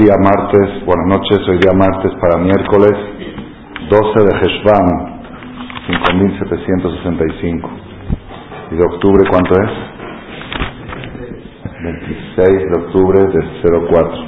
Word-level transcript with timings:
Día 0.00 0.16
martes, 0.16 0.82
buenas 0.86 1.08
noches, 1.08 1.46
hoy 1.46 1.58
día 1.58 1.72
martes 1.74 2.10
para 2.22 2.42
miércoles 2.42 2.90
12 3.90 4.24
de 4.24 4.32
Heshvan, 4.40 4.86
5765. 6.08 7.70
¿Y 8.70 8.76
de 8.76 8.82
octubre 8.82 9.22
cuánto 9.28 9.54
es? 9.60 9.70
26 11.82 12.48
de 12.48 12.76
octubre 12.78 13.26
del 13.26 13.44
04. 13.90 14.24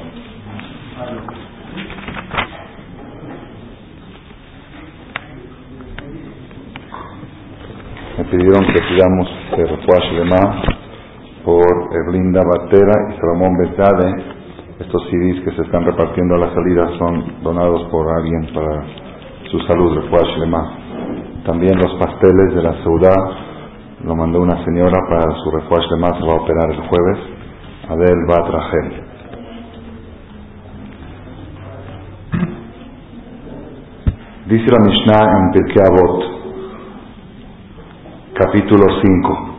Me 8.18 8.24
pidieron 8.24 8.66
que 8.66 8.80
pidamos 8.90 9.26
que 9.56 9.62
de 9.62 10.24
más 10.26 10.52
por 11.42 11.64
Erlinda 11.94 12.42
Batera 12.44 12.92
y 13.08 13.16
Salomón 13.16 13.56
Betade. 13.56 14.31
Estos 14.82 15.00
CDs 15.10 15.44
que 15.44 15.52
se 15.52 15.62
están 15.62 15.84
repartiendo 15.84 16.34
a 16.34 16.38
la 16.38 16.54
salida 16.54 16.98
son 16.98 17.42
donados 17.44 17.84
por 17.88 18.04
alguien 18.18 18.52
para 18.52 18.84
su 19.48 19.60
salud, 19.60 19.94
de 20.40 20.46
más. 20.48 20.68
También 21.44 21.78
los 21.78 21.94
pasteles 22.00 22.52
de 22.52 22.62
la 22.62 22.72
ciudad 22.82 23.16
lo 24.02 24.16
mandó 24.16 24.40
una 24.40 24.64
señora 24.64 24.98
para 25.08 25.36
su 25.36 25.50
de 25.88 25.96
más, 26.00 26.18
se 26.18 26.26
va 26.26 26.32
a 26.32 26.36
operar 26.36 26.70
el 26.72 26.80
jueves. 26.80 27.18
Adel 27.90 28.26
Batrajel. 28.26 29.04
Dice 34.48 34.66
la 34.66 34.84
Mishnah 34.84 35.38
en 35.38 35.50
Pirkei 35.52 35.82
Avot, 35.86 36.24
capítulo 38.34 38.86
5. 39.00 39.51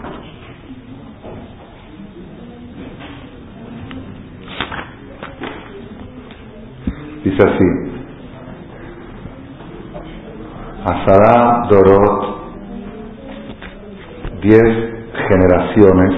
Dice 7.33 7.47
así, 7.47 7.65
Asara 10.85 11.67
Dorot, 11.67 12.21
diez 14.41 14.71
generaciones, 15.29 16.13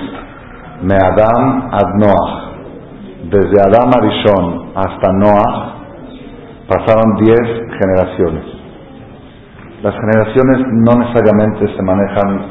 Me 0.82 0.96
Adam 0.98 1.70
ad 1.72 1.94
Noach, 2.00 3.30
desde 3.30 3.62
Adam 3.62 3.92
Arishon 3.96 4.72
hasta 4.76 5.14
Noach, 5.14 5.56
pasaron 6.68 7.16
diez 7.24 7.48
generaciones. 7.80 8.44
Las 9.84 9.96
generaciones 9.96 10.68
no 10.68 11.00
necesariamente 11.00 11.78
se 11.78 11.82
manejan 11.82 12.46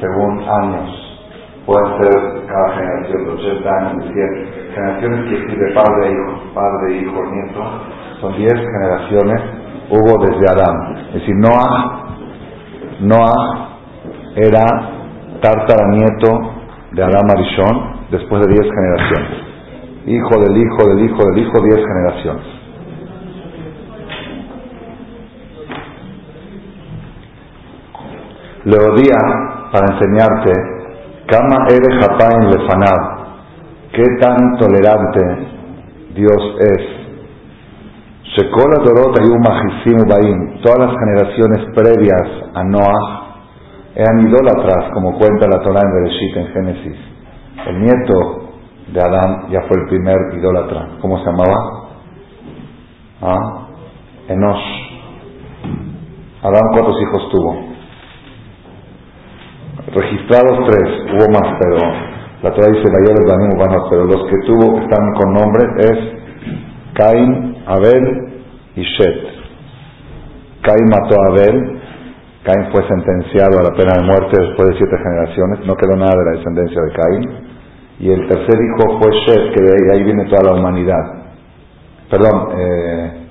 según 0.00 0.38
años, 0.48 0.88
pueden 1.66 2.00
ser 2.00 2.46
cada 2.46 2.76
generación 2.76 3.24
de 3.26 3.30
80 3.32 3.70
años, 3.70 4.04
de 4.06 4.12
100. 4.14 4.59
Generaciones 4.74 5.24
que 5.28 5.56
de 5.56 5.74
padre 5.74 6.12
hijo, 6.12 6.54
padre, 6.54 6.96
hijo, 6.98 7.24
nieto, 7.26 7.62
son 8.20 8.36
10 8.36 8.52
generaciones, 8.52 9.42
hubo 9.90 10.24
desde 10.24 10.46
Adán. 10.48 10.96
Es 11.08 11.14
decir, 11.14 11.34
Noah, 11.36 12.16
Noah 13.00 13.68
era 14.36 14.64
nieto 15.90 16.52
de 16.92 17.02
Adán 17.02 17.30
Arishon 17.30 18.06
después 18.10 18.46
de 18.46 18.52
10 18.52 18.60
generaciones. 18.62 19.50
Hijo 20.06 20.40
del 20.40 20.56
hijo 20.56 20.88
del 20.88 21.04
hijo 21.04 21.24
del 21.30 21.38
hijo, 21.38 21.62
10 21.62 21.76
generaciones. 21.76 22.60
Le 28.64 28.76
odia 28.76 29.18
para 29.72 29.86
enseñarte 29.94 30.80
Kama 31.30 31.64
ere 31.70 31.94
en 31.94 32.50
lefanab. 32.50 33.19
Qué 33.92 34.04
tan 34.20 34.58
tolerante 34.58 35.20
Dios 36.14 36.56
es. 36.58 37.00
Shekola 38.36 38.82
Dorot 38.84 39.16
Baim. 40.08 40.60
Todas 40.62 40.78
las 40.78 40.94
generaciones 40.98 41.74
previas 41.74 42.54
a 42.54 42.64
Noah 42.64 43.20
eran 43.94 44.20
idólatras, 44.20 44.92
como 44.94 45.18
cuenta 45.18 45.48
la 45.48 45.60
Torah 45.62 45.80
en 45.82 45.92
Bereshit, 45.92 46.36
en 46.36 46.46
Génesis. 46.48 46.98
El 47.66 47.80
nieto 47.80 48.50
de 48.92 49.00
Adán 49.00 49.50
ya 49.50 49.62
fue 49.68 49.76
el 49.82 49.88
primer 49.88 50.16
idólatra. 50.38 50.98
¿Cómo 51.00 51.18
se 51.18 51.24
llamaba? 51.24 51.90
¿Ah? 53.22 53.66
Enosh. 54.28 54.90
Adán, 56.42 56.62
¿cuántos 56.72 57.02
hijos 57.02 57.28
tuvo? 57.32 57.70
registrados 59.92 60.66
tres, 60.68 60.88
hubo 61.12 61.32
más, 61.32 61.58
pero 61.58 62.09
la 62.42 62.50
Torah 62.52 62.68
dice 62.68 62.90
Banim 62.90 63.84
pero 63.90 64.04
los 64.06 64.30
que 64.30 64.36
tuvo 64.46 64.80
están 64.80 65.12
con 65.14 65.32
nombre 65.34 65.62
es 65.78 65.98
Cain, 66.94 67.56
Abel 67.66 68.42
y 68.76 68.82
Shet. 68.82 69.30
Cain 70.62 70.88
mató 70.88 71.16
a 71.20 71.26
Abel, 71.32 71.80
Cain 72.44 72.72
fue 72.72 72.86
sentenciado 72.88 73.58
a 73.58 73.62
la 73.62 73.76
pena 73.76 73.92
de 74.00 74.06
muerte 74.06 74.40
después 74.40 74.70
de 74.70 74.76
siete 74.78 74.96
generaciones, 74.96 75.66
no 75.66 75.76
quedó 75.76 75.96
nada 75.96 76.12
de 76.16 76.24
la 76.24 76.38
descendencia 76.38 76.80
de 76.80 76.92
Cain. 76.92 77.50
Y 78.00 78.10
el 78.10 78.26
tercer 78.26 78.58
hijo 78.58 78.98
fue 78.98 79.12
Shet, 79.12 79.54
que 79.54 79.62
de 79.62 79.92
ahí 79.92 80.02
viene 80.02 80.24
toda 80.24 80.50
la 80.50 80.58
humanidad. 80.58 81.20
Perdón, 82.10 82.48
eh, 82.58 83.26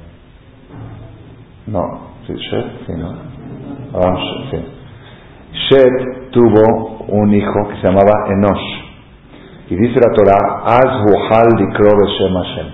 no, 1.65 1.81
sí, 2.27 2.33
Shet, 2.35 2.65
sí, 2.85 2.93
¿no? 2.95 3.13
Ah, 3.95 4.15
sí. 4.51 4.57
Shet 5.69 6.29
tuvo 6.31 7.05
un 7.07 7.33
hijo 7.33 7.67
que 7.69 7.75
se 7.77 7.87
llamaba 7.87 8.27
Enosh. 8.27 8.88
Y 9.69 9.75
dice 9.75 9.99
la 9.99 10.11
Torah, 10.15 10.63
Az 10.65 11.05
Hashem. 11.29 12.67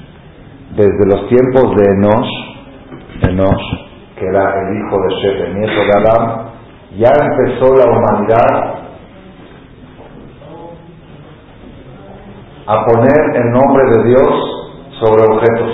Desde 0.77 1.05
los 1.11 1.27
tiempos 1.27 1.75
de 1.75 1.91
Enosh, 1.91 3.85
que 4.17 4.25
era 4.25 4.43
el 4.61 4.77
hijo 4.77 4.95
de 5.01 5.15
Shet, 5.15 5.47
el 5.47 5.55
nieto 5.55 5.73
de 5.73 5.91
Adán, 5.99 6.45
ya 6.97 7.11
empezó 7.11 7.75
la 7.75 7.91
humanidad 7.91 8.75
a 12.67 12.85
poner 12.85 13.35
el 13.35 13.51
nombre 13.51 13.83
de 13.91 14.03
Dios 14.05 14.29
sobre 15.01 15.23
objetos. 15.23 15.71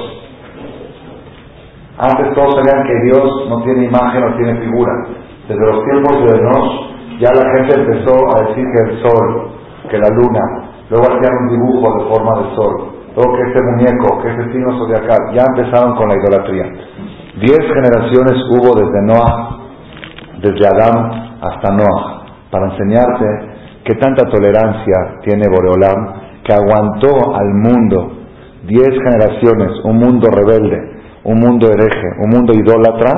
Antes 2.00 2.34
todos 2.34 2.56
sabían 2.56 2.84
que 2.88 3.00
Dios 3.06 3.48
no 3.48 3.62
tiene 3.62 3.86
imagen, 3.86 4.22
no 4.22 4.36
tiene 4.38 4.59
figura. 4.59 4.92
Desde 5.48 5.66
los 5.68 5.84
tiempos 5.86 6.24
de 6.24 6.40
Enosh 6.40 7.20
ya 7.20 7.30
la 7.32 7.46
gente 7.58 7.80
empezó 7.80 8.16
a 8.36 8.48
decir 8.48 8.66
que 8.74 8.92
el 8.92 9.02
sol, 9.03 9.52
que 9.88 9.98
la 10.00 10.09
luna, 10.09 10.71
luego 10.91 11.06
hacían 11.07 11.34
un 11.44 11.50
dibujo 11.50 11.88
de 11.97 12.09
forma 12.12 12.31
de 12.41 12.56
sol, 12.56 12.74
luego 13.16 13.34
que 13.35 13.44
este 13.47 13.62
muñeco, 13.63 14.22
que 14.22 14.29
este 14.29 14.52
signo 14.52 14.78
zodiacal, 14.78 15.34
ya 15.34 15.46
empezaron 15.47 15.96
con 15.96 16.09
la 16.09 16.16
idolatría. 16.16 16.66
Diez 17.40 17.59
generaciones 17.59 18.35
hubo 18.52 18.75
desde 18.75 19.02
Noah, 19.07 19.57
desde 20.41 20.68
Adán 20.68 21.40
hasta 21.41 21.74
Noah, 21.74 22.25
para 22.52 22.72
enseñarte 22.74 23.25
que 23.85 23.96
tanta 23.96 24.29
tolerancia 24.29 25.19
tiene 25.24 25.47
Boreolam, 25.47 26.44
que 26.44 26.53
aguantó 26.53 27.35
al 27.35 27.53
mundo 27.53 28.12
diez 28.68 28.90
generaciones, 28.90 29.72
un 29.85 29.97
mundo 29.97 30.28
rebelde, 30.29 30.78
un 31.23 31.40
mundo 31.40 31.68
hereje, 31.68 32.08
un 32.19 32.29
mundo 32.29 32.53
idólatra, 32.53 33.12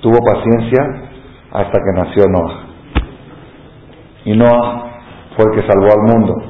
tuvo 0.00 0.18
paciencia 0.24 0.82
hasta 1.52 1.78
que 1.78 1.92
nació 1.94 2.24
Noah. 2.28 2.66
Y 4.24 4.36
Noah 4.36 4.86
fue 5.36 5.44
el 5.46 5.60
que 5.60 5.68
salvó 5.68 5.88
al 5.92 6.02
mundo. 6.02 6.42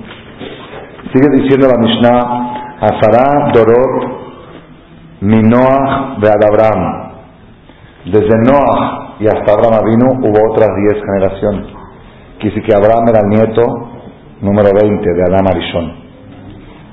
Sigue 1.12 1.42
diciendo 1.42 1.68
la 1.68 1.78
Mishnah, 1.78 2.56
Azará 2.80 3.52
Dorot 3.52 4.16
Noah 5.20 6.18
de 6.20 6.28
Abraham. 6.28 7.12
Desde 8.04 8.38
Noah 8.44 9.16
y 9.18 9.26
hasta 9.26 9.52
Abraham 9.52 9.84
vino 9.86 10.28
hubo 10.28 10.52
otras 10.52 10.68
diez 10.76 11.02
generaciones. 11.02 11.66
Quise 12.38 12.62
que 12.62 12.74
Abraham 12.74 13.08
era 13.08 13.20
el 13.20 13.28
nieto 13.30 13.64
número 14.42 14.70
20 14.78 15.02
de 15.02 15.22
Adán 15.22 15.46
Arishon. 15.48 16.06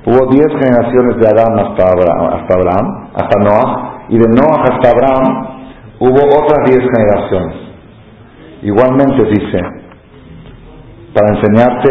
Hubo 0.06 0.32
diez 0.32 0.48
generaciones 0.48 1.18
de 1.20 1.28
Adán 1.28 1.60
hasta 1.60 1.92
Abraham, 1.92 2.34
hasta 2.34 2.58
Abraham, 2.58 3.10
hasta 3.14 3.40
Noah, 3.40 4.06
y 4.10 4.18
de 4.18 4.28
Noah 4.28 4.64
hasta 4.64 4.90
Abraham 4.90 5.48
hubo 6.00 6.44
otras 6.44 6.66
diez 6.66 6.80
generaciones. 6.80 7.56
Igualmente 8.64 9.24
dice, 9.26 9.83
para 11.14 11.36
enseñarte 11.36 11.90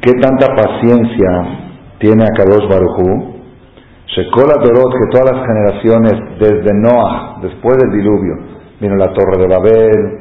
qué 0.00 0.12
tanta 0.20 0.46
paciencia 0.54 1.28
tiene 1.98 2.24
Akadosh 2.24 2.68
Barujú, 2.68 3.34
Shekola 4.06 4.54
Dorot, 4.62 4.92
que 4.92 5.10
todas 5.10 5.34
las 5.34 5.46
generaciones 5.46 6.12
desde 6.38 6.70
Noah, 6.74 7.38
después 7.42 7.76
del 7.78 7.90
diluvio, 7.92 8.34
vino 8.80 8.96
la 8.96 9.12
torre 9.12 9.38
de 9.38 9.48
Babel, 9.48 10.18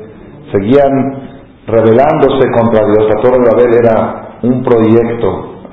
seguían 0.51 1.33
rebelándose 1.67 2.49
contra 2.57 2.85
Dios. 2.85 3.09
La 3.13 3.21
torre 3.21 3.39
de 3.39 3.49
Babel 3.51 3.73
era 3.75 4.39
un 4.43 4.63
proyecto, 4.63 5.67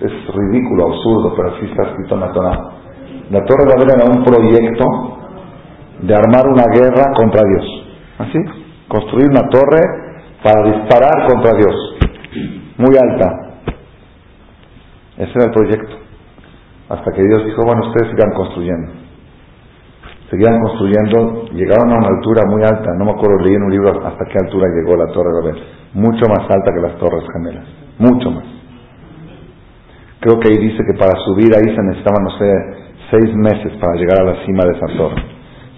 es, 0.00 0.34
ridículo, 0.34 0.86
absurdo, 0.86 1.34
pero 1.36 1.56
así 1.56 1.66
está 1.66 1.90
escrito 1.90 2.14
en 2.14 2.20
la 2.20 2.32
Torah. 2.32 2.58
La 3.30 3.44
torre 3.44 3.64
de 3.64 3.72
Babel 3.74 3.90
era 3.94 4.10
un 4.10 4.24
proyecto 4.24 4.84
de 6.02 6.14
armar 6.14 6.46
una 6.48 6.64
guerra 6.72 7.12
contra 7.14 7.42
Dios. 7.42 7.82
¿Así? 8.18 8.38
construir 8.88 9.28
una 9.28 9.48
torre 9.48 10.05
para 10.46 10.62
disparar 10.62 11.26
contra 11.26 11.58
Dios, 11.58 11.74
muy 12.78 12.94
alta. 12.94 13.58
Ese 15.18 15.32
era 15.34 15.46
el 15.46 15.50
proyecto. 15.50 15.96
Hasta 16.88 17.10
que 17.10 17.22
Dios 17.22 17.44
dijo, 17.46 17.64
bueno, 17.64 17.88
ustedes 17.88 18.12
sigan 18.12 18.32
construyendo. 18.32 18.92
Seguían 20.30 20.60
construyendo, 20.60 21.46
llegaron 21.52 21.90
a 21.90 21.98
una 21.98 22.08
altura 22.08 22.42
muy 22.46 22.62
alta, 22.62 22.94
no 22.96 23.06
me 23.06 23.10
acuerdo, 23.12 23.42
leí 23.42 23.54
en 23.54 23.62
un 23.62 23.72
libro 23.72 23.90
hasta 24.06 24.24
qué 24.26 24.38
altura 24.38 24.66
llegó 24.74 24.96
la 24.96 25.12
Torre 25.12 25.30
Babel, 25.34 25.62
mucho 25.94 26.28
más 26.28 26.48
alta 26.48 26.70
que 26.72 26.80
las 26.80 26.98
Torres 26.98 27.24
Gemelas, 27.32 27.66
mucho 27.98 28.30
más. 28.30 28.44
Creo 30.20 30.38
que 30.38 30.48
ahí 30.48 30.58
dice 30.58 30.78
que 30.78 30.98
para 30.98 31.18
subir 31.24 31.50
ahí 31.54 31.74
se 31.74 31.82
necesitaban, 31.82 32.22
no 32.22 32.30
sé, 32.38 32.52
seis 33.10 33.34
meses 33.34 33.72
para 33.80 33.94
llegar 33.94 34.20
a 34.20 34.24
la 34.24 34.46
cima 34.46 34.64
de 34.64 34.76
esa 34.76 34.86
torre. 34.96 35.22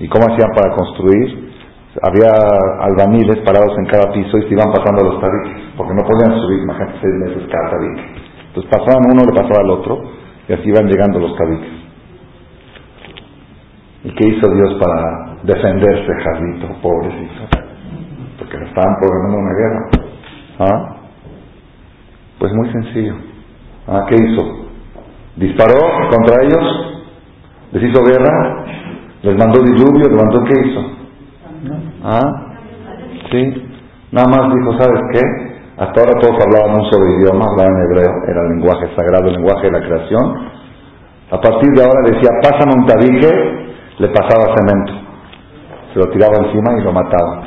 ¿Y 0.00 0.08
cómo 0.08 0.26
hacían 0.32 0.50
para 0.54 0.74
construir? 0.76 1.47
Había 2.02 2.30
albañiles 2.80 3.38
parados 3.44 3.76
en 3.78 3.86
cada 3.86 4.12
piso 4.12 4.38
y 4.38 4.42
se 4.42 4.54
iban 4.54 4.70
pasando 4.72 5.04
los 5.04 5.20
tabiques, 5.20 5.72
porque 5.76 5.94
no 5.94 6.02
podían 6.04 6.40
subir, 6.40 6.62
imagínate, 6.62 6.98
seis 7.00 7.14
meses 7.26 7.48
cada 7.50 7.70
tabique. 7.70 8.02
Entonces 8.48 8.70
pasaban 8.70 9.10
uno, 9.10 9.24
le 9.24 9.32
pasaba 9.32 9.60
al 9.64 9.70
otro, 9.70 10.02
y 10.48 10.52
así 10.52 10.68
iban 10.68 10.86
llegando 10.86 11.18
los 11.18 11.36
tabiques. 11.36 11.78
¿Y 14.04 14.10
qué 14.14 14.28
hizo 14.28 14.48
Dios 14.54 14.74
para 14.80 15.38
defenderse, 15.42 16.12
Jadito, 16.22 16.68
pobrecito? 16.80 17.42
Porque 18.38 18.58
le 18.58 18.66
estaban 18.66 18.94
programando 19.00 19.38
una 19.38 19.54
guerra. 19.54 19.88
¿Ah? 20.60 20.96
Pues 22.38 22.52
muy 22.52 22.70
sencillo. 22.70 23.14
¿Ah? 23.88 24.06
¿Qué 24.08 24.14
hizo? 24.14 24.68
¿Disparó 25.36 25.80
contra 26.10 26.44
ellos? 26.44 27.04
¿Les 27.72 27.82
hizo 27.82 28.04
guerra? 28.04 28.64
¿Les 29.22 29.36
mandó 29.36 29.60
diluvio? 29.62 30.08
¿Les 30.08 30.22
mandó 30.22 30.44
qué 30.44 30.68
hizo? 30.68 30.97
¿Ah? 32.04 32.54
¿Sí? 33.30 33.64
Nada 34.12 34.28
más 34.28 34.54
dijo, 34.54 34.72
¿sabes 34.80 35.00
qué? 35.12 35.20
Hasta 35.78 36.00
ahora 36.00 36.20
todos 36.20 36.36
hablaban 36.42 36.80
un 36.80 36.90
solo 36.90 37.06
idioma, 37.18 37.46
hablaban 37.50 37.82
hebreo, 37.86 38.12
era 38.26 38.42
el 38.42 38.48
lenguaje 38.58 38.88
sagrado, 38.96 39.28
el 39.28 39.34
lenguaje 39.34 39.66
de 39.66 39.72
la 39.72 39.86
creación. 39.86 40.48
A 41.30 41.40
partir 41.40 41.70
de 41.70 41.82
ahora 41.84 42.00
decía, 42.04 42.30
pasan 42.42 42.72
un 42.74 42.86
tabique 42.86 43.68
le 43.98 44.08
pasaba 44.08 44.54
cemento. 44.56 44.92
Se 45.92 45.98
lo 45.98 46.06
tiraba 46.10 46.34
encima 46.46 46.78
y 46.78 46.84
lo 46.84 46.92
mataba. 46.92 47.42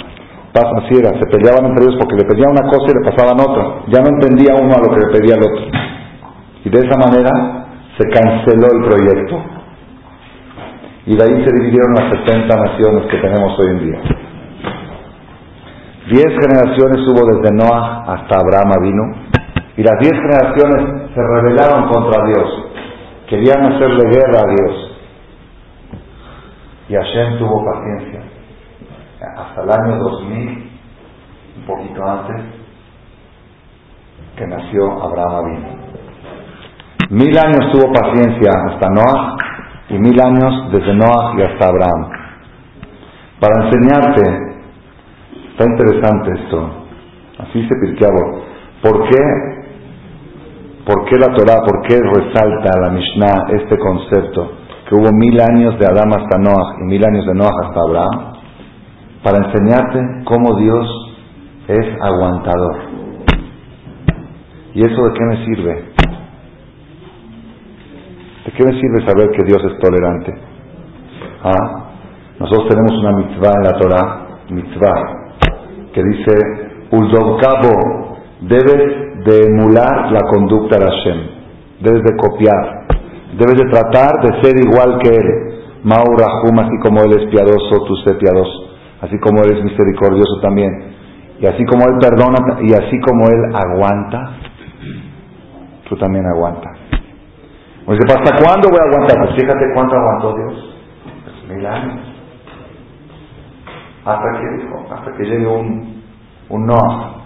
Así 0.53 0.99
era, 0.99 1.11
se 1.17 1.25
peleaban 1.27 1.65
entre 1.71 1.85
ellos 1.85 1.95
porque 1.97 2.15
le 2.15 2.27
pedían 2.27 2.51
una 2.51 2.67
cosa 2.69 2.91
y 2.91 2.99
le 2.99 3.09
pasaban 3.09 3.39
otra. 3.39 3.63
Ya 3.87 4.01
no 4.01 4.09
entendía 4.09 4.53
uno 4.55 4.73
a 4.75 4.79
lo 4.79 4.93
que 4.93 4.99
le 4.99 5.11
pedía 5.17 5.35
el 5.35 5.43
otro. 5.43 5.63
Y 6.65 6.69
de 6.69 6.79
esa 6.79 6.97
manera 6.99 7.31
se 7.97 8.07
canceló 8.09 8.67
el 8.67 8.83
proyecto. 8.83 9.60
Y 11.11 11.17
de 11.17 11.23
ahí 11.25 11.43
se 11.43 11.51
dividieron 11.51 11.93
las 11.93 12.09
70 12.25 12.55
naciones 12.55 13.11
que 13.11 13.17
tenemos 13.17 13.59
hoy 13.59 13.67
en 13.71 13.79
día. 13.79 13.99
Diez 16.07 16.25
generaciones 16.39 17.05
hubo 17.05 17.35
desde 17.35 17.53
Noah 17.53 18.05
hasta 18.13 18.39
Abraham 18.39 18.81
vino. 18.81 19.03
Y 19.75 19.83
las 19.83 19.99
diez 19.99 20.13
generaciones 20.13 21.11
se 21.13 21.21
rebelaron 21.21 21.89
contra 21.89 22.25
Dios. 22.27 22.65
Querían 23.27 23.61
hacerle 23.61 24.09
guerra 24.09 24.39
a 24.39 24.55
Dios. 24.55 24.97
Y 26.87 26.95
Hashem 26.95 27.39
tuvo 27.39 27.61
paciencia. 27.65 28.21
Hasta 29.35 29.63
el 29.63 29.69
año 29.69 29.97
2000, 29.97 30.71
un 31.57 31.65
poquito 31.65 32.05
antes, 32.05 32.41
que 34.37 34.47
nació 34.47 35.03
Abraham 35.03 35.35
Avinu. 35.35 35.81
Mil 37.09 37.37
años 37.37 37.69
tuvo 37.73 37.91
paciencia 37.91 38.49
hasta 38.69 38.89
Noah 38.91 39.40
y 39.91 39.99
mil 39.99 40.19
años 40.19 40.71
desde 40.71 40.95
Noah 40.95 41.35
y 41.37 41.41
hasta 41.41 41.67
Abraham. 41.67 42.09
Para 43.39 43.65
enseñarte, 43.65 44.21
está 45.51 45.65
interesante 45.69 46.31
esto, 46.43 46.69
así 47.39 47.67
se 47.67 47.75
pirqueaba. 47.75 48.41
¿Por 48.81 49.09
qué, 49.09 49.21
¿Por 50.85 51.05
qué 51.05 51.17
la 51.17 51.33
Torah, 51.35 51.61
por 51.63 51.81
qué 51.87 51.99
resalta 51.99 52.79
la 52.81 52.89
Mishnah 52.89 53.47
este 53.49 53.77
concepto? 53.77 54.61
hubo 54.91 55.09
mil 55.13 55.39
años 55.39 55.79
de 55.79 55.85
Adán 55.85 56.11
hasta 56.11 56.37
Noah 56.37 56.75
y 56.81 56.83
mil 56.83 57.01
años 57.05 57.25
de 57.25 57.33
Noah 57.33 57.51
hasta 57.63 57.79
Abraham, 57.79 58.33
para 59.23 59.37
enseñarte 59.47 60.23
cómo 60.25 60.57
Dios 60.57 61.15
es 61.67 62.01
aguantador. 62.01 62.75
¿Y 64.73 64.81
eso 64.81 65.01
de 65.03 65.13
qué 65.13 65.25
me 65.25 65.45
sirve? 65.45 65.90
¿De 68.45 68.51
qué 68.51 68.65
me 68.65 68.79
sirve 68.79 69.07
saber 69.07 69.29
que 69.31 69.43
Dios 69.45 69.61
es 69.63 69.79
tolerante? 69.79 70.33
¿Ah? 71.43 71.83
Nosotros 72.39 72.67
tenemos 72.69 72.91
una 72.99 73.17
mitzvah 73.17 73.53
en 73.57 73.63
la 73.63 73.73
Torah, 73.79 74.27
mitzvah, 74.49 75.31
que 75.93 76.03
dice, 76.03 76.37
Uldovkabo, 76.91 78.17
debes 78.41 79.23
de 79.25 79.45
emular 79.45 80.11
la 80.11 80.21
conducta 80.31 80.77
de 80.79 80.85
Hashem, 80.85 81.17
debes 81.81 82.03
de 82.03 82.17
copiar, 82.17 82.81
Debes 83.31 83.57
de 83.57 83.69
tratar 83.71 84.19
de 84.21 84.41
ser 84.43 84.57
igual 84.59 84.99
que 84.99 85.09
Él. 85.09 85.27
Maurahum, 85.83 86.59
así 86.59 86.77
como 86.83 87.01
Él 87.01 87.13
es 87.13 87.29
piadoso, 87.31 87.83
tú 87.87 87.95
sé 88.05 88.15
piadoso. 88.15 88.69
Así 89.01 89.17
como 89.19 89.41
Él 89.43 89.57
es 89.57 89.63
misericordioso 89.63 90.41
también. 90.41 90.69
Y 91.39 91.45
así 91.45 91.63
como 91.65 91.85
Él 91.85 91.97
perdona 91.99 92.59
y 92.61 92.73
así 92.73 92.99
como 92.99 93.25
Él 93.27 93.55
aguanta, 93.55 94.37
tú 95.87 95.95
también 95.95 96.25
aguantas. 96.25 96.77
Pues 97.85 97.99
¿hasta 98.07 98.43
cuándo 98.43 98.69
voy 98.69 98.79
a 98.79 98.87
aguantar? 98.89 99.17
Pues 99.25 99.41
fíjate 99.41 99.65
cuánto 99.73 99.95
aguantó 99.95 100.35
Dios. 100.37 100.75
Mil 101.49 101.65
años. 101.65 101.99
Hasta 104.05 104.25
que 104.39 104.61
dijo, 104.61 104.85
hasta 104.93 105.11
que 105.17 105.23
llegue 105.23 105.47
un, 105.47 106.03
un 106.49 106.65
Noah. 106.65 107.21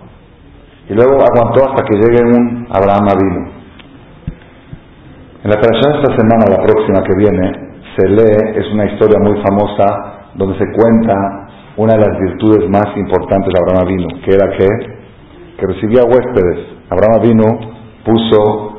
Y 0.90 0.94
luego 0.94 1.14
aguantó 1.14 1.70
hasta 1.70 1.84
que 1.84 1.96
llegue 1.98 2.24
un 2.24 2.68
Abraham 2.70 3.08
Avino. 3.10 3.56
En 5.44 5.52
la 5.52 5.58
de 5.58 5.78
esta 5.78 6.16
semana, 6.18 6.46
la 6.50 6.64
próxima 6.64 7.04
que 7.04 7.16
viene, 7.18 7.52
se 7.96 8.10
lee, 8.10 8.60
es 8.60 8.74
una 8.74 8.86
historia 8.86 9.20
muy 9.20 9.40
famosa, 9.44 10.32
donde 10.34 10.58
se 10.58 10.66
cuenta 10.72 11.14
una 11.78 11.94
de 11.94 12.00
las 12.00 12.20
virtudes 12.20 12.70
más 12.70 12.86
importantes 12.98 13.54
de 13.54 13.60
Abraham 13.60 13.86
Avino, 13.86 14.08
que 14.24 14.34
era 14.34 14.50
que, 14.58 14.68
que 15.58 15.68
recibía 15.68 16.04
huéspedes. 16.04 16.66
Abraham 16.90 17.20
Avino 17.20 17.46
puso 18.04 18.75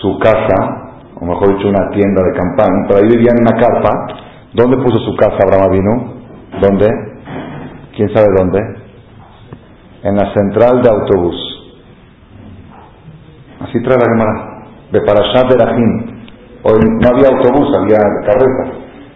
su 0.00 0.18
casa, 0.18 0.92
o 1.20 1.24
mejor 1.24 1.56
dicho, 1.56 1.68
una 1.68 1.90
tienda 1.90 2.22
de 2.22 2.32
campaña, 2.32 2.86
pero 2.86 2.98
ahí 2.98 3.08
vivía 3.08 3.32
en 3.32 3.42
una 3.42 3.60
carpa. 3.60 4.06
¿Dónde 4.52 4.76
puso 4.78 4.98
su 5.00 5.14
casa 5.16 5.36
Abraham 5.44 5.70
Avino? 5.70 6.14
¿Dónde? 6.60 6.86
¿Quién 7.94 8.08
sabe 8.14 8.26
dónde? 8.38 8.60
En 10.02 10.16
la 10.16 10.32
central 10.34 10.82
de 10.82 10.90
autobús. 10.90 11.36
Así 13.60 13.82
trae 13.82 13.98
la 13.98 14.06
Gemara 14.12 14.56
de 14.92 15.00
Parashat 15.00 15.48
Berahim. 15.50 16.16
Hoy 16.62 16.80
no 17.00 17.08
había 17.08 17.28
autobús, 17.28 17.68
había 17.76 17.98
carretas. 18.24 18.68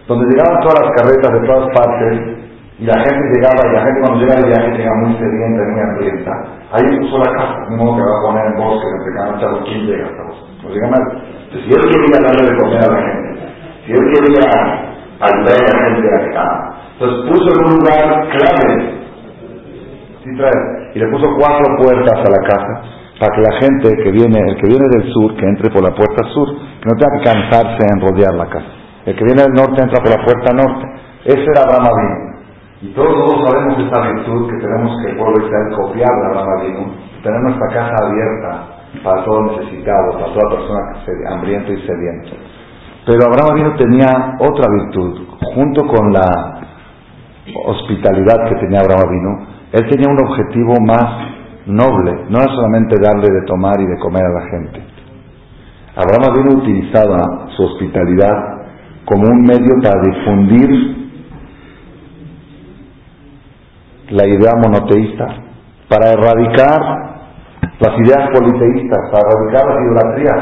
Donde 0.07 0.25
llegaban 0.25 0.61
todas 0.61 0.79
las 0.81 0.91
carretas 0.95 1.31
de 1.31 1.47
todas 1.47 1.69
partes 1.75 2.40
y 2.81 2.85
la 2.85 2.97
gente 2.97 3.23
llegaba 3.29 3.61
y 3.61 3.75
la 3.77 3.83
gente 3.85 4.01
cuando 4.01 4.25
llega 4.25 4.41
el 4.41 4.45
viaje 4.49 4.69
llega 4.73 4.93
muy 5.05 5.13
sedienta, 5.13 5.61
muy 5.69 5.81
hambrienta. 5.85 6.31
Ahí 6.73 6.81
puso 6.97 7.17
la 7.19 7.31
casa, 7.37 7.61
de 7.69 7.77
modo 7.77 7.93
que 7.93 8.01
va 8.01 8.09
a 8.09 8.25
poner 8.25 8.45
en 8.49 8.57
bosque, 8.57 8.87
entre 8.89 9.13
cada 9.13 9.61
¿quién 9.61 9.85
llega 9.85 10.05
hasta 10.09 10.23
vos? 10.25 10.37
No 10.63 10.69
llega 10.73 10.87
nadie. 10.89 11.13
Entonces, 11.45 11.61
si 11.61 11.69
él 11.77 11.83
quería 11.93 12.17
darle 12.25 12.41
de 12.41 12.57
comer 12.57 12.81
a 12.81 12.89
la 12.89 13.01
gente, 13.05 13.29
si 13.85 13.91
él 13.93 14.05
quería 14.17 14.49
ayudar 15.21 15.61
a 15.61 15.69
la 15.69 15.81
gente 15.85 16.09
acá, 16.09 16.47
entonces 16.97 17.17
puso 17.29 17.47
en 17.53 17.65
un 17.69 17.73
lugar 17.77 18.01
clave, 18.33 19.01
y 20.95 20.99
le 20.99 21.07
puso 21.09 21.27
cuatro 21.37 21.77
puertas 21.77 22.17
a 22.17 22.29
la 22.33 22.41
casa 22.49 22.81
para 23.19 23.35
que 23.35 23.41
la 23.41 23.53
gente 23.61 24.03
que 24.03 24.11
viene, 24.11 24.39
el 24.39 24.57
que 24.57 24.67
viene 24.67 24.87
del 24.89 25.13
sur, 25.13 25.35
que 25.35 25.45
entre 25.45 25.69
por 25.69 25.83
la 25.83 25.93
puerta 25.93 26.23
sur, 26.33 26.49
que 26.49 26.89
no 26.89 26.97
tenga 26.97 27.13
que 27.13 27.29
cansarse 27.29 27.85
en 27.93 28.01
rodear 28.01 28.33
la 28.33 28.49
casa. 28.49 28.73
El 29.05 29.15
que 29.15 29.23
viene 29.23 29.43
del 29.43 29.53
norte 29.53 29.83
entra 29.83 30.01
por 30.01 30.09
la 30.09 30.25
puerta 30.25 30.49
norte. 30.51 30.87
Ese 31.25 31.45
era 31.45 31.61
Abraham 31.61 31.85
Avinu. 31.85 32.30
Y 32.81 32.87
todos, 32.93 33.47
sabemos 33.47 33.77
esta 33.77 34.01
virtud 34.01 34.49
que 34.49 34.57
tenemos 34.57 34.99
que 35.01 35.11
el 35.11 35.17
pueblo 35.17 35.45
Israel 35.45 35.75
copiar 35.75 36.09
de 36.09 36.25
Abraham 36.25 36.49
Avinu, 36.59 36.93
tener 37.21 37.41
nuestra 37.41 37.67
casa 37.67 37.95
abierta 38.01 38.65
para 39.03 39.23
todo 39.23 39.41
necesitado, 39.51 40.13
para 40.13 40.33
toda 40.33 40.49
persona 40.49 40.79
que 40.93 41.05
se, 41.05 41.33
hambriento 41.33 41.71
y 41.73 41.81
sediento. 41.85 42.31
Pero 43.05 43.19
Abraham 43.27 43.51
Avinu 43.51 43.77
tenía 43.77 44.35
otra 44.39 44.65
virtud, 44.73 45.27
junto 45.53 45.85
con 45.85 46.11
la 46.11 46.25
hospitalidad 47.67 48.49
que 48.49 48.55
tenía 48.55 48.79
Abraham 48.79 49.03
Avinu, 49.07 49.47
él 49.73 49.87
tenía 49.87 50.09
un 50.09 50.19
objetivo 50.27 50.73
más 50.81 51.05
noble, 51.67 52.25
no 52.29 52.39
era 52.39 52.51
solamente 52.51 52.95
darle 52.99 53.27
de 53.29 53.45
tomar 53.45 53.79
y 53.79 53.85
de 53.85 53.99
comer 53.99 54.25
a 54.25 54.41
la 54.41 54.49
gente. 54.49 54.81
Abraham 55.95 56.33
había 56.33 56.57
utilizado 56.57 57.15
su 57.55 57.63
hospitalidad 57.63 58.33
como 59.05 59.21
un 59.29 59.43
medio 59.43 59.75
para 59.83 60.01
difundir 60.01 61.00
la 64.11 64.27
idea 64.27 64.53
monoteísta, 64.55 65.27
para 65.89 66.11
erradicar 66.11 66.79
las 67.79 67.97
ideas 67.97 68.29
politeístas, 68.33 68.99
para 69.11 69.23
erradicar 69.27 69.65
las 69.67 69.79
idolatrías. 69.81 70.41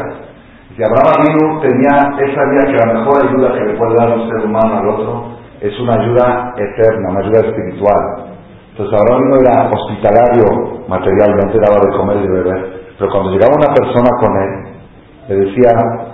Si 0.75 0.83
Abraham 0.83 1.13
Avinu 1.17 1.61
tenía 1.61 1.95
esa 2.17 2.41
idea 2.49 2.65
que 2.71 2.85
la 2.85 2.93
mejor 2.93 3.27
ayuda 3.27 3.53
que 3.53 3.65
le 3.65 3.73
puede 3.77 3.95
dar 3.95 4.17
un 4.17 4.29
ser 4.29 4.45
humano 4.45 4.77
al 4.77 4.87
otro 4.89 5.39
es 5.61 5.79
una 5.79 5.93
ayuda 5.93 6.53
eterna, 6.57 7.09
una 7.09 7.19
ayuda 7.19 7.39
espiritual. 7.47 8.29
Entonces 8.71 8.99
Abraham 8.99 9.29
no 9.29 9.35
era 9.37 9.69
hospitalario 9.69 10.85
materialmente, 10.87 11.59
daba 11.59 11.81
de 11.83 11.97
comer 11.97 12.17
y 12.17 12.27
de 12.27 12.33
beber, 12.33 12.79
pero 12.97 13.11
cuando 13.11 13.31
llegaba 13.31 13.53
una 13.55 13.73
persona 13.73 14.09
con 14.19 14.31
él, 14.37 14.69
le 15.27 15.35
decía, 15.45 15.71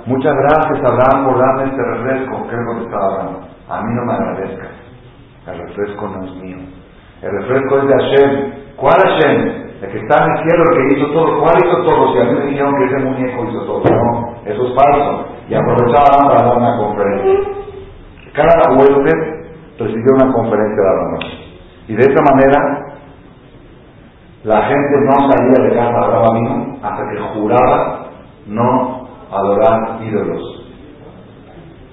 muchas 0.07 0.33
gracias 0.33 0.91
Abraham 0.91 1.25
por 1.25 1.39
darme 1.39 1.63
este 1.71 1.81
refresco. 1.81 2.47
¿Qué 2.49 2.55
le 2.57 2.65
contestaba 2.65 3.05
Abraham? 3.05 3.35
A 3.69 3.81
mí 3.81 3.93
no 3.93 4.05
me 4.05 4.13
agradezcas. 4.13 4.71
El 5.47 5.57
refresco 5.59 6.07
no 6.09 6.25
es 6.25 6.35
mío. 6.41 6.57
El 7.21 7.31
refresco 7.31 7.77
es 7.79 7.87
de 7.87 7.93
Hashem. 7.93 8.53
¿Cuál 8.75 8.99
Hashem? 8.99 9.65
El 9.81 9.91
que 9.91 9.99
está 9.99 10.23
en 10.23 10.31
el 10.31 10.43
cielo, 10.43 10.63
el 10.63 10.77
que 10.77 10.99
hizo 10.99 11.11
todo. 11.11 11.39
¿Cuál 11.39 11.55
hizo 11.63 11.83
todo? 11.83 12.13
Si 12.13 12.19
a 12.19 12.23
mí 12.25 12.39
me 12.39 12.45
dijeron 12.47 12.73
que 12.77 12.85
ese 12.85 13.05
muñeco 13.05 13.45
hizo 13.49 13.65
todo. 13.65 13.83
No, 13.83 14.35
eso 14.45 14.67
es 14.67 14.75
falso. 14.75 15.25
Y 15.49 15.53
aprovechaban 15.53 16.27
para 16.27 16.47
dar 16.47 16.57
una 16.57 16.77
conferencia. 16.77 17.51
Cada 18.33 18.75
huésped 18.75 19.35
recibió 19.79 20.13
una 20.15 20.33
conferencia 20.33 20.81
de 20.81 20.89
Abraham. 20.89 21.19
Y 21.87 21.93
de 21.95 22.01
esa 22.01 22.33
manera, 22.33 22.85
la 24.43 24.61
gente 24.63 24.95
no 25.05 25.31
salía 25.31 25.69
de 25.69 25.75
casa 25.75 25.91
de 25.91 26.15
Abraham 26.15 26.77
hasta 26.81 27.09
que 27.09 27.19
juraba 27.33 28.09
no 28.47 29.07
adorar 29.31 30.01
ídolos. 30.03 30.41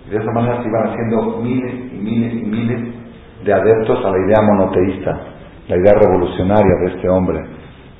Y 0.07 0.11
de 0.11 0.19
esa 0.19 0.31
manera 0.33 0.63
se 0.63 0.69
iban 0.69 0.89
haciendo 0.89 1.39
miles 1.39 1.75
y 1.93 1.97
miles 1.97 2.33
y 2.35 2.47
miles 2.47 3.02
de 3.45 3.53
adeptos 3.53 4.05
a 4.05 4.11
la 4.11 4.19
idea 4.19 4.43
monoteísta, 4.43 5.21
la 5.69 5.77
idea 5.77 5.95
revolucionaria 6.01 6.75
de 6.85 6.95
este 6.95 7.09
hombre. 7.09 7.41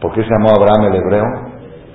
¿Por 0.01 0.13
qué 0.13 0.23
se 0.23 0.31
llamó 0.31 0.51
Abraham 0.51 0.93
el 0.93 0.97
hebreo? 0.97 1.25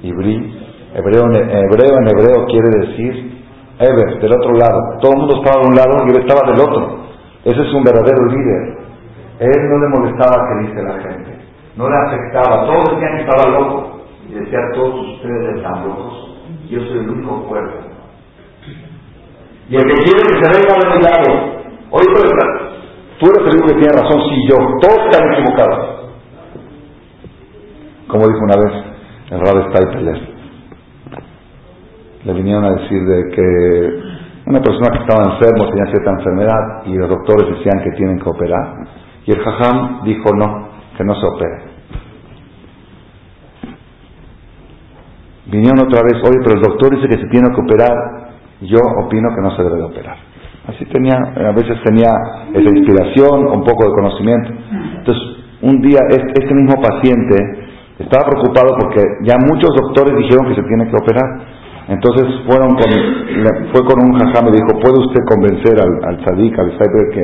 Ibrí. 0.04 0.58
Hebreo, 0.96 1.25
hebreo 1.25 1.98
en 2.00 2.08
hebreo 2.08 2.46
quiere 2.46 2.70
decir 2.80 3.38
Eber, 3.80 4.20
del 4.20 4.34
otro 4.34 4.54
lado. 4.54 4.80
Todo 5.01 5.12
el 5.13 5.18
mundo 5.20 5.36
estaba 5.38 5.62
de 5.62 5.68
un 5.68 5.75
lado 5.75 6.08
y 6.08 6.10
él 6.10 6.25
estaba 6.25 6.50
del 6.50 6.62
otro. 6.62 6.98
Ese 7.46 7.62
es 7.62 7.74
un 7.74 7.84
verdadero 7.84 8.25
líder. 8.25 8.77
Él 9.39 9.70
no 9.70 9.77
le 9.77 9.88
molestaba 9.89 10.48
que 10.50 10.68
dice 10.68 10.82
la 10.82 11.00
gente. 11.00 11.38
No 11.75 11.88
le 11.88 11.96
afectaba. 11.96 12.66
Todos 12.66 12.96
decían 12.96 13.18
que 13.18 13.24
estaba 13.24 13.51
loco. 13.51 14.01
Y 14.27 14.34
decía, 14.34 14.60
todos 14.74 15.08
ustedes 15.16 15.58
están 15.58 15.88
locos. 15.88 16.38
Yo 16.70 16.80
soy 16.82 17.00
el 17.00 17.10
único 17.10 17.44
cuerpo. 17.48 17.77
Y 19.70 19.75
el 19.75 19.84
que 19.84 19.94
quiere 19.94 20.22
que 20.24 20.44
se 20.44 20.50
venga 20.50 20.74
de 20.80 20.98
mi 20.98 21.04
lado. 21.04 21.58
Oye, 21.92 22.08
tú 23.20 23.26
eres 23.28 23.42
el 23.42 23.60
único 23.60 23.68
que 23.68 23.80
tiene 23.80 23.94
razón, 23.94 24.22
sí, 24.30 24.48
yo. 24.50 24.58
Todos 24.82 25.06
están 25.06 25.34
equivocados. 25.34 25.98
Como 28.08 28.28
dijo 28.28 28.40
una 28.44 28.62
vez 28.64 28.84
el 29.32 29.40
Rab 29.40 29.70
Steipeler. 29.70 30.38
Le 32.24 32.34
vinieron 32.34 32.66
a 32.66 32.72
decir 32.72 33.04
de 33.06 33.36
que 33.36 34.18
una 34.48 34.62
persona 34.62 34.90
que 34.92 35.00
estaba 35.00 35.34
enfermo 35.34 35.70
tenía 35.70 35.92
cierta 35.92 36.12
enfermedad 36.12 36.86
y 36.86 36.96
los 36.96 37.10
doctores 37.10 37.58
decían 37.58 37.84
que 37.84 37.98
tienen 37.98 38.20
que 38.20 38.30
operar. 38.30 38.74
Y 39.26 39.32
el 39.32 39.40
jajam 39.40 40.04
dijo 40.04 40.30
no, 40.36 40.70
que 40.98 41.04
no 41.04 41.16
se 41.16 41.26
opere. 41.26 41.78
Vinieron 45.48 45.80
otra 45.80 46.02
vez, 46.04 46.22
oye, 46.24 46.40
pero 46.44 46.56
el 46.56 46.62
doctor 46.62 46.96
dice 46.96 47.08
que 47.08 47.22
se 47.22 47.30
tiene 47.30 47.50
que 47.54 47.62
operar. 47.62 47.94
Yo 48.62 48.80
opino 49.06 49.30
que 49.36 49.42
no 49.42 49.52
se 49.56 49.64
debe 49.64 49.78
de 49.78 49.84
operar. 49.84 50.27
Así 50.68 50.86
tenía, 50.86 51.16
a 51.16 51.52
veces 51.54 51.78
tenía 51.84 52.12
esa 52.54 52.70
inspiración, 52.70 53.48
un 53.48 53.64
poco 53.64 53.88
de 53.88 53.92
conocimiento. 53.96 54.52
Entonces, 55.00 55.24
un 55.62 55.82
día 55.82 56.00
este 56.12 56.54
mismo 56.54 56.76
paciente 56.82 57.36
estaba 58.00 58.30
preocupado 58.30 58.76
porque 58.78 59.02
ya 59.24 59.36
muchos 59.42 59.70
doctores 59.74 60.16
dijeron 60.18 60.46
que 60.48 60.56
se 60.56 60.68
tiene 60.68 60.90
que 60.90 60.98
operar. 60.98 61.58
Entonces 61.88 62.28
fueron 62.46 62.76
con, 62.76 62.92
fue 63.72 63.82
con 63.88 63.98
un 64.04 64.20
jajam 64.20 64.50
y 64.50 64.52
dijo, 64.52 64.78
¿puede 64.84 65.00
usted 65.08 65.24
convencer 65.26 65.80
al, 65.80 66.04
al 66.04 66.20
al 66.20 66.72
cyber 66.76 67.06
que 67.16 67.24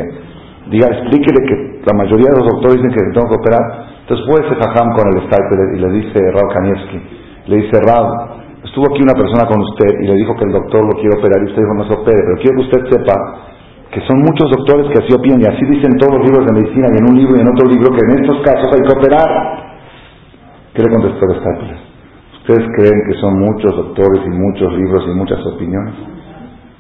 diga, 0.72 0.88
explíquele 0.88 1.46
que 1.46 1.82
la 1.86 1.98
mayoría 1.98 2.32
de 2.32 2.40
los 2.40 2.48
doctores 2.48 2.78
dicen 2.78 2.92
que 2.96 3.00
se 3.06 3.12
tengo 3.12 3.28
que 3.28 3.40
operar? 3.44 3.94
Entonces 4.02 4.26
fue 4.26 4.40
ese 4.40 4.56
jajam 4.56 4.96
con 4.96 5.06
el 5.12 5.20
sniper 5.28 5.60
y 5.76 5.80
le 5.80 5.90
dice 6.00 6.20
Raúl 6.32 6.54
Kanievski, 6.54 7.00
le 7.48 7.56
dice, 7.58 7.76
Rab, 7.84 8.33
estuvo 8.64 8.88
aquí 8.88 9.04
una 9.04 9.14
persona 9.14 9.46
con 9.48 9.62
usted 9.62 9.92
y 10.02 10.08
le 10.08 10.16
dijo 10.16 10.36
que 10.36 10.46
el 10.46 10.52
doctor 10.52 10.82
lo 10.82 10.96
quiere 11.00 11.14
operar 11.20 11.38
y 11.44 11.48
usted 11.52 11.62
dijo 11.62 11.74
no 11.76 11.86
se 11.88 11.94
opere, 11.94 12.20
pero 12.24 12.36
quiero 12.42 12.54
que 12.58 12.66
usted 12.68 12.82
sepa 12.90 13.16
que 13.94 14.02
son 14.10 14.18
muchos 14.26 14.50
doctores 14.50 14.90
que 14.90 15.04
así 15.06 15.14
opinan 15.14 15.42
y 15.42 15.46
así 15.46 15.64
dicen 15.70 15.94
todos 16.02 16.18
los 16.18 16.26
libros 16.26 16.48
de 16.50 16.54
medicina 16.58 16.88
y 16.90 16.98
en 16.98 17.06
un 17.06 17.16
libro 17.16 17.38
y 17.38 17.42
en 17.46 17.50
otro 17.54 17.70
libro 17.70 17.94
que 17.94 18.02
en 18.02 18.12
estos 18.26 18.42
casos 18.42 18.68
hay 18.74 18.82
que 18.82 18.94
operar. 18.98 19.30
¿Qué 20.74 20.82
le 20.82 20.90
contestó 20.90 21.22
el 21.30 21.38
Staples? 21.38 21.80
¿Ustedes 22.42 22.66
creen 22.74 23.00
que 23.06 23.16
son 23.22 23.40
muchos 23.40 23.72
doctores 23.76 24.20
y 24.26 24.30
muchos 24.34 24.74
libros 24.74 25.06
y 25.06 25.12
muchas 25.14 25.46
opiniones? 25.46 25.94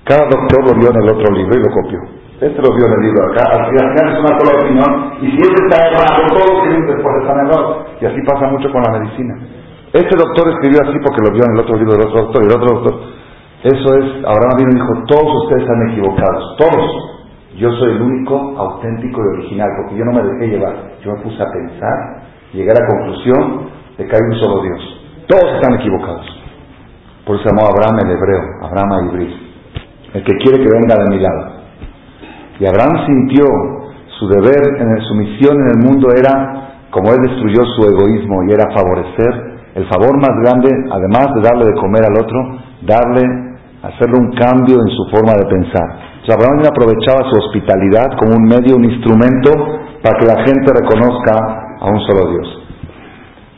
Cada 0.03 0.25
doctor 0.25 0.59
lo 0.65 0.73
vio 0.73 0.89
en 0.89 0.97
el 1.05 1.09
otro 1.13 1.29
libro 1.37 1.53
y 1.53 1.61
lo 1.61 1.69
copió. 1.69 1.99
Este 2.41 2.59
lo 2.59 2.75
vio 2.75 2.85
en 2.87 2.93
el 2.97 3.01
libro 3.05 3.21
acá. 3.29 3.45
Al 3.45 3.69
final 3.69 4.09
es 4.09 4.19
una 4.19 4.33
sola 4.39 4.51
opinión. 4.59 4.91
Y 5.21 5.31
si 5.31 5.37
este 5.37 5.59
está 5.63 5.77
errado, 5.87 6.27
todos 6.33 6.65
los 6.65 6.87
después 6.87 7.13
están 7.21 7.37
errados. 7.45 7.87
Y 8.01 8.05
así 8.05 8.19
pasa 8.25 8.49
mucho 8.49 8.67
con 8.73 8.81
la 8.81 8.99
medicina. 8.99 9.33
Este 9.93 10.17
doctor 10.17 10.50
escribió 10.50 10.81
así 10.81 10.97
porque 11.05 11.21
lo 11.21 11.29
vio 11.38 11.45
en 11.45 11.53
el 11.53 11.59
otro 11.62 11.77
libro 11.77 11.93
del 11.93 12.07
otro 12.09 12.23
doctor 12.25 12.41
y 12.41 12.47
el 12.50 12.57
otro 12.57 12.81
doctor. 12.81 12.95
Eso 13.62 13.88
es, 13.93 14.25
Abraham 14.25 14.57
vino 14.57 14.71
y 14.71 14.81
dijo, 14.81 14.93
todos 15.05 15.29
ustedes 15.45 15.62
están 15.62 15.89
equivocados, 15.91 16.57
todos. 16.57 16.85
Yo 17.62 17.69
soy 17.77 17.91
el 17.93 18.01
único 18.01 18.57
auténtico 18.57 19.21
y 19.21 19.38
original, 19.38 19.69
porque 19.77 19.95
yo 19.95 20.03
no 20.05 20.13
me 20.13 20.23
dejé 20.33 20.57
llevar. 20.57 20.97
Yo 21.05 21.13
me 21.13 21.21
puse 21.21 21.38
a 21.38 21.45
pensar, 21.45 22.25
llegué 22.53 22.71
a 22.71 22.73
la 22.73 22.88
conclusión 22.88 23.69
de 23.95 24.07
que 24.07 24.15
hay 24.15 24.21
un 24.33 24.35
solo 24.41 24.63
Dios. 24.63 24.81
Todos 25.27 25.62
están 25.62 25.75
equivocados. 25.75 26.25
Por 27.23 27.35
eso 27.35 27.45
llamó 27.45 27.69
Abraham 27.69 28.00
el 28.01 28.17
hebreo, 28.17 28.43
Abraham 28.65 29.13
Ibris, 29.13 29.35
el 30.15 30.23
que 30.23 30.33
quiere 30.41 30.57
que 30.57 30.73
venga 30.73 30.95
de 30.97 31.09
mi 31.15 31.21
lado. 31.21 31.51
Y 32.59 32.65
Abraham 32.65 33.05
sintió 33.05 33.45
su 34.17 34.27
deber, 34.27 34.81
en 34.81 35.01
su 35.05 35.13
misión 35.13 35.53
en 35.53 35.69
el 35.69 35.85
mundo 35.85 36.07
era, 36.17 36.89
como 36.89 37.13
él 37.13 37.21
destruyó 37.29 37.62
su 37.77 37.83
egoísmo 37.93 38.41
y 38.50 38.53
era 38.53 38.73
favorecer 38.73 39.52
el 39.75 39.86
favor 39.89 40.13
más 40.18 40.34
grande, 40.46 40.70
además 40.92 41.34
de 41.34 41.42
darle 41.42 41.65
de 41.65 41.82
comer 41.82 42.03
al 42.06 42.18
otro, 42.22 42.39
darle, 42.86 43.24
hacerle 43.82 44.15
un 44.20 44.32
cambio 44.38 44.77
en 44.77 44.89
su 44.94 45.03
forma 45.10 45.34
de 45.34 45.50
pensar. 45.50 45.88
O 46.22 46.25
sea, 46.25 46.36
Abraham 46.38 46.62
aprovechaba 46.63 47.27
su 47.30 47.36
hospitalidad 47.42 48.15
como 48.20 48.38
un 48.38 48.46
medio, 48.46 48.77
un 48.77 48.86
instrumento 48.86 49.50
para 50.01 50.20
que 50.20 50.25
la 50.25 50.39
gente 50.46 50.72
reconozca 50.72 51.34
a 51.82 51.86
un 51.89 52.00
solo 52.06 52.32
Dios. 52.32 52.63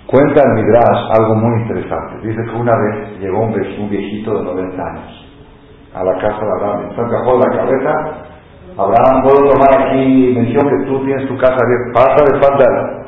Cuenta 0.08 0.42
el 0.42 0.64
Midrash 0.64 1.02
algo 1.20 1.36
muy 1.36 1.62
interesante. 1.62 2.28
Dice 2.28 2.42
que 2.46 2.56
una 2.56 2.74
vez 2.78 3.20
llegó 3.20 3.42
un, 3.42 3.54
viejito 3.90 4.38
de 4.38 4.44
90 4.44 4.84
años 4.84 5.26
a 5.94 6.04
la 6.04 6.14
casa 6.14 6.40
de 6.40 6.52
Abraham. 6.58 6.82
Entonces 6.90 7.14
bajó 7.20 7.38
la 7.38 7.58
cabeza. 7.58 7.92
Abraham, 8.78 9.24
¿puedo 9.24 9.52
tomar 9.52 9.88
aquí? 9.88 10.34
mención 10.36 10.70
que 10.70 10.86
tú 10.88 11.04
tienes 11.06 11.28
tu 11.28 11.38
casa 11.38 11.58
abierta. 11.58 11.94
Pasa 11.94 12.34
de 12.34 12.40
falta 12.40 13.05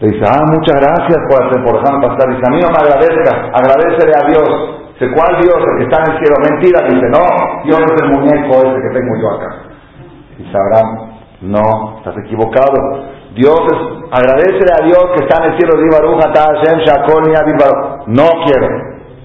le 0.00 0.08
dice, 0.10 0.24
ah, 0.26 0.42
muchas 0.50 0.74
gracias 0.74 1.18
por, 1.30 1.78
dejarme 1.78 2.08
pasar. 2.08 2.28
Dice, 2.28 2.42
a 2.46 2.50
mí 2.50 2.60
no 2.60 2.68
me 2.68 2.78
agradezca, 2.82 3.32
agradecele 3.54 4.12
a 4.18 4.26
Dios. 4.26 4.48
Dice, 4.94 5.06
¿cuál 5.14 5.40
Dios? 5.40 5.54
El 5.54 5.78
que 5.78 5.84
está 5.84 6.02
en 6.02 6.10
el 6.10 6.18
cielo. 6.18 6.34
Mentira. 6.42 6.78
Dice, 6.90 7.06
no, 7.14 7.24
Dios 7.64 7.78
es 7.78 8.02
el 8.02 8.08
muñeco 8.10 8.52
ese 8.58 8.80
que 8.82 8.90
tengo 8.90 9.12
yo 9.22 9.30
acá. 9.38 9.50
Dice 10.38 10.56
Abraham, 10.58 11.14
no, 11.42 11.98
estás 11.98 12.18
equivocado. 12.26 12.74
Dios 13.34 13.58
es, 13.70 13.78
agradecele 14.10 14.72
a 14.78 14.84
Dios 14.86 15.04
que 15.14 15.24
está 15.24 15.44
en 15.44 15.52
el 15.52 15.58
cielo. 15.58 15.74
No 18.06 18.28
quiero. 18.44 18.68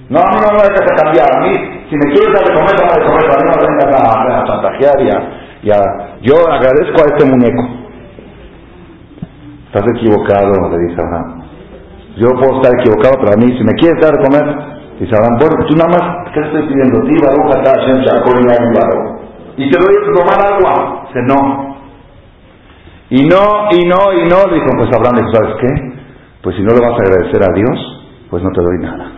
No, 0.09 0.19
a 0.19 0.29
mí 0.31 0.37
no 0.41 0.49
me 0.53 0.63
dejas 0.69 1.01
cambiar. 1.01 1.29
A 1.33 1.39
mí, 1.41 1.85
si 1.89 1.95
me 1.97 2.13
quieres 2.13 2.33
dar 2.33 2.45
de 2.45 2.53
comer, 2.53 2.73
dame 2.77 2.93
de 2.97 3.05
comer. 3.05 3.25
A 3.25 3.37
mí 3.37 3.43
no 3.45 3.53
me 3.57 3.65
vengas 3.67 3.89
a, 3.93 4.41
a, 4.41 4.45
chantajear 4.45 4.97
y 5.61 5.71
a, 5.71 5.77
Yo 6.21 6.35
agradezco 6.49 6.97
a 6.97 7.05
este 7.13 7.25
muñeco. 7.25 7.88
Estás 9.69 9.85
equivocado, 9.95 10.51
le 10.71 10.77
dice 10.89 10.99
Abraham. 10.99 11.43
Yo 12.17 12.27
puedo 12.41 12.55
estar 12.57 12.73
equivocado, 12.79 13.21
pero 13.21 13.33
a 13.33 13.37
mí, 13.37 13.55
si 13.55 13.63
me 13.63 13.73
quieres 13.73 14.01
dar 14.01 14.17
de 14.17 14.23
comer, 14.25 14.43
dice 14.99 15.13
Abraham, 15.15 15.37
bueno, 15.37 15.55
tú 15.67 15.75
nada 15.77 15.89
más, 15.93 16.33
¿qué 16.33 16.39
estoy 16.41 16.63
pidiendo? 16.63 17.05
Y 19.57 19.69
te 19.69 19.77
doy 19.77 19.93
a 19.93 20.13
tomar 20.17 20.41
agua. 20.53 21.05
Dice, 21.05 21.21
no. 21.21 21.77
Y 23.11 23.25
no, 23.27 23.69
y 23.69 23.85
no, 23.85 24.13
y 24.13 24.27
no. 24.27 24.51
Dijo, 24.51 24.69
pues 24.75 24.89
Abraham 24.91 25.17
dijo, 25.17 25.29
¿sabes 25.33 25.55
qué? 25.61 26.01
Pues 26.41 26.55
si 26.55 26.63
no 26.63 26.73
le 26.73 26.81
vas 26.81 26.93
a 26.93 27.03
agradecer 27.05 27.43
a 27.43 27.53
Dios, 27.53 28.05
pues 28.31 28.41
no 28.41 28.49
te 28.49 28.61
doy 28.63 28.77
nada. 28.79 29.11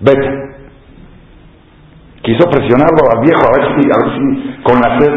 Vete. 0.00 0.42
Quiso 2.22 2.50
presionarlo 2.50 2.98
al 3.12 3.20
viejo, 3.20 3.42
a 3.46 3.58
ver 3.58 3.80
si, 3.80 3.90
a 3.92 3.98
ver 4.02 4.10
si 4.16 4.62
con 4.64 4.80
la 4.80 4.98
sed. 4.98 5.14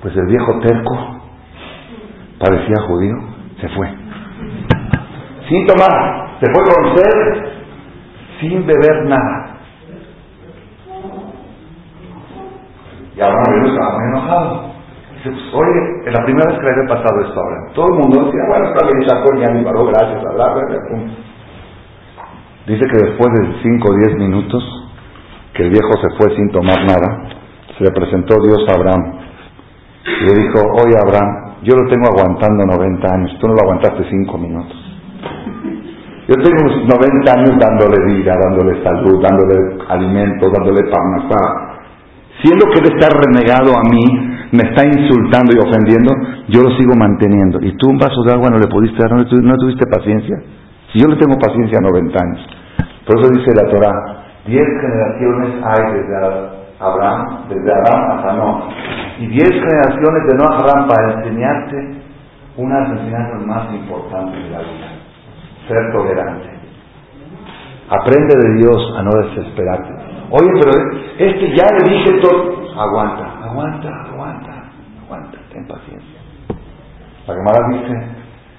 Pues 0.00 0.16
el 0.16 0.26
viejo 0.28 0.58
terco 0.60 1.20
parecía 2.38 2.76
judío 2.86 3.39
se 3.60 3.68
fue. 3.70 3.88
Sin 5.48 5.66
tomar, 5.66 6.38
se 6.40 6.46
fue 6.52 6.64
con 6.64 6.96
sed, 6.96 7.44
sin 8.40 8.66
beber 8.66 9.04
nada. 9.06 9.50
Y 13.14 13.20
no 13.20 13.68
estaba 13.68 13.98
muy 13.98 14.08
enojado. 14.08 14.70
Dice, 15.16 15.30
pues, 15.30 15.54
oye, 15.54 16.08
es 16.08 16.12
la 16.14 16.24
primera 16.24 16.50
vez 16.50 16.58
que 16.58 16.64
le 16.64 16.72
había 16.72 16.88
pasado 16.88 17.20
esto 17.20 17.40
ahora. 17.40 17.72
Todo 17.74 17.86
el 17.88 17.98
mundo 18.00 18.24
decía, 18.24 18.40
bueno, 18.48 18.66
está 18.68 18.86
bien, 18.86 19.08
sacó 19.08 19.36
ya 19.36 19.50
mi 19.50 19.64
varón, 19.64 19.92
gracias, 19.92 20.22
bla, 20.22 20.54
Dice 22.66 22.86
que 22.86 23.04
después 23.04 23.28
de 23.32 23.62
5 23.62 23.88
o 23.90 23.96
10 23.96 24.16
minutos, 24.16 24.90
que 25.52 25.64
el 25.64 25.70
viejo 25.70 25.90
se 26.00 26.16
fue 26.16 26.36
sin 26.36 26.48
tomar 26.50 26.78
nada, 26.86 27.28
se 27.76 27.84
le 27.84 27.90
presentó 27.90 28.36
Dios 28.42 28.64
a 28.68 28.76
Abraham. 28.76 29.18
Y 30.06 30.24
le 30.24 30.42
dijo, 30.42 30.60
oye 30.82 30.96
Abraham, 31.02 31.49
yo 31.62 31.76
lo 31.76 31.88
tengo 31.90 32.08
aguantando 32.08 32.64
90 32.64 33.14
años, 33.14 33.36
tú 33.38 33.48
no 33.48 33.54
lo 33.54 33.60
aguantaste 33.60 34.04
5 34.08 34.38
minutos. 34.38 34.76
Yo 36.28 36.34
tengo 36.40 36.62
90 36.62 37.32
años 37.32 37.58
dándole 37.58 38.14
vida, 38.14 38.32
dándole 38.38 38.82
salud, 38.84 39.20
dándole 39.20 39.82
alimento, 39.88 40.48
dándole 40.48 40.88
parnasá. 40.88 41.80
Siendo 42.42 42.66
que 42.66 42.78
él 42.78 42.94
está 42.94 43.10
renegado 43.10 43.76
a 43.76 43.82
mí, 43.90 44.04
me 44.52 44.62
está 44.62 44.86
insultando 44.86 45.52
y 45.52 45.58
ofendiendo, 45.58 46.14
yo 46.48 46.62
lo 46.62 46.70
sigo 46.78 46.94
manteniendo. 46.94 47.58
Y 47.60 47.76
tú 47.76 47.90
un 47.90 47.98
vaso 47.98 48.22
de 48.24 48.32
agua 48.32 48.48
no 48.48 48.58
le 48.58 48.68
pudiste 48.68 48.96
dar, 49.02 49.12
no, 49.12 49.24
no 49.24 49.56
tuviste 49.56 49.84
paciencia. 49.86 50.36
Si 50.92 51.00
yo 51.00 51.08
le 51.08 51.16
tengo 51.16 51.36
paciencia 51.38 51.78
a 51.78 51.82
90 51.82 52.24
años. 52.24 52.46
Por 53.06 53.18
eso 53.18 53.28
dice 53.34 53.50
la 53.54 53.68
Torah, 53.68 54.24
10 54.46 54.62
generaciones 54.80 55.50
hay 55.64 55.92
desde 55.94 56.59
Abraham, 56.80 57.48
desde 57.48 57.70
Abraham 57.70 58.18
hasta 58.18 58.32
Noah. 58.32 58.68
Y 59.18 59.26
10 59.26 59.48
generaciones 59.50 60.26
de 60.28 60.36
Noah 60.38 60.58
Abraham 60.58 60.88
para 60.88 61.12
enseñarte 61.20 62.02
una 62.56 62.74
de 62.74 62.80
las 62.80 62.90
enseñanzas 63.00 63.46
más 63.46 63.74
importantes 63.74 64.42
de 64.42 64.50
la 64.50 64.58
vida. 64.58 64.88
Ser 65.68 65.92
tolerante. 65.92 66.48
Aprende 67.90 68.34
de 68.34 68.54
Dios 68.58 68.94
a 68.96 69.02
no 69.02 69.10
desesperarte. 69.10 69.92
Oye, 70.30 70.48
pero 70.60 70.72
este 71.18 71.56
ya 71.56 71.66
le 71.78 71.90
dije 71.90 72.20
todo. 72.22 72.60
Aguanta, 72.80 73.44
aguanta, 73.44 73.88
aguanta, 74.06 74.70
aguanta, 75.04 75.38
ten 75.52 75.66
paciencia. 75.66 76.20
La 77.26 77.34
Gemara 77.34 77.68
dice 77.72 78.08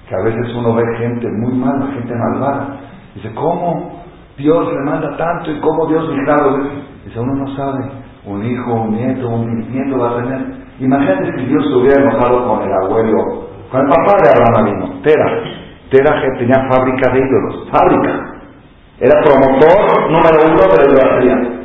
que 0.08 0.14
a 0.14 0.22
veces 0.22 0.54
uno 0.54 0.74
ve 0.74 0.82
gente 0.98 1.26
muy 1.28 1.54
mala, 1.54 1.86
gente 1.92 2.14
malvada. 2.14 2.76
Dice, 3.14 3.32
¿cómo 3.34 4.04
Dios 4.36 4.72
le 4.72 4.80
manda 4.80 5.16
tanto 5.16 5.50
y 5.50 5.60
cómo 5.60 5.86
Dios 5.86 6.08
milagro? 6.10 6.58
Dice, 7.04 7.18
uno 7.18 7.34
no 7.34 7.56
sabe. 7.56 8.01
Un 8.24 8.44
hijo, 8.44 8.72
un 8.72 8.94
nieto, 8.94 9.28
un 9.28 9.72
nieto 9.72 9.98
va 9.98 10.10
a 10.10 10.22
tener. 10.22 10.62
Imagínate 10.78 11.32
si 11.38 11.46
Dios 11.46 11.64
se 11.64 11.74
hubiera 11.74 12.02
enojado 12.02 12.48
con 12.48 12.62
el 12.62 12.72
abuelo, 12.84 13.48
con 13.70 13.80
el 13.80 13.88
papá 13.88 14.16
de 14.22 14.30
Abraham 14.30 14.64
vino, 14.64 15.00
Tera. 15.02 15.26
Tera 15.90 16.22
que 16.22 16.38
tenía 16.38 16.68
fábrica 16.70 17.12
de 17.12 17.18
ídolos, 17.18 17.68
fábrica. 17.70 18.32
Era 19.00 19.20
promotor 19.22 20.10
número 20.10 20.38
uno 20.46 20.62
de 20.62 20.76
la 20.76 20.92
idolatría. 20.92 21.62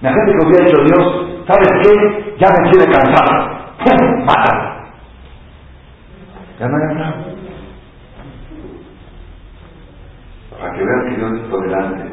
La 0.00 0.12
gente 0.12 0.32
que 0.32 0.46
hubiera 0.46 0.64
dicho 0.64 0.84
Dios, 0.84 1.44
¿sabes 1.46 1.68
qué? 1.82 2.36
Ya 2.38 2.48
me 2.48 2.70
quiere 2.70 2.92
cansar. 2.92 3.74
¡Pum! 3.84 4.24
Mátalo. 4.24 4.76
Ya 6.58 6.68
no 6.68 6.76
hay 6.76 6.94
nada. 6.94 7.24
Para 10.58 10.72
que 10.72 10.84
vean 10.84 11.08
que 11.08 11.16
Dios 11.16 11.32
es 11.34 11.50
tolerante. 11.50 12.04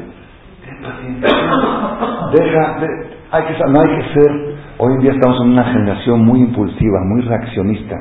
Ten 0.64 0.82
paciencia. 0.82 1.28
Deja, 2.32 2.78
de, 2.80 3.23
no 3.68 3.80
hay 3.80 3.88
que 3.88 4.20
ser. 4.20 4.54
Hoy 4.78 4.94
en 4.94 5.00
día 5.00 5.12
estamos 5.12 5.40
en 5.42 5.52
una 5.52 5.64
generación 5.64 6.24
muy 6.24 6.40
impulsiva, 6.40 6.98
muy 7.04 7.22
reaccionista. 7.22 7.96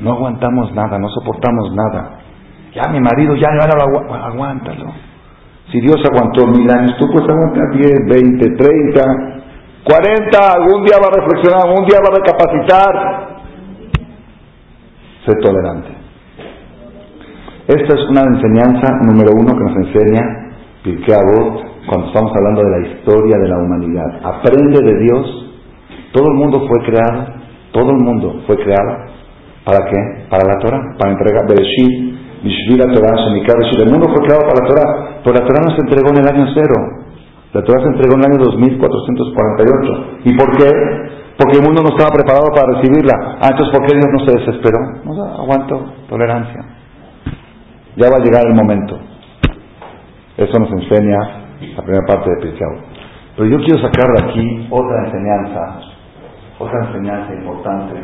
No 0.00 0.12
aguantamos 0.12 0.72
nada, 0.74 0.98
no 0.98 1.08
soportamos 1.08 1.72
nada. 1.74 2.18
Ya 2.74 2.90
mi 2.90 3.00
marido, 3.00 3.34
ya, 3.36 3.48
ya, 3.60 4.26
aguántalo. 4.26 4.92
Si 5.70 5.80
Dios 5.80 5.96
aguantó 6.04 6.46
mil 6.46 6.70
años, 6.70 6.96
tú 6.98 7.06
puedes 7.12 7.28
aguantar 7.28 7.70
10, 7.72 7.90
20, 8.08 8.56
30, 8.56 9.02
40, 9.84 10.52
algún 10.52 10.84
día 10.84 10.96
va 11.00 11.08
a 11.08 11.20
reflexionar, 11.20 11.66
algún 11.66 11.86
día 11.86 11.98
va 12.00 12.08
a 12.12 12.16
recapacitar. 12.18 12.92
Sé 15.26 15.32
tolerante. 15.40 15.88
Esta 17.68 17.94
es 17.94 18.08
una 18.10 18.22
enseñanza 18.22 18.88
número 19.02 19.30
uno 19.34 19.54
que 19.54 19.64
nos 19.64 19.86
enseña 19.86 20.41
Pirkei 20.82 21.72
cuando 21.86 22.06
estamos 22.08 22.32
hablando 22.34 22.62
de 22.62 22.70
la 22.70 22.88
historia 22.88 23.38
de 23.38 23.48
la 23.48 23.58
humanidad. 23.58 24.20
Aprende 24.22 24.80
de 24.82 24.98
Dios. 25.00 25.48
Todo 26.12 26.26
el 26.28 26.34
mundo 26.34 26.66
fue 26.68 26.84
creado, 26.84 27.34
todo 27.72 27.90
el 27.90 27.98
mundo 27.98 28.42
fue 28.46 28.56
creado. 28.56 29.10
¿Para 29.64 29.78
qué? 29.86 30.26
Para 30.28 30.42
la 30.46 30.58
Torah, 30.58 30.82
para 30.98 31.12
entregar 31.12 31.48
Bereshit, 31.48 32.42
Mishvila 32.42 32.92
Torah, 32.92 33.14
El 33.30 33.90
mundo 33.90 34.08
fue 34.10 34.26
creado 34.26 34.42
para 34.42 34.58
la 34.60 34.68
Torah. 34.68 35.20
Pero 35.22 35.38
la 35.38 35.46
Torah 35.46 35.62
no 35.62 35.74
se 35.76 35.82
entregó 35.82 36.10
en 36.10 36.18
el 36.18 36.28
año 36.28 36.52
cero. 36.54 36.74
La 37.52 37.62
Torah 37.62 37.82
se 37.82 37.88
entregó 37.88 38.14
en 38.16 38.20
el 38.20 38.30
año 38.32 38.44
2448. 38.44 40.06
¿Y 40.24 40.36
por 40.36 40.56
qué? 40.56 40.68
Porque 41.38 41.58
el 41.58 41.64
mundo 41.64 41.82
no 41.82 41.90
estaba 41.94 42.10
preparado 42.10 42.50
para 42.54 42.74
recibirla. 42.74 43.38
Ah, 43.40 43.48
entonces 43.52 43.70
¿por 43.70 43.86
qué 43.86 43.94
Dios 43.94 44.10
no 44.10 44.26
se 44.26 44.38
desesperó? 44.38 44.78
No, 45.04 45.42
aguanto, 45.42 45.92
tolerancia. 46.08 46.60
Ya 47.96 48.10
va 48.10 48.16
a 48.16 48.24
llegar 48.24 48.42
el 48.46 48.54
momento. 48.54 49.11
Eso 50.36 50.58
nos 50.58 50.70
enseña 50.70 51.18
la 51.76 51.82
primera 51.82 52.06
parte 52.06 52.30
de 52.30 52.42
Pirkei 52.42 52.66
Pero 53.36 53.48
yo 53.48 53.58
quiero 53.64 53.80
sacar 53.80 54.06
de 54.16 54.30
aquí 54.30 54.68
otra 54.70 55.06
enseñanza, 55.06 55.80
otra 56.58 56.86
enseñanza 56.86 57.34
importante 57.34 57.94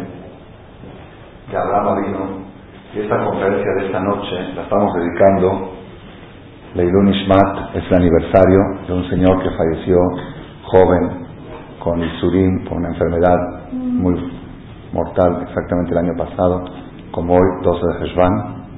que 1.51 1.57
Abraham 1.57 2.05
vino. 2.05 2.49
Y 2.95 3.01
esta 3.01 3.25
conferencia 3.25 3.71
de 3.79 3.87
esta 3.87 4.01
noche 4.01 4.55
la 4.55 4.63
estamos 4.63 4.95
dedicando 4.95 5.79
Leilun 6.75 7.09
Ishmat 7.09 7.77
es 7.77 7.85
el 7.91 7.97
aniversario 7.97 8.59
de 8.87 8.93
un 8.93 9.09
señor 9.09 9.43
que 9.43 9.51
falleció 9.51 9.97
joven 10.65 11.27
con 11.83 12.03
Isurim, 12.03 12.65
con 12.67 12.79
una 12.79 12.89
enfermedad 12.89 13.73
muy 13.73 14.15
mortal, 14.93 15.45
exactamente 15.49 15.93
el 15.93 15.99
año 15.99 16.13
pasado, 16.17 16.65
como 17.11 17.35
hoy, 17.35 17.63
12 17.63 17.81
de 17.87 18.05
Heshvan. 18.05 18.69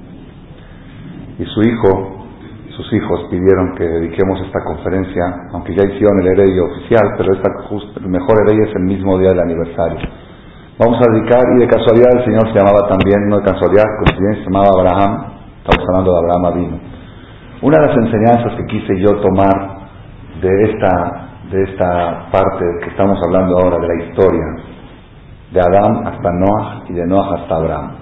Y 1.41 1.45
su 1.47 1.63
hijo, 1.63 2.20
sus 2.81 2.93
hijos 2.95 3.29
pidieron 3.31 3.75
que 3.77 3.85
dediquemos 3.85 4.41
esta 4.41 4.65
conferencia, 4.65 5.23
aunque 5.53 5.75
ya 5.75 5.85
hicieron 5.85 6.21
el 6.21 6.29
heredio 6.29 6.65
oficial, 6.65 7.13
pero 7.17 7.35
esta, 7.35 7.49
el 8.01 8.09
mejor 8.09 8.41
heredio 8.41 8.65
es 8.65 8.77
el 8.77 8.85
mismo 8.85 9.19
día 9.19 9.31
del 9.31 9.41
aniversario. 9.41 10.01
Vamos 10.79 10.97
a 10.97 11.13
dedicar, 11.13 11.43
y 11.57 11.61
de 11.61 11.69
casualidad 11.69 12.09
el 12.17 12.25
Señor 12.25 12.49
se 12.49 12.59
llamaba 12.59 12.89
también, 12.89 13.29
no 13.29 13.37
de 13.37 13.45
casualidad, 13.45 13.85
coincidencia, 14.01 14.45
se 14.45 14.51
llamaba 14.51 14.69
Abraham, 14.73 15.13
estamos 15.61 15.89
hablando 15.89 16.13
de 16.13 16.19
Abraham 16.19 16.45
Avino. 16.47 16.81
Una 17.63 17.77
de 17.81 17.87
las 17.87 17.97
enseñanzas 17.97 18.53
que 18.57 18.65
quise 18.65 18.99
yo 18.99 19.21
tomar 19.21 19.57
de 20.41 20.73
esta, 20.73 21.29
de 21.53 21.63
esta 21.65 22.31
parte 22.33 22.65
que 22.83 22.91
estamos 22.91 23.19
hablando 23.27 23.59
ahora, 23.59 23.77
de 23.77 23.89
la 23.89 24.05
historia, 24.05 24.47
de 25.53 25.61
Adán 25.61 26.07
hasta 26.07 26.33
Noah 26.33 26.85
y 26.89 26.95
de 26.95 27.07
Noah 27.07 27.43
hasta 27.43 27.57
Abraham. 27.57 28.00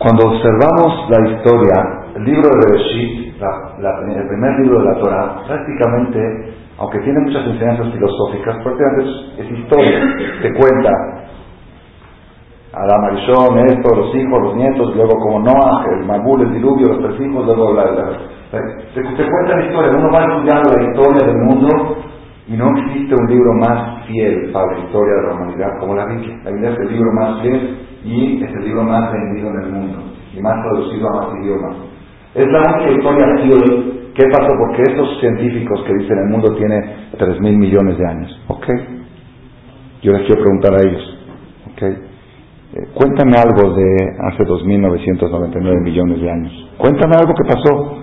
Cuando 0.00 0.32
observamos 0.32 1.10
la 1.10 1.28
historia, 1.28 1.76
el 2.16 2.24
libro 2.24 2.48
de 2.48 2.56
Bereshit, 2.56 3.36
el 3.36 4.28
primer 4.28 4.60
libro 4.60 4.78
de 4.78 4.84
la 4.86 4.98
Torah, 4.98 5.42
prácticamente, 5.46 6.54
aunque 6.78 7.00
tiene 7.00 7.20
muchas 7.20 7.46
enseñanzas 7.46 7.92
filosóficas, 7.92 8.56
prácticamente 8.64 9.42
es, 9.42 9.50
historia, 9.50 10.00
te 10.40 10.54
cuenta 10.54 10.90
Adán 12.72 13.04
Arishon, 13.12 13.58
esto, 13.58 13.94
los 13.94 14.14
hijos, 14.14 14.42
los 14.42 14.56
nietos, 14.56 14.96
luego 14.96 15.20
como 15.20 15.40
Noah, 15.40 15.84
el 15.92 16.06
Magul, 16.06 16.48
el 16.48 16.54
diluvio, 16.54 16.94
los 16.94 17.00
tres 17.00 17.20
hijos, 17.20 17.44
luego 17.44 17.74
la, 17.74 17.84
se, 18.52 19.02
cuenta 19.02 19.54
la 19.54 19.66
historia, 19.66 19.98
uno 19.98 20.10
va 20.14 20.22
estudiando 20.22 20.70
la 20.78 20.82
historia 20.82 21.26
del 21.26 21.36
mundo 21.44 21.96
y 22.48 22.56
no 22.56 22.70
existe 22.78 23.14
un 23.20 23.28
libro 23.28 23.52
más 23.60 24.06
fiel 24.06 24.50
para 24.50 24.72
la 24.72 24.78
historia 24.78 25.14
de 25.16 25.22
la 25.26 25.34
humanidad 25.34 25.78
como 25.78 25.94
la 25.94 26.06
Biblia. 26.06 26.40
La 26.42 26.50
Biblia 26.52 26.70
es 26.70 26.78
el 26.78 26.88
libro 26.88 27.12
más 27.12 27.42
fiel 27.42 27.89
y 28.04 28.42
es 28.42 28.50
el 28.50 28.64
libro 28.64 28.82
más 28.84 29.12
vendido 29.12 29.50
en 29.50 29.62
el 29.62 29.72
mundo 29.72 30.02
y 30.34 30.40
más 30.40 30.54
traducido 30.62 31.08
a 31.08 31.16
más 31.16 31.28
idiomas. 31.42 31.76
Es 32.34 32.46
la 32.46 32.60
única 32.60 32.90
historia 32.92 33.26
fiel. 33.42 34.12
¿Qué 34.14 34.26
pasó? 34.28 34.52
Porque 34.58 34.82
estos 34.82 35.20
científicos 35.20 35.82
que 35.84 35.94
dicen 35.94 36.18
el 36.18 36.30
mundo 36.30 36.54
tiene 36.56 37.08
3 37.18 37.40
mil 37.40 37.58
millones 37.58 37.98
de 37.98 38.06
años. 38.06 38.40
¿Ok? 38.48 38.66
Yo 40.02 40.12
les 40.12 40.26
quiero 40.26 40.42
preguntar 40.42 40.74
a 40.74 40.82
ellos. 40.82 41.18
¿Ok? 41.72 41.82
Eh, 41.82 42.86
cuéntame 42.94 43.36
algo 43.36 43.74
de 43.74 43.84
hace 44.28 44.44
2.999 44.44 45.82
millones 45.82 46.20
de 46.20 46.30
años. 46.30 46.70
Cuéntame 46.78 47.16
algo 47.16 47.34
que 47.34 47.54
pasó. 47.54 47.98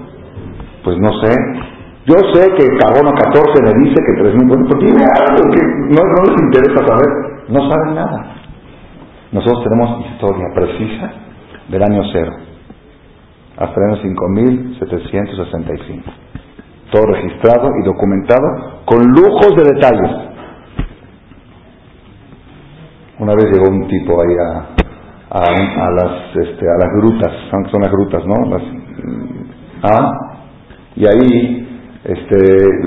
Pues 0.84 0.98
no 1.00 1.12
sé. 1.22 1.32
Yo 2.06 2.16
sé 2.34 2.48
que 2.56 2.78
carbono 2.78 3.12
14 3.12 3.64
me 3.64 3.84
dice 3.84 3.96
que 3.96 4.24
3.000... 4.24 4.48
Bueno, 4.48 4.66
pues 4.70 4.80
dime 4.80 5.04
algo 5.04 5.44
que 5.52 5.62
no 5.94 6.24
les 6.24 6.42
interesa 6.42 6.88
saber. 6.88 7.48
No 7.50 7.70
saben 7.70 7.96
nada. 7.96 8.37
Nosotros 9.32 9.64
tenemos 9.64 10.06
historia 10.12 10.46
precisa 10.56 11.12
del 11.70 11.84
año 11.84 12.02
cero 12.12 12.32
hasta 13.58 13.76
el 13.76 13.84
año 13.92 14.02
5.765. 14.04 16.04
Todo 16.92 17.06
registrado 17.08 17.70
y 17.82 17.86
documentado 17.86 18.84
con 18.86 19.04
lujos 19.04 19.56
de 19.58 19.64
detalles. 19.74 20.12
Una 23.20 23.34
vez 23.34 23.46
llegó 23.52 23.68
un 23.68 23.88
tipo 23.88 24.22
ahí 24.22 24.36
a, 24.40 24.68
a, 25.32 25.90
las, 25.92 26.36
este, 26.36 26.70
a 26.70 26.78
las 26.78 26.90
grutas, 27.02 27.32
son 27.50 27.82
las 27.82 27.92
grutas, 27.92 28.24
¿no? 28.26 28.46
Las, 28.46 28.62
¿ah? 29.84 30.12
Y 30.96 31.06
ahí, 31.06 31.68
este, 32.04 32.38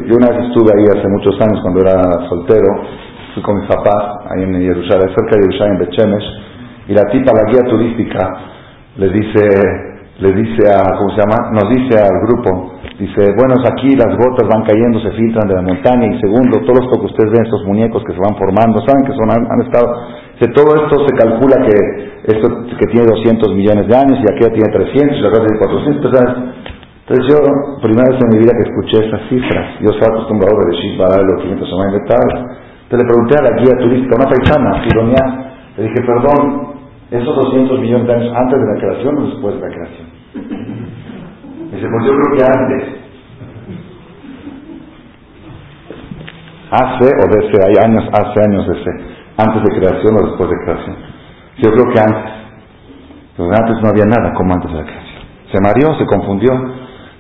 yo 0.07 0.15
una 0.17 0.31
vez 0.31 0.47
estuve 0.47 0.73
ahí 0.73 0.85
hace 0.87 1.09
muchos 1.09 1.35
años 1.41 1.61
cuando 1.63 1.81
era 1.81 2.01
soltero, 2.29 2.69
fui 3.35 3.43
con 3.43 3.61
mi 3.61 3.67
papá 3.67 4.25
ahí 4.31 4.43
en 4.43 4.55
Jerusalén, 4.55 5.09
cerca 5.15 5.37
de 5.37 5.43
Jerusalén, 5.47 5.73
en 5.75 5.79
Bechemes, 5.79 6.25
y 6.89 6.93
la 6.95 7.05
tipa, 7.11 7.33
la 7.33 7.51
guía 7.51 7.63
turística, 7.69 8.21
le 8.97 9.09
dice, 9.11 9.45
le 10.19 10.33
dice 10.33 10.69
a, 10.71 10.99
¿cómo 10.99 11.11
se 11.11 11.21
llama? 11.23 11.51
Nos 11.53 11.71
dice 11.71 11.99
al 11.99 12.17
grupo, 12.27 12.75
dice, 12.99 13.33
bueno, 13.39 13.55
aquí 13.65 13.95
las 13.97 14.17
gotas 14.17 14.49
van 14.49 14.65
cayendo, 14.65 15.01
se 15.01 15.13
filtran 15.13 15.49
de 15.49 15.55
la 15.55 15.63
montaña, 15.63 16.07
y 16.07 16.21
segundo, 16.21 16.61
todos 16.67 16.85
los 16.85 16.99
que 16.99 17.07
ustedes 17.07 17.31
ven, 17.33 17.45
estos 17.45 17.65
muñecos 17.67 18.03
que 18.05 18.13
se 18.13 18.19
van 18.19 18.37
formando, 18.37 18.81
saben 18.87 19.05
que 19.05 19.13
son, 19.13 19.31
han 19.31 19.61
estado 19.63 20.21
todo 20.49 20.73
esto 20.73 21.07
se 21.07 21.17
calcula 21.17 21.57
que 21.67 22.33
esto 22.33 22.49
que 22.79 22.87
tiene 22.87 23.07
200 23.07 23.55
millones 23.55 23.87
de 23.89 23.97
años 23.97 24.19
y 24.19 24.25
aquello 24.33 24.53
tiene 24.57 24.73
300 24.73 25.19
y 25.19 25.27
acá 25.27 25.37
tiene 25.37 25.59
400. 25.59 26.13
Entonces 27.05 27.27
yo, 27.29 27.37
primera 27.83 28.09
vez 28.09 28.19
en 28.23 28.29
mi 28.33 28.39
vida 28.39 28.53
que 28.57 28.71
escuché 28.71 29.05
esas 29.05 29.29
cifras, 29.29 29.81
yo 29.81 29.91
estaba 29.93 30.17
acostumbrado 30.17 30.57
a 30.57 30.71
decir 30.71 30.97
para 30.97 31.23
los 31.23 31.43
500 31.43 31.69
años 31.69 31.93
de 31.93 32.05
tal. 32.09 32.57
Entonces 32.91 33.07
le 33.07 33.15
pregunté 33.15 33.39
a 33.39 33.43
la 33.47 33.57
guía 33.63 33.79
turística, 33.79 34.17
una 34.19 34.27
paisana, 34.27 34.83
Sidonia, 34.83 35.23
le 35.77 35.83
dije, 35.85 36.03
perdón, 36.03 36.75
¿esos 37.09 37.37
200 37.37 37.79
millones 37.79 38.07
de 38.09 38.15
años 38.15 38.35
antes 38.35 38.59
de 38.59 38.67
la 38.67 38.81
creación 38.81 39.17
o 39.17 39.27
después 39.31 39.55
de 39.55 39.61
la 39.61 39.69
creación? 39.69 40.07
Dice, 41.71 41.87
pues 41.87 42.03
yo 42.05 42.13
creo 42.19 42.31
que 42.35 42.43
antes. 42.51 42.83
Hace 46.73 47.07
o 47.15 47.27
desde, 47.31 47.59
hay 47.63 47.75
años, 47.79 48.05
hace 48.11 48.43
años 48.43 48.67
desde, 48.67 48.91
antes 49.39 49.63
de 49.63 49.79
creación 49.79 50.17
o 50.17 50.27
después 50.27 50.51
de 50.51 50.57
creación. 50.65 50.97
Yo 51.63 51.71
creo 51.71 51.95
que 51.95 52.01
antes. 52.01 52.33
Pero 53.37 53.51
antes 53.55 53.83
no 53.85 53.89
había 53.89 54.05
nada 54.07 54.35
como 54.35 54.53
antes 54.53 54.69
de 54.69 54.79
la 54.79 54.85
creación. 54.85 55.23
Se 55.53 55.61
mareó, 55.63 55.97
se 55.97 56.07
confundió. 56.07 56.51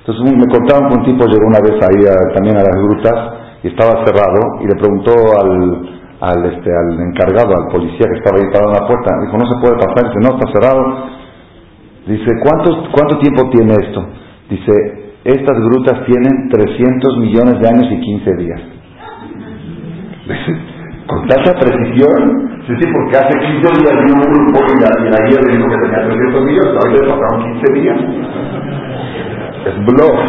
Entonces 0.03 0.35
me 0.35 0.51
contaron 0.51 0.91
que 0.91 0.99
un 0.99 1.05
tipo 1.05 1.31
llegó 1.31 1.47
una 1.47 1.63
vez 1.63 1.79
ahí 1.79 2.35
también 2.35 2.57
a 2.59 2.67
las 2.67 2.75
grutas 2.75 3.41
y 3.63 3.69
estaba 3.69 4.05
cerrado 4.05 4.61
y 4.61 4.67
le 4.67 4.77
preguntó 4.77 5.13
al, 5.13 6.01
al, 6.21 6.45
este, 6.53 6.71
al 6.71 7.01
encargado, 7.01 7.57
al 7.57 7.69
policía 7.73 8.07
que 8.09 8.19
estaba 8.19 8.39
ahí 8.39 8.49
parado 8.53 8.73
en 8.73 8.81
la 8.81 8.87
puerta, 8.87 9.11
dijo, 9.25 9.37
no 9.37 9.47
se 9.47 9.61
puede 9.61 9.77
pasar, 9.77 10.09
dice, 10.09 10.21
no, 10.21 10.39
está 10.39 10.53
cerrado. 10.53 10.83
Dice, 12.07 12.31
¿cuánto, 12.43 12.91
¿cuánto 12.93 13.19
tiempo 13.19 13.51
tiene 13.51 13.73
esto? 13.73 14.07
Dice, 14.49 14.73
estas 15.25 15.59
grutas 15.61 16.05
tienen 16.07 16.49
300 16.49 17.19
millones 17.19 17.61
de 17.61 17.69
años 17.69 17.87
y 17.93 18.01
15 18.01 18.37
días. 18.37 18.61
Con 21.07 21.27
tanta 21.27 21.53
precisión, 21.59 22.63
sí, 22.67 22.73
sí, 22.81 22.87
porque 22.93 23.17
hace 23.17 23.39
15 23.39 23.83
días 23.83 23.95
vino 24.07 24.23
un 24.23 24.33
grupo 24.33 24.61
y 24.73 24.81
la, 24.81 24.91
y 25.01 25.11
la 25.11 25.21
guía 25.29 25.41
dijo 25.53 25.69
que 25.69 25.77
tenía 25.83 26.07
300 26.07 26.45
millones, 26.45 26.73
hoy 26.85 26.93
le 26.93 27.01
pasaron 27.01 27.53
15 27.61 27.81
días. 27.81 27.99
Es 29.67 29.77
bluff. 29.85 30.21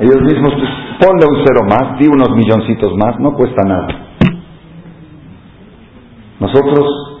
Ellos 0.00 0.22
mismos, 0.22 0.54
pues, 0.54 0.89
ponle 1.00 1.24
un 1.26 1.44
cero 1.46 1.66
más, 1.66 1.98
di 1.98 2.06
unos 2.06 2.30
milloncitos 2.36 2.92
más, 2.96 3.18
no 3.18 3.32
cuesta 3.32 3.62
nada. 3.64 3.88
Nosotros, 6.38 7.20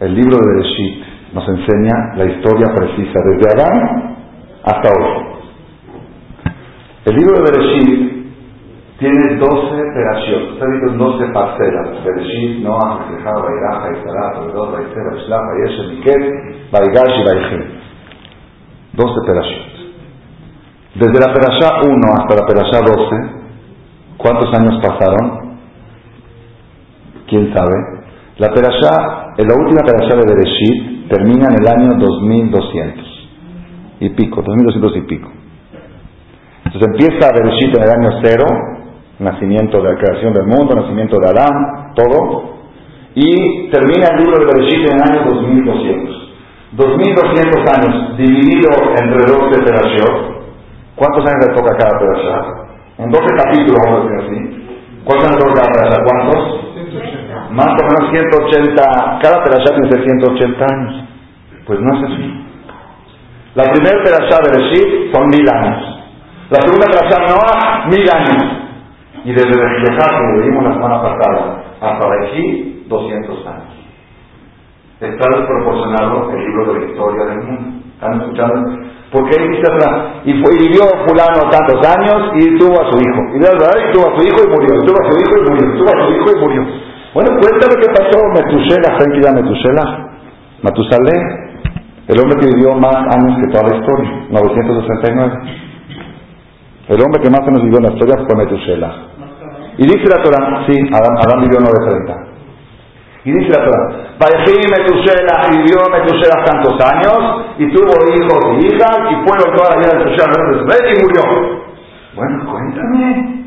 el 0.00 0.14
libro 0.14 0.36
de 0.36 0.54
Bereshit 0.54 1.04
nos 1.32 1.48
enseña 1.48 2.14
la 2.16 2.24
historia 2.26 2.66
precisa 2.74 3.18
desde 3.30 3.50
Adán 3.52 4.16
hasta 4.62 4.88
hoy. 4.90 5.24
El 7.06 7.16
libro 7.16 7.34
de 7.36 7.50
Bereshit 7.50 8.14
tiene 8.98 9.36
12 9.36 9.48
perashot, 9.94 10.52
está 10.52 10.66
dicho 10.66 10.96
12 10.96 11.32
parcelas. 11.32 12.04
Bereshit, 12.04 12.62
Noah, 12.62 13.06
Jejá, 13.08 13.32
Bairaja, 13.32 13.98
Isarat, 13.98 14.36
Obedot, 14.38 14.72
Baisera, 14.72 15.16
Ishlach, 15.16 15.40
Bayeshe, 15.48 15.82
Miquel, 15.94 16.22
Baigash 16.70 17.20
y 17.20 17.24
Baijel. 17.24 17.64
12 18.92 19.14
perashot. 19.26 19.73
Desde 20.94 21.18
la 21.18 21.32
perashá 21.32 21.82
1 21.82 22.12
hasta 22.14 22.36
la 22.36 22.46
perashá 22.46 22.80
12, 22.80 23.44
¿cuántos 24.16 24.48
años 24.58 24.80
pasaron? 24.80 25.58
¿Quién 27.26 27.52
sabe? 27.52 27.74
La 28.38 28.48
perashá, 28.52 29.34
en 29.36 29.48
la 29.48 29.54
última 29.54 29.82
perashá 29.82 30.16
de 30.16 30.26
Bereshit 30.26 31.08
termina 31.08 31.48
en 31.48 31.62
el 31.62 31.68
año 31.68 31.98
2200 31.98 33.04
y 34.00 34.10
pico, 34.10 34.42
2200 34.42 34.96
y 34.96 35.00
pico. 35.02 35.30
Entonces 36.64 36.88
empieza 36.88 37.32
Bereshit 37.32 37.76
en 37.76 37.82
el 37.82 37.90
año 37.90 38.10
0 38.22 38.44
nacimiento 39.18 39.80
de 39.80 39.90
la 39.90 39.96
creación 39.96 40.32
del 40.32 40.46
mundo, 40.46 40.74
nacimiento 40.74 41.18
de 41.18 41.28
Adán, 41.28 41.94
todo, 41.94 42.54
y 43.14 43.70
termina 43.70 44.08
el 44.12 44.24
libro 44.24 44.38
de 44.38 44.46
Bereshit 44.46 44.90
en 44.90 44.96
el 44.96 45.02
año 45.02 45.30
2200. 45.30 46.24
2200 46.72 47.62
años 47.78 48.16
dividido 48.18 48.70
entre 49.00 49.20
12 49.32 49.62
perashot. 49.62 50.33
¿Cuántos 50.96 51.26
años 51.26 51.46
le 51.48 51.54
toca 51.54 51.74
a 51.74 51.78
cada 51.78 51.98
perashá? 51.98 52.38
En 52.98 53.10
12 53.10 53.26
capítulos, 53.36 53.78
vamos 53.84 53.98
a 53.98 54.02
decir 54.02 54.18
así. 54.20 54.38
¿Cuántos 55.04 55.26
años 55.26 55.40
le 55.40 55.46
toca 55.46 55.60
a 55.60 55.64
cada 55.64 55.74
perashá? 55.74 56.04
¿Cuántos? 56.04 56.64
Más 57.50 57.68
o 57.68 57.84
menos 57.84 58.10
180, 58.10 59.18
cada 59.22 59.44
perashá 59.44 59.74
tiene 59.74 60.04
180 60.04 60.64
años. 60.64 61.04
Pues 61.66 61.80
no 61.80 61.96
es 61.96 62.04
así. 62.04 62.44
La 63.54 63.64
primera 63.70 64.02
perashá 64.02 64.38
de 64.42 64.50
Bereshit 64.50 65.14
son 65.14 65.28
mil 65.28 65.48
años. 65.48 65.82
La 66.50 66.60
segunda 66.60 66.86
perashá 66.86 67.18
Noah, 67.22 67.86
mil 67.86 68.06
años. 68.10 68.64
Y 69.24 69.32
desde 69.32 69.50
reflejar, 69.50 70.10
como 70.18 70.42
vimos 70.42 70.64
la 70.64 70.74
semana 70.74 71.02
pasada, 71.02 71.64
hasta 71.80 72.06
aquí, 72.22 72.84
200 72.88 73.46
años. 73.46 73.74
Está 75.00 75.38
desproporcionado 75.38 76.30
el 76.30 76.44
libro 76.44 76.72
de 76.72 76.80
la 76.80 76.86
historia 76.86 77.24
del 77.26 77.42
mundo. 77.42 77.84
¿Están 77.94 78.20
escuchando? 78.20 78.93
Porque 79.14 79.30
ahí 79.38 79.46
dice 79.46 79.62
atrás, 79.70 80.26
y, 80.26 80.42
fue, 80.42 80.58
y 80.58 80.66
vivió 80.66 80.90
fulano 81.06 81.46
tantos 81.46 81.78
años 81.86 82.34
y 82.34 82.58
tuvo 82.58 82.74
a 82.82 82.90
su 82.90 82.98
hijo. 82.98 83.22
Y 83.30 83.38
verdad, 83.38 83.70
y 83.78 83.92
tuvo 83.94 84.10
a 84.10 84.18
su 84.18 84.26
hijo 84.26 84.42
y 84.42 84.48
murió, 84.50 84.74
y 84.74 84.84
tuvo 84.84 84.98
a 84.98 85.06
su 85.06 85.14
hijo 85.22 85.34
y 85.38 85.42
murió, 85.46 85.62
y 85.70 85.78
tuvo 85.78 85.86
a 85.86 85.98
su 86.02 86.10
hijo 86.10 86.26
y 86.34 86.40
murió. 86.42 86.62
Bueno, 87.14 87.30
cuéntame 87.38 87.74
qué 87.78 87.88
pasó 87.94 88.18
Metusela, 88.34 88.98
¿saben 88.98 89.34
Metusela? 89.38 89.84
Matusalé, 90.62 91.14
el 92.08 92.18
hombre 92.18 92.40
que 92.40 92.46
vivió 92.58 92.74
más 92.74 92.96
años 93.14 93.38
que 93.38 93.46
toda 93.54 93.70
la 93.70 93.76
historia, 93.78 94.10
969. 94.30 95.32
El 96.88 97.00
hombre 97.00 97.22
que 97.22 97.30
más 97.30 97.46
años 97.46 97.62
vivió 97.62 97.78
en 97.78 97.84
la 97.84 97.92
historia 97.94 98.16
fue 98.26 98.34
Metusela. 98.34 98.90
Y 99.78 99.84
dice 99.86 100.10
la 100.10 100.22
Torah, 100.24 100.66
sí, 100.66 100.74
Adán, 100.90 101.14
Adán 101.22 101.40
vivió 101.40 101.60
930. 101.62 102.33
Y 103.24 103.32
dice 103.32 103.58
la 103.58 103.64
Torah, 103.64 103.88
Vayahí 104.18 104.60
Metusela 104.68 105.48
vivió 105.50 105.76
Metusela 105.90 106.44
tantos 106.44 106.78
años, 106.84 107.46
y 107.58 107.72
tuvo 107.72 107.92
hijos 108.14 108.62
y 108.62 108.66
hijas, 108.66 108.98
y 109.10 109.14
fueron 109.26 109.56
toda 109.56 109.70
la 109.70 109.76
vida 109.76 109.90
de 109.92 110.04
Metusela, 110.04 110.90
y 110.90 111.02
murió. 111.02 111.64
Bueno, 112.14 112.50
cuéntame, 112.50 113.44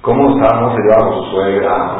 ¿cómo 0.00 0.36
estábamos 0.36 0.78
llevaba 0.78 1.10
con 1.10 1.24
su 1.24 1.30
suegra? 1.30 1.96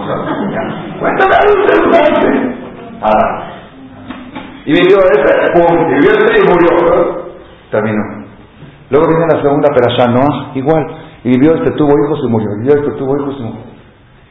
Cuéntame 1.01 1.35
algo 1.35 1.55
de 1.67 2.59
Adán. 3.03 3.49
Y 4.65 4.73
vivió 4.73 4.99
ese, 4.99 5.53
pum, 5.55 5.87
vivió 5.89 6.11
ese 6.11 6.39
y 6.39 6.49
murió. 6.49 7.29
Terminó. 7.71 8.03
Luego 8.91 9.09
viene 9.09 9.27
la 9.33 9.43
segunda 9.43 9.69
perashá, 9.75 10.11
Noah, 10.11 10.53
igual. 10.55 10.87
Y 11.25 11.31
vivió 11.31 11.55
este, 11.55 11.73
tuvo 11.73 11.91
hijos 12.05 12.21
y 12.23 12.29
murió. 12.29 12.49
Vivió 12.59 12.75
este, 12.75 12.91
tuvo 12.99 13.17
hijos 13.19 13.35
y 13.39 13.43
murió. 13.43 13.63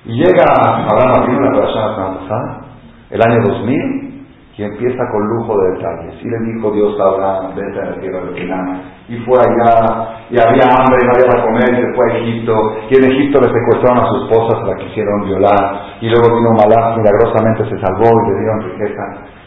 Y 0.06 0.13
llega 0.13 0.45
Abraham 0.89 1.23
Avinu, 1.23 1.41
la 1.41 1.62
persona 1.62 1.95
pasada, 1.95 2.67
el 3.10 3.22
año 3.22 3.39
2000, 3.48 4.17
y 4.58 4.63
empieza 4.63 5.04
con 5.12 5.22
lujo 5.22 5.54
de 5.54 5.72
detalles. 5.78 6.15
Y 6.17 6.28
le 6.30 6.39
dijo 6.52 6.72
Dios 6.72 7.00
a 7.00 7.04
Abraham, 7.13 7.54
vete 7.56 7.80
a 7.80 7.91
la 7.93 8.02
tierra 8.02 8.26
de 8.26 8.34
Canaán. 8.34 8.82
Y 9.08 9.17
fue 9.22 9.38
allá, 9.38 10.26
y 10.34 10.36
había 10.41 10.65
hambre, 10.65 10.98
y 10.98 11.06
no 11.06 11.13
había 11.13 11.30
para 11.30 11.46
comer, 11.46 11.70
y 11.72 11.78
se 11.78 11.93
fue 11.93 12.04
a 12.10 12.17
Egipto. 12.17 12.54
Y 12.89 12.98
en 12.98 13.04
Egipto 13.06 13.38
le 13.38 13.54
secuestraron 13.54 14.04
a 14.04 14.10
su 14.10 14.15
esposa, 14.26 14.58
se 14.58 14.65
la 14.65 14.78
quisieron 14.82 15.26
violar. 15.26 15.62
Y 16.02 16.10
luego 16.10 16.26
vino 16.26 16.58
Malach, 16.58 16.98
milagrosamente 16.98 17.70
se 17.70 17.78
salvó 17.86 18.10
y 18.10 18.30
le 18.34 18.39
dieron 18.41 18.60
riqueza. 18.65 19.04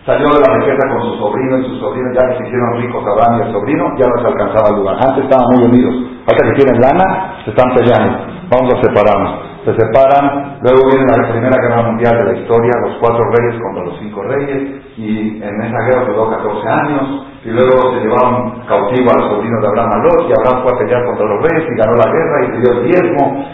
Salió 0.06 0.30
de 0.30 0.40
la 0.46 0.54
riqueza 0.62 0.88
con 0.88 1.02
su 1.02 1.12
sobrino 1.18 1.58
y 1.58 1.64
sus 1.66 1.78
sobrinos 1.80 2.14
ya 2.14 2.28
que 2.30 2.38
se 2.38 2.46
hicieron 2.46 2.80
ricos 2.80 3.04
Abraham 3.04 3.36
y 3.36 3.42
el 3.46 3.52
sobrino, 3.52 3.84
ya 3.98 4.06
no 4.06 4.16
se 4.22 4.28
alcanzaba 4.30 4.68
el 4.70 4.76
lugar. 4.78 4.94
Antes 4.94 5.24
estaban 5.24 5.46
muy 5.50 5.64
unidos. 5.74 5.94
Hasta 6.24 6.46
que 6.46 6.54
tienen 6.54 6.80
lana, 6.80 7.42
se 7.44 7.50
están 7.50 7.68
peleando. 7.74 8.30
Vamos 8.48 8.74
a 8.74 8.80
separarnos. 8.80 9.49
Se 9.64 9.76
separan, 9.76 10.58
luego 10.62 10.88
viene 10.88 11.04
la 11.04 11.28
Primera 11.28 11.56
Guerra 11.60 11.82
Mundial 11.82 12.16
de 12.16 12.32
la 12.32 12.38
historia, 12.40 12.72
los 12.80 12.96
cuatro 12.96 13.24
reyes 13.28 13.60
contra 13.60 13.84
los 13.84 13.98
cinco 13.98 14.22
reyes, 14.22 14.80
y 14.96 15.36
en 15.36 15.54
esa 15.60 15.80
guerra 15.84 16.06
duró 16.08 16.30
14 16.30 16.68
años, 16.68 17.26
y 17.44 17.50
luego 17.50 17.92
se 17.92 18.00
llevaron 18.00 18.64
cautivo 18.64 19.10
al 19.12 19.20
sobrino 19.28 19.60
de 19.60 19.68
Abraham 19.68 19.92
a 19.92 20.28
y 20.28 20.32
Abraham 20.32 20.62
fue 20.64 20.72
a 20.72 20.78
pelear 20.78 21.04
contra 21.04 21.26
los 21.26 21.40
reyes 21.44 21.64
y 21.68 21.76
ganó 21.76 21.94
la 21.96 22.08
guerra 22.08 22.36
y 22.44 22.60
dio 22.60 22.72
el 22.72 22.84
diezmo. 22.88 23.44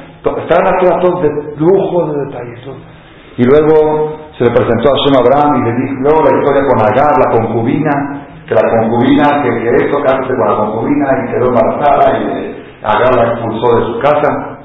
Están 0.42 0.64
las 0.64 1.02
todos 1.02 1.22
de 1.22 1.30
lujo 1.58 2.12
de 2.12 2.24
detalles. 2.26 2.60
Y 3.36 3.44
luego 3.44 4.16
se 4.38 4.44
le 4.44 4.50
presentó 4.50 4.90
a 4.90 4.96
Shem 5.02 5.14
Abraham 5.18 5.50
y 5.54 5.62
le 5.66 5.72
dijo, 5.86 6.22
la 6.22 6.38
historia 6.38 6.62
con 6.66 6.78
Agar, 6.82 7.14
la 7.18 7.30
concubina, 7.30 8.26
que 8.46 8.54
la 8.54 8.62
concubina, 8.62 9.42
que, 9.42 9.50
que 9.50 9.70
esto, 9.86 9.98
con 10.02 10.48
la 10.48 10.56
concubina 10.56 11.06
y 11.22 11.30
quedó 11.30 11.46
embarazada 11.46 12.18
y 12.18 12.56
Agar 12.82 13.14
la 13.16 13.32
expulsó 13.32 13.76
de 13.76 13.86
su 13.86 13.98
casa. 14.00 14.55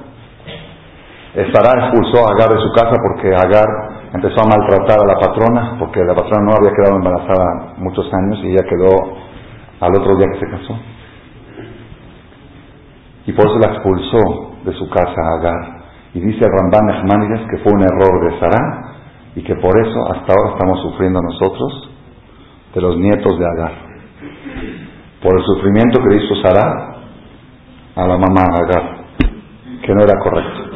Estará 1.34 1.88
expulsó 1.88 2.28
a 2.28 2.34
Agar 2.36 2.50
de 2.50 2.60
su 2.60 2.72
casa 2.76 2.91
porque 2.91 3.34
Agar 3.34 3.67
empezó 4.13 4.41
a 4.41 4.50
maltratar 4.52 5.00
a 5.00 5.08
la 5.08 5.15
patrona, 5.15 5.80
porque 5.80 6.04
la 6.04 6.13
patrona 6.13 6.44
no 6.44 6.52
había 6.60 6.76
quedado 6.76 6.98
embarazada 6.98 7.74
muchos 7.78 8.06
años 8.13 8.39
y 8.44 8.48
ella 8.52 8.67
quedó 8.67 8.91
al 9.80 9.96
otro 9.96 10.17
día 10.17 10.28
que 10.34 10.39
se 10.39 10.52
casó. 10.52 10.78
Y 13.28 13.32
por 13.32 13.48
eso 13.48 13.60
la 13.60 13.74
expulsó 13.74 14.56
de 14.65 14.74
su 14.74 14.89
casa 14.89 15.15
a 15.15 15.39
Agar. 15.39 15.82
Y 16.13 16.20
dice 16.20 16.41
Ramban 16.44 16.89
Echmanides 16.98 17.48
que 17.50 17.58
fue 17.60 17.72
un 17.72 17.84
error 17.84 18.30
de 18.30 18.39
Sarah 18.39 18.91
y 19.36 19.44
que 19.44 19.56
por 19.56 19.72
eso 19.80 20.12
hasta 20.12 20.34
ahora 20.34 20.52
estamos 20.52 20.82
sufriendo 20.82 21.22
nosotros 21.22 21.91
de 22.76 22.82
los 22.82 22.98
nietos 22.98 23.39
de 23.39 23.46
Agar. 23.46 23.72
Por 25.24 25.39
el 25.39 25.46
sufrimiento 25.46 26.02
que 26.04 26.15
hizo 26.17 26.36
Sarah 26.44 26.96
a 27.96 28.08
la 28.08 28.17
mamá 28.17 28.44
Agar, 28.52 29.06
que 29.82 29.94
no 29.94 30.04
era 30.04 30.20
correcto. 30.20 30.72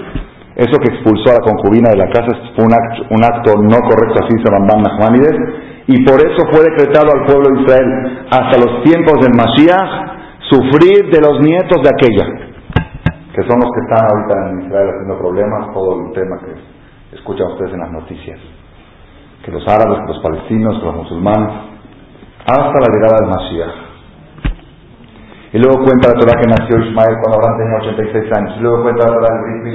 Eso 0.55 0.79
que 0.79 0.87
expulsó 0.87 1.31
a 1.31 1.39
la 1.39 1.43
concubina 1.43 1.91
de 1.91 1.97
la 1.97 2.07
casa 2.07 2.31
fue 2.55 2.63
un 2.63 2.73
acto, 2.73 3.03
un 3.11 3.23
acto 3.23 3.51
no 3.59 3.75
correcto, 3.83 4.23
así 4.23 4.39
dice 4.39 4.47
Rambam 4.47 4.81
Nachmanides, 4.81 5.35
y 5.87 6.03
por 6.05 6.15
eso 6.15 6.47
fue 6.49 6.63
decretado 6.63 7.11
al 7.11 7.25
pueblo 7.27 7.43
de 7.51 7.61
Israel 7.61 8.25
hasta 8.31 8.57
los 8.57 8.83
tiempos 8.83 9.19
del 9.19 9.35
Mashiach 9.35 10.15
sufrir 10.47 11.11
de 11.11 11.19
los 11.19 11.41
nietos 11.41 11.77
de 11.83 11.89
aquella, 11.91 12.25
que 13.35 13.43
son 13.43 13.59
los 13.59 13.69
que 13.69 13.81
están 13.83 13.99
ahorita 14.07 14.49
en 14.49 14.61
Israel 14.65 14.89
haciendo 14.95 15.17
problemas, 15.19 15.73
todo 15.73 16.07
el 16.07 16.13
tema 16.13 16.39
que 16.39 17.15
escuchan 17.17 17.51
ustedes 17.51 17.73
en 17.73 17.79
las 17.81 17.91
noticias, 17.91 18.39
que 19.43 19.51
los 19.51 19.67
árabes, 19.67 19.99
que 20.07 20.13
los 20.13 20.23
palestinos, 20.23 20.79
que 20.79 20.85
los 20.85 20.95
musulmanes, 20.95 21.51
hasta 22.47 22.79
la 22.79 22.89
llegada 22.95 23.19
del 23.19 23.29
Mashiach. 23.29 23.85
Y 25.53 25.57
luego 25.57 25.83
cuenta 25.85 26.09
la 26.09 26.19
Torah 26.19 26.39
que 26.39 26.47
nació 26.47 26.79
Ismael 26.79 27.15
cuando 27.23 27.39
Abraham 27.39 27.57
tenía 27.59 27.77
86 27.79 28.37
años. 28.37 28.57
Y 28.57 28.59
luego 28.59 28.83
cuenta 28.83 29.07
la 29.07 29.13
Torah 29.13 29.29
del 29.35 29.61
Brit 29.61 29.73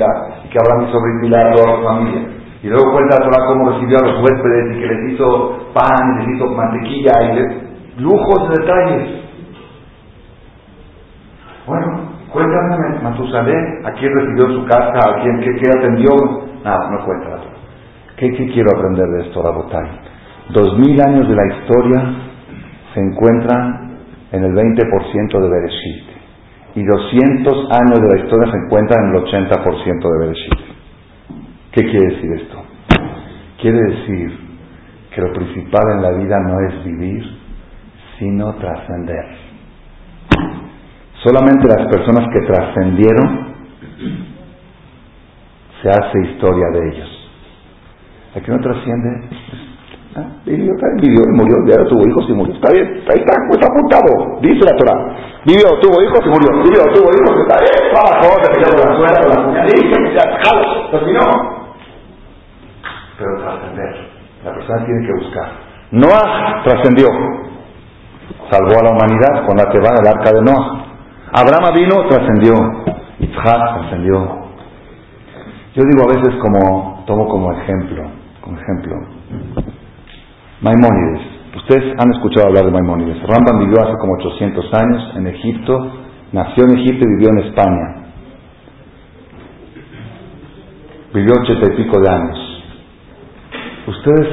que 0.50 0.58
Abraham 0.58 0.88
hizo 0.88 1.00
Brit 1.00 1.34
a 1.34 1.52
toda 1.52 1.76
su 1.76 1.82
familia. 1.84 2.22
Y 2.62 2.66
luego 2.66 2.92
cuenta 2.92 3.16
Torah 3.16 3.46
cómo 3.46 3.70
recibió 3.70 3.98
a 3.98 4.06
los 4.06 4.22
huéspedes 4.22 4.76
y 4.76 4.80
que 4.80 4.86
les 4.86 5.12
hizo 5.12 5.72
pan, 5.72 6.12
y 6.12 6.18
les 6.18 6.36
hizo 6.36 6.46
mantequilla 6.48 7.12
y 7.22 7.34
les... 7.36 7.98
lujos 7.98 8.48
de 8.50 8.58
detalles. 8.60 9.20
Bueno, 11.66 11.86
cuéntame 12.32 13.00
Matusalén, 13.02 13.86
a 13.86 13.92
quién 13.92 14.12
recibió 14.12 14.60
su 14.60 14.66
casa, 14.66 15.10
a 15.10 15.22
quién 15.22 15.40
qué, 15.40 15.70
atendió. 15.78 16.10
Nada, 16.64 16.90
no 16.90 17.04
cuenta 17.04 17.28
Torah. 17.28 17.60
¿Qué, 18.16 18.30
quiero 18.52 18.68
aprender 18.76 19.06
de 19.08 19.28
esto, 19.28 19.42
Rabotay? 19.42 19.88
Dos 20.50 20.78
mil 20.78 21.00
años 21.00 21.26
de 21.26 21.34
la 21.34 21.46
historia 21.46 22.02
se 22.92 23.00
encuentran 23.00 23.96
en 24.32 24.44
el 24.44 24.52
20% 24.52 25.40
de 25.40 25.48
Bereshit. 25.48 26.09
Y 26.74 26.84
200 26.84 27.70
años 27.72 28.00
de 28.00 28.08
la 28.08 28.24
historia 28.24 28.52
se 28.52 28.58
encuentran 28.58 29.08
en 29.08 29.16
el 29.16 29.22
80% 29.24 30.12
de 30.12 30.18
Bereshit. 30.18 30.70
¿Qué 31.72 31.82
quiere 31.82 32.14
decir 32.14 32.32
esto? 32.32 32.62
Quiere 33.60 33.78
decir 33.78 34.38
que 35.14 35.20
lo 35.20 35.32
principal 35.32 35.82
en 35.96 36.02
la 36.02 36.10
vida 36.12 36.36
no 36.40 36.60
es 36.68 36.84
vivir, 36.84 37.24
sino 38.18 38.54
trascender. 38.54 39.24
Solamente 41.22 41.68
las 41.68 41.86
personas 41.88 42.26
que 42.32 42.46
trascendieron 42.46 43.54
se 45.82 45.88
hace 45.90 46.32
historia 46.32 46.66
de 46.72 46.88
ellos. 46.88 47.30
El 48.34 48.42
que 48.42 48.52
no 48.52 48.60
trasciende 48.60 49.28
¿Ah? 50.16 50.26
Vivió, 50.44 50.72
vivió 51.00 51.22
y 51.22 51.36
murió, 51.36 51.56
ya 51.66 51.86
tuvo 51.86 52.02
hijos 52.02 52.24
y 52.28 52.32
murió. 52.32 52.54
Está 52.54 52.72
bien, 52.72 52.86
ahí 53.06 53.20
está, 53.20 53.32
está 53.50 53.66
apuntado, 53.70 54.40
dice 54.40 54.58
la 54.66 54.76
Torah. 54.76 54.98
Vivió, 55.46 55.70
tuvo 55.80 56.02
hijos 56.02 56.20
y 56.24 56.28
murió. 56.28 56.50
Vivió, 56.64 56.82
tuvo 56.92 57.08
hijos, 57.14 57.30
está 57.46 57.56
bien, 57.62 57.80
suegra, 58.98 59.22
con 59.22 59.30
la 59.30 59.44
cuñadita, 59.44 59.96
ya, 60.14 60.38
jalo, 60.42 60.90
terminó. 60.90 61.20
Pero 63.18 63.36
trascender, 63.38 63.94
la 64.44 64.52
persona 64.52 64.84
tiene 64.84 65.06
que 65.06 65.12
buscar. 65.12 65.48
Noah 65.92 66.62
trascendió, 66.64 67.06
salvó 68.50 68.80
a 68.80 68.82
la 68.82 68.90
humanidad 68.90 69.46
con 69.46 69.56
la 69.56 69.70
que 69.70 69.78
va 69.78 69.94
el 70.00 70.08
arca 70.08 70.32
de 70.32 70.42
Noah. 70.42 70.86
Abraham 71.32 71.74
vino, 71.74 72.08
trascendió. 72.08 72.54
Isaac 73.20 73.78
trascendió. 73.78 74.40
Yo 75.74 75.84
digo 75.84 76.02
a 76.02 76.16
veces 76.16 76.34
como, 76.42 77.04
tomo 77.06 77.28
como 77.28 77.52
ejemplo, 77.52 78.02
como 78.40 78.58
ejemplo, 78.58 79.19
Maimónides. 80.62 81.22
Ustedes 81.56 81.94
han 81.98 82.12
escuchado 82.12 82.48
hablar 82.48 82.66
de 82.66 82.70
Maimónides. 82.70 83.22
Rambam 83.22 83.60
vivió 83.60 83.80
hace 83.80 83.96
como 83.98 84.12
800 84.18 84.74
años 84.74 85.16
en 85.16 85.26
Egipto, 85.26 85.92
nació 86.32 86.64
en 86.64 86.78
Egipto 86.78 87.04
y 87.06 87.16
vivió 87.16 87.30
en 87.30 87.38
España. 87.48 88.12
Vivió 91.14 91.32
ochenta 91.40 91.72
y 91.72 91.76
pico 91.76 91.98
de 91.98 92.10
años. 92.10 92.62
Ustedes 93.86 94.28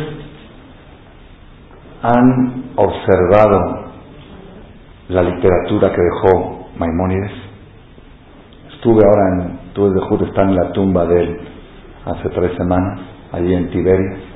han 2.04 2.64
observado 2.76 3.92
la 5.08 5.24
literatura 5.24 5.94
que 5.94 6.02
dejó 6.02 6.68
Maimónides. 6.78 7.32
Estuve 8.76 9.02
ahora 9.08 9.46
en, 9.46 9.74
tuve 9.74 9.92
de 9.92 10.02
justo 10.02 10.26
estar 10.26 10.44
en 10.44 10.56
la 10.56 10.74
tumba 10.74 11.06
de 11.06 11.24
él 11.24 11.38
hace 12.06 12.30
tres 12.30 12.52
semanas, 12.58 13.00
allí 13.32 13.54
en 13.54 13.70
Tiberia 13.70 14.27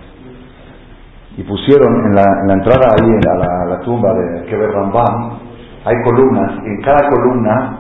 y 1.42 1.44
pusieron 1.44 2.06
en 2.06 2.16
la, 2.16 2.54
entrada 2.54 2.94
ahí 2.94 3.10
a 3.10 3.66
la, 3.68 3.80
tumba 3.82 4.14
de 4.14 4.46
Keber 4.46 4.70
Rambam, 4.72 5.40
hay 5.84 5.96
columnas, 6.04 6.52
y 6.64 6.70
en 6.70 6.82
cada 6.84 7.10
columna 7.10 7.80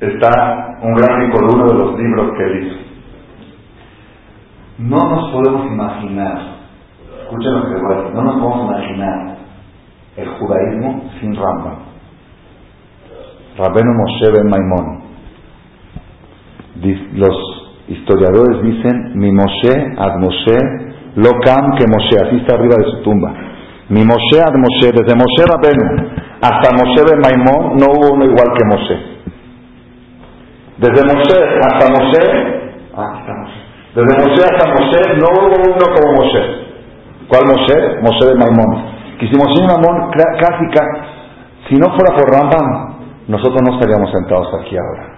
está 0.00 0.78
un 0.80 0.94
gráfico 0.94 1.40
de 1.40 1.72
de 1.72 1.74
los 1.74 1.98
libros 1.98 2.32
que 2.36 2.44
él. 2.44 2.86
No 4.78 4.96
nos 4.96 5.32
podemos 5.32 5.66
imaginar, 5.66 6.38
escuchen 7.22 7.52
lo 7.52 8.10
no 8.12 8.22
nos 8.22 8.34
podemos 8.36 8.70
imaginar 8.70 9.36
el 10.16 10.28
judaísmo 10.38 11.10
sin 11.20 11.34
Rambam. 11.34 11.78
Rabenu 13.58 13.92
Moshe 13.92 14.30
Ben 14.32 14.48
Maimón. 14.48 15.06
Los 17.14 17.36
historiadores 17.88 18.62
dicen, 18.62 19.18
mi 19.18 19.32
Moshe 19.32 19.94
ad 19.98 20.18
Moshe 20.18 20.86
lo 21.16 21.30
cam 21.40 21.76
que 21.76 21.86
Moshe, 21.88 22.16
así 22.20 22.36
está 22.36 22.56
arriba 22.56 22.76
de 22.76 22.90
su 22.90 23.02
tumba. 23.02 23.32
Mi 23.88 24.04
Moshe 24.04 24.40
ad 24.40 24.52
Moshe, 24.54 24.92
desde 24.92 25.14
Moshe 25.16 25.42
Rabenu 25.48 26.16
hasta 26.40 26.68
Moshe 26.76 27.02
de 27.04 27.16
Maimón, 27.16 27.76
no 27.78 27.86
hubo 27.92 28.14
uno 28.14 28.24
igual 28.24 28.48
que 28.52 28.64
Moshe. 28.66 28.96
Desde 30.76 31.02
Moshe 31.06 31.36
hasta 31.64 31.86
Moshe, 31.88 32.22
ah, 32.94 33.24
Moshe. 33.32 33.60
Desde 33.94 34.12
Moshe 34.18 34.42
hasta 34.44 34.68
Moshe, 34.72 35.00
no 35.16 35.26
hubo 35.32 35.56
uno 35.56 35.86
como 35.94 36.22
Moshe. 36.22 36.66
¿Cuál 37.28 37.44
Moshe? 37.46 38.00
Moshe 38.02 38.26
de 38.26 38.34
Maimón. 38.34 38.96
Que 39.18 39.26
si 39.26 39.36
Moshe 39.36 39.60
de 39.60 39.66
Maimón, 39.66 40.10
casi, 40.12 40.64
si 41.68 41.76
no 41.76 41.88
fuera 41.96 42.14
por 42.14 42.30
Rambam, 42.30 42.96
nosotros 43.26 43.58
no 43.66 43.74
estaríamos 43.74 44.12
sentados 44.12 44.48
aquí 44.60 44.76
ahora. 44.76 45.16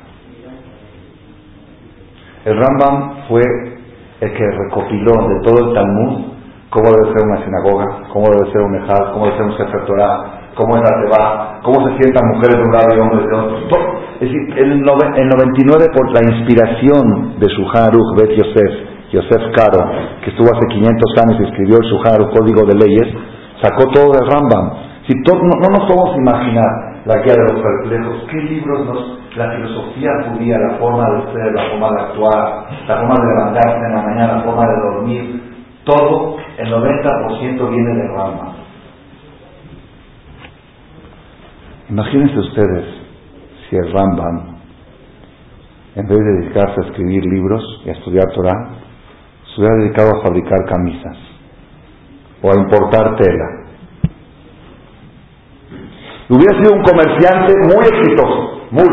El 2.45 2.57
Rambam 2.57 3.27
fue 3.29 3.78
el 4.21 4.33
que 4.33 4.51
recopiló 4.51 5.29
de 5.29 5.41
todo 5.43 5.69
el 5.69 5.75
Talmud 5.75 6.39
cómo 6.71 6.91
debe 6.93 7.13
ser 7.17 7.27
una 7.27 7.45
sinagoga, 7.45 7.87
cómo 8.13 8.27
debe 8.29 8.53
ser 8.53 8.61
un 8.61 8.75
Ejal, 8.77 9.13
cómo 9.13 9.25
debe 9.25 9.37
ser 9.37 9.47
un 9.47 9.57
Sefer 9.57 9.83
cómo 10.55 10.77
es 10.77 10.83
la 10.83 10.95
Teba, 11.01 11.61
cómo 11.63 11.87
se 11.87 12.03
sientan 12.03 12.29
mujeres 12.35 12.59
de 12.59 12.65
un 12.65 12.73
lado 12.73 12.89
y 12.95 13.01
hombres 13.01 13.25
de 13.25 13.37
otro. 13.37 13.79
Es 14.21 14.27
decir, 14.27 14.59
el, 14.59 14.83
99 14.83 15.87
por 15.95 16.11
la 16.13 16.21
inspiración 16.35 17.39
de 17.39 17.47
su 17.55 17.63
Haruch 17.71 18.19
Bet 18.19 18.37
Yosef, 18.37 18.73
Yosef 19.13 19.43
Caro, 19.55 19.87
que 20.25 20.31
estuvo 20.31 20.49
hace 20.51 20.67
500 20.67 21.13
años 21.25 21.37
y 21.41 21.45
escribió 21.45 21.77
el 21.79 21.87
Shuharuch 21.87 22.37
Código 22.37 22.67
de 22.67 22.75
Leyes, 22.75 23.09
sacó 23.63 23.87
todo 23.95 24.13
de 24.13 24.21
Rambam. 24.29 24.89
Si 25.07 25.15
no, 25.15 25.41
no 25.41 25.69
nos 25.73 25.89
podemos 25.89 26.17
imaginar 26.19 26.88
la 27.09 27.23
guía 27.23 27.33
de 27.33 27.53
los 27.53 27.63
perplejos, 27.63 28.23
qué 28.31 28.37
libros 28.37 28.85
nos 28.85 29.19
la 29.35 29.51
filosofía 29.57 30.11
judía, 30.29 30.59
la 30.59 30.77
forma 30.77 31.05
de 31.11 31.33
ser, 31.33 31.53
la 31.55 31.71
forma 31.71 31.89
de 31.89 32.01
actuar, 32.03 32.67
la 32.87 32.97
forma 32.99 33.15
de 33.15 33.27
levantarse 33.27 33.87
en 33.87 33.95
la 33.95 34.03
mañana, 34.03 34.37
la 34.37 34.43
forma 34.43 34.67
de 34.67 34.81
dormir, 34.93 35.43
todo, 35.85 36.37
el 36.59 36.71
90% 36.71 37.71
viene 37.71 37.95
de 37.95 38.09
Rama. 38.09 38.57
Imagínense 41.89 42.39
ustedes 42.41 42.85
si 43.71 43.77
el 43.77 43.91
Rambam, 43.91 44.59
en 45.95 46.07
vez 46.07 46.19
de 46.19 46.33
dedicarse 46.43 46.79
a 46.79 46.89
escribir 46.89 47.25
libros 47.25 47.63
y 47.87 47.89
a 47.89 47.93
estudiar 47.93 48.27
Torah, 48.35 48.69
se 49.47 49.61
hubiera 49.63 49.77
dedicado 49.77 50.11
a 50.11 50.23
fabricar 50.25 50.59
camisas 50.67 51.17
o 52.43 52.51
a 52.51 52.55
importar 52.55 53.17
tela. 53.17 53.68
Hubiera 56.31 56.59
sido 56.59 56.75
un 56.75 56.83
comerciante 56.83 57.55
muy 57.65 57.85
exitoso, 57.87 58.67
muy. 58.71 58.85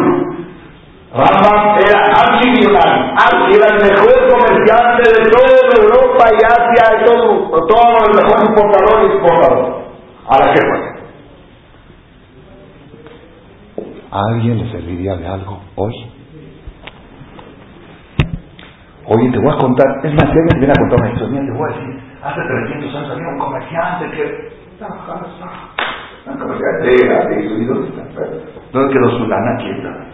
Rambam 1.11 1.77
era 1.79 1.99
archimillonario, 2.11 3.13
era 3.51 3.67
el 3.75 3.81
mejor 3.83 4.15
comerciante 4.29 5.03
de 5.03 5.29
toda 5.29 5.47
Europa 5.81 6.23
y 6.31 6.45
Asia, 6.45 7.01
y 7.01 7.05
todo, 7.05 7.49
todo 7.67 8.05
el 8.07 8.15
mejor 8.15 8.37
importador 8.49 9.01
y 9.01 9.05
exportador. 9.13 9.85
A 10.27 10.39
la 10.39 10.47
jefa. 10.53 10.95
¿A 14.11 14.19
alguien 14.31 14.57
le 14.57 14.71
serviría 14.71 15.15
de 15.17 15.27
algo 15.27 15.59
hoy? 15.75 15.93
Oye, 19.07 19.29
te 19.29 19.37
voy 19.37 19.53
a 19.53 19.57
contar, 19.57 19.87
es 20.03 20.13
más, 20.13 20.23
si 20.23 20.39
alguien 20.39 20.59
viene 20.59 20.71
a 20.71 20.79
contar 20.79 20.99
una 20.99 21.11
historia, 21.13 21.41
te 21.41 21.51
voy 21.51 21.69
a 21.69 21.75
decir, 21.75 22.03
hace 22.23 22.41
300 22.41 22.95
años 22.95 23.11
había 23.11 23.27
un 23.27 23.39
comerciante 23.39 24.11
que... 24.11 24.55
Un 26.27 26.37
comerciante 26.37 27.05
era 27.05 27.27
de 27.27 27.35
¿Dónde 28.71 28.93
quedó 28.93 29.09
su 29.17 29.27
lana 29.27 29.57
quieta? 29.57 30.05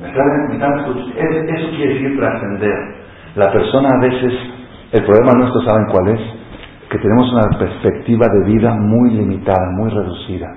Eso 0.00 1.70
quiere 1.76 1.94
decir 1.94 2.18
trascender. 2.18 2.78
La 3.36 3.52
persona 3.52 3.88
a 3.88 4.00
veces, 4.00 4.32
el 4.92 5.04
problema 5.04 5.32
nuestro, 5.34 5.60
¿saben 5.62 5.86
cuál 5.90 6.08
es? 6.08 6.20
Que 6.90 6.98
tenemos 6.98 7.32
una 7.32 7.58
perspectiva 7.58 8.26
de 8.28 8.52
vida 8.52 8.74
muy 8.74 9.10
limitada, 9.10 9.70
muy 9.76 9.90
reducida. 9.90 10.48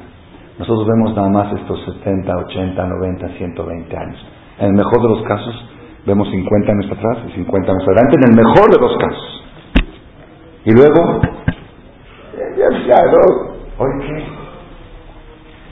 Nosotros 0.57 0.87
vemos 0.87 1.15
nada 1.15 1.29
más 1.29 1.53
estos 1.53 1.83
70, 1.85 2.37
80, 2.37 2.87
90, 2.87 3.27
120 3.29 3.97
años. 3.97 4.27
En 4.59 4.67
el 4.67 4.73
mejor 4.73 5.01
de 5.01 5.09
los 5.09 5.23
casos, 5.27 5.71
Vemos 6.05 6.27
50 6.31 6.71
años 6.71 6.91
atrás 6.91 7.17
y 7.29 7.31
50 7.33 7.71
años 7.71 7.83
adelante, 7.87 8.17
en 8.17 8.29
el 8.31 8.35
mejor 8.35 8.71
de 8.71 8.79
los 8.79 8.97
casos. 8.97 9.43
Y 10.65 10.71
luego, 10.73 11.21
ya, 12.57 12.69
ya, 12.87 13.01
¿hoy 13.77 13.91
qué? 14.01 14.23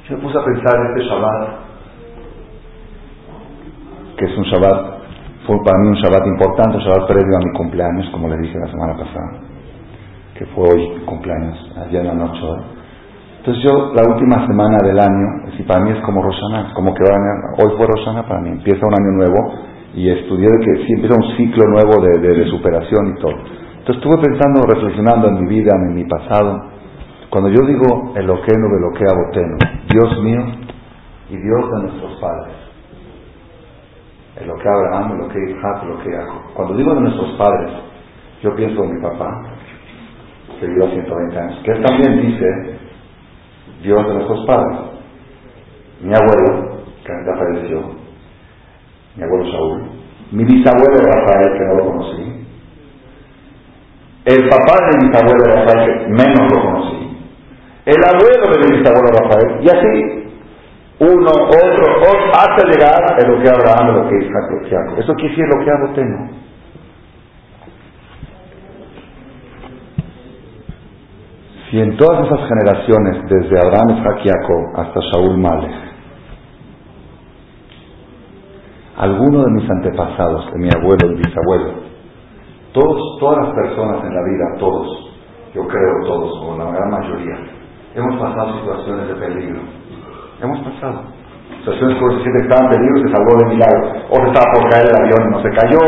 Yo 0.10 0.18
me 0.18 0.24
puse 0.24 0.38
a 0.38 0.44
pensar 0.44 0.74
este 0.90 1.04
Shabbat, 1.08 1.50
que 4.18 4.26
es 4.26 4.38
un 4.38 4.44
Shabbat, 4.44 5.00
fue 5.46 5.58
para 5.64 5.78
mí 5.80 5.88
un 5.90 5.96
Shabbat 5.96 6.28
importante, 6.28 6.78
un 6.78 6.84
Shabbat 6.84 7.08
previo 7.08 7.38
a 7.38 7.46
mi 7.46 7.58
cumpleaños, 7.58 8.10
como 8.12 8.28
le 8.28 8.38
dije 8.38 8.58
la 8.60 8.72
semana 8.72 8.94
pasada, 8.94 9.42
que 10.36 10.46
fue 10.48 10.64
hoy 10.70 11.02
cumpleaños, 11.06 11.58
ayer 11.86 12.02
en 12.02 12.08
la 12.08 12.14
noche. 12.14 12.42
Entonces 13.40 13.64
yo, 13.64 13.94
la 13.94 14.04
última 14.14 14.46
semana 14.48 14.78
del 14.84 15.00
año, 15.00 15.52
si 15.56 15.64
para 15.64 15.82
mí 15.82 15.92
es 15.92 16.02
como 16.04 16.22
Rosana, 16.22 16.74
como 16.74 16.94
que 16.94 17.04
hoy 17.04 17.72
fue 17.78 17.88
Rosana 17.88 18.28
para 18.28 18.42
mí, 18.42 18.50
empieza 18.50 18.86
un 18.86 18.94
año 18.94 19.12
nuevo, 19.18 19.70
y 19.96 20.10
estudié 20.10 20.48
que 20.48 20.86
sí 20.86 20.94
empieza 20.94 21.16
un 21.16 21.38
ciclo 21.38 21.68
nuevo 21.70 22.02
de, 22.02 22.46
superación 22.50 23.16
y 23.16 23.22
todo. 23.22 23.34
Estuve 23.90 24.18
pensando, 24.22 24.62
reflexionando 24.68 25.30
en 25.30 25.44
mi 25.44 25.48
vida, 25.48 25.72
en 25.76 25.96
mi 25.96 26.04
pasado. 26.06 26.62
Cuando 27.32 27.50
yo 27.50 27.66
digo 27.66 28.14
el 28.16 28.24
Eloqueno, 28.24 28.68
Eloquea, 28.78 29.16
Boteno, 29.16 29.58
Dios 29.90 30.24
mío 30.24 30.46
y 31.28 31.38
Dios 31.38 31.72
de 31.72 31.82
nuestros 31.82 32.22
padres. 32.22 32.54
Eloquea 34.40 34.72
Abraham, 34.72 35.20
Eloquea 35.20 35.50
Isaac, 35.50 35.84
Eloquea. 35.86 36.26
Cuando 36.54 36.76
digo 36.76 36.94
de 36.94 37.02
nuestros 37.02 37.36
padres, 37.36 37.72
yo 38.44 38.56
pienso 38.56 38.84
en 38.84 38.94
mi 38.94 39.02
papá, 39.02 39.42
que 40.60 40.68
vivió 40.68 40.86
a 40.86 40.92
120 40.92 41.40
años, 41.40 41.60
que 41.66 41.72
él 41.72 41.84
también 41.84 42.22
dice 42.22 42.46
Dios 43.82 44.08
de 44.08 44.14
nuestros 44.14 44.46
padres. 44.46 44.80
Mi 46.02 46.14
abuelo, 46.14 46.84
que 47.04 47.12
ya 47.26 47.38
falleció, 47.38 47.82
mi 49.16 49.24
abuelo 49.24 49.52
Saúl, 49.52 49.82
mi 50.32 50.44
bisabuelo 50.46 50.96
Rafael, 50.96 51.58
que 51.58 51.66
no 51.66 51.74
lo 51.74 51.86
conocí, 51.86 52.39
el 54.30 54.48
papá 54.48 54.78
de 54.86 54.98
mi 54.98 55.10
bisabuelo 55.10 55.44
Rafael, 55.56 56.10
menos 56.10 56.54
lo 56.54 56.62
conocí, 56.62 57.18
el 57.86 58.02
abuelo 58.06 58.54
de 58.54 58.60
mi 58.60 58.78
bisabuelo 58.78 59.10
Rafael, 59.24 59.60
y 59.62 59.70
así, 59.70 60.20
uno, 61.00 61.32
otro, 61.32 61.86
otro 61.98 62.32
hasta 62.34 62.68
llegar 62.68 63.02
a 63.02 63.28
lo 63.28 63.42
que 63.42 63.50
Abraham, 63.50 63.96
lo 63.96 64.10
que 64.10 64.18
Isaac, 64.18 64.52
lo 64.52 64.62
que 64.62 64.70
Jacob. 64.70 65.00
Eso 65.00 65.14
quiere 65.14 65.30
decir 65.30 65.46
lo 65.48 65.66
que 65.66 65.72
hago 65.72 65.94
tengo. 65.96 66.30
Si 71.72 71.80
en 71.80 71.98
todas 71.98 72.26
esas 72.26 72.50
generaciones, 72.50 73.24
desde 73.30 73.60
Abraham, 73.66 74.00
Isaac 74.00 74.20
y 74.26 74.30
Jacob 74.30 74.64
hasta 74.76 75.00
Saúl 75.12 75.38
Malek, 75.38 75.72
alguno 78.98 79.44
de 79.46 79.52
mis 79.52 79.70
antepasados, 79.70 80.52
de 80.52 80.60
mi 80.60 80.70
abuelo 80.76 81.14
y 81.14 81.16
bisabuelo, 81.16 81.89
todos, 82.74 83.20
todas 83.20 83.48
las 83.48 83.56
personas 83.56 84.04
en 84.04 84.14
la 84.14 84.24
vida, 84.24 84.60
todos, 84.60 85.12
yo 85.54 85.68
creo 85.68 85.94
todos, 86.06 86.32
o 86.46 86.58
la 86.58 86.72
gran 86.72 86.90
mayoría, 86.92 87.38
hemos 87.96 88.22
pasado 88.22 88.60
situaciones 88.60 89.08
de 89.08 89.16
peligro. 89.16 89.62
Hemos 90.42 90.60
pasado. 90.60 91.04
Situaciones 91.60 91.98
que 92.00 92.06
se 92.06 92.22
siente 92.24 92.40
que 92.40 92.48
estaba 92.48 92.66
en 92.66 92.72
peligro 92.72 92.98
y 92.98 93.04
se 93.04 93.12
salvó 93.12 93.32
de 93.36 93.46
milagro. 93.52 93.82
O 94.10 94.16
se 94.16 94.28
estaba 94.32 94.48
por 94.54 94.70
caer 94.70 94.86
el 94.88 94.96
avión 94.96 95.20
y 95.28 95.32
no 95.36 95.42
se 95.42 95.50
cayó, 95.52 95.82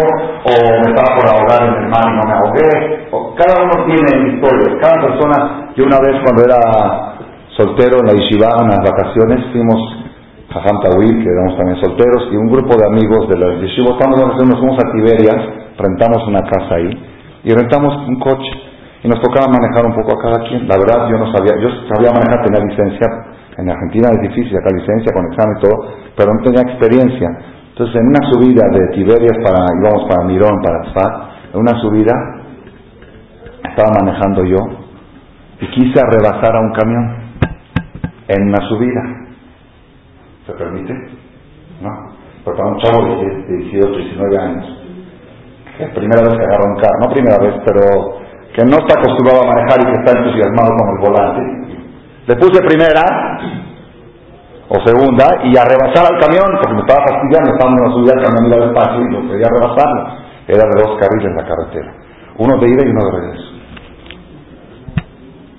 o 0.44 0.52
me 0.52 0.88
estaba 0.92 1.10
por 1.16 1.26
ahogar 1.30 1.62
en 1.70 1.84
el 1.84 1.88
mar 1.88 2.06
y 2.10 2.16
no 2.18 2.24
me 2.28 2.34
ahogué. 2.36 3.08
O, 3.12 3.36
cada 3.36 3.64
uno 3.64 3.86
tiene 3.86 4.36
historias. 4.36 4.76
Cada 4.82 5.08
persona, 5.08 5.72
yo 5.76 5.86
una 5.86 6.00
vez 6.04 6.20
cuando 6.20 6.44
era 6.44 6.60
soltero 7.56 8.00
en 8.02 8.08
la 8.08 8.14
Yeshiva, 8.20 8.50
en 8.60 8.68
las 8.68 8.84
vacaciones, 8.84 9.46
fuimos 9.54 10.01
Jajam 10.52 10.84
Tawil, 10.84 11.24
que 11.24 11.30
éramos 11.32 11.56
también 11.56 11.80
solteros, 11.80 12.28
y 12.32 12.36
un 12.36 12.52
grupo 12.52 12.76
de 12.76 12.84
amigos 12.84 13.24
de 13.32 13.40
la 13.40 13.56
Yeshiva, 13.64 13.96
nos 13.96 14.36
fuimos 14.60 14.78
a 14.84 14.92
Tiberias, 14.92 15.40
rentamos 15.80 16.28
una 16.28 16.42
casa 16.44 16.76
ahí, 16.76 16.92
y 17.44 17.54
rentamos 17.56 17.96
un 18.08 18.20
coche, 18.20 18.52
y 19.04 19.08
nos 19.08 19.22
tocaba 19.22 19.48
manejar 19.48 19.88
un 19.88 19.96
poco 19.96 20.12
a 20.12 20.22
cada 20.22 20.44
quien. 20.50 20.68
La 20.68 20.76
verdad, 20.76 21.08
yo 21.08 21.18
no 21.18 21.32
sabía, 21.32 21.56
yo 21.56 21.70
sabía 21.88 22.12
manejar, 22.12 22.44
tenía 22.44 22.68
licencia, 22.68 23.08
en 23.58 23.70
Argentina 23.70 24.10
es 24.12 24.22
difícil, 24.28 24.52
acá 24.58 24.76
licencia 24.76 25.14
con 25.16 25.26
examen 25.32 25.56
y 25.56 25.62
todo, 25.62 25.78
pero 26.20 26.34
no 26.36 26.44
tenía 26.44 26.62
experiencia. 26.68 27.30
Entonces, 27.72 27.96
en 27.96 28.08
una 28.12 28.22
subida 28.28 28.68
de 28.76 28.82
Tiberias 28.92 29.38
para, 29.40 29.64
íbamos 29.80 30.04
para 30.12 30.28
Mirón, 30.28 30.60
para 30.62 30.84
Tzfat, 30.84 31.14
en 31.56 31.60
una 31.64 31.80
subida, 31.80 32.14
estaba 33.72 33.90
manejando 34.04 34.44
yo, 34.44 34.60
y 35.62 35.68
quise 35.72 36.02
rebasar 36.12 36.56
a 36.56 36.60
un 36.60 36.74
camión, 36.74 37.06
en 38.28 38.48
una 38.50 38.68
subida 38.68 39.21
¿Se 40.52 40.58
permite? 40.58 40.94
¿No? 41.82 41.90
Pero 42.44 42.58
para 42.58 42.70
un 42.72 42.78
chavo 42.80 43.06
de 43.06 43.58
18, 43.58 43.88
19 43.88 44.38
años, 44.38 44.66
que 45.78 45.84
es 45.86 45.90
primera 45.92 46.22
vez 46.24 46.34
que 46.36 46.44
agarra 46.44 46.74
un 46.74 46.82
carro, 46.82 47.00
no 47.00 47.14
primera 47.14 47.38
vez, 47.38 47.54
pero 47.66 48.20
que 48.54 48.64
no 48.66 48.78
está 48.78 49.00
acostumbrado 49.00 49.44
a 49.44 49.54
manejar 49.54 49.80
y 49.80 49.86
que 49.86 50.00
está 50.04 50.18
entusiasmado 50.18 50.70
con 50.76 50.90
el 50.90 51.00
volante, 51.08 51.42
le 52.28 52.36
puse 52.36 52.62
primera 52.64 53.04
o 54.68 54.76
segunda 54.86 55.26
y 55.46 55.56
a 55.56 55.64
rebasar 55.64 56.12
al 56.12 56.20
camión, 56.20 56.52
porque 56.60 56.74
me 56.74 56.82
estaba 56.82 57.06
fastidiando, 57.08 57.52
estaba 57.52 57.72
en 57.72 57.80
una 57.80 57.94
subida, 57.94 58.14
el 58.14 58.24
camión 58.26 58.46
iba 58.48 58.66
despacio 58.66 59.02
y 59.02 59.14
yo 59.14 59.32
quería 59.32 59.48
rebasarlo. 59.48 60.04
Era 60.48 60.64
de 60.68 60.82
dos 60.84 61.00
carriles 61.00 61.32
en 61.32 61.36
la 61.38 61.48
carretera, 61.48 61.94
uno 62.40 62.58
de 62.58 62.68
ida 62.68 62.84
y 62.84 62.90
uno 62.90 63.06
de 63.06 63.12
regreso. 63.12 63.52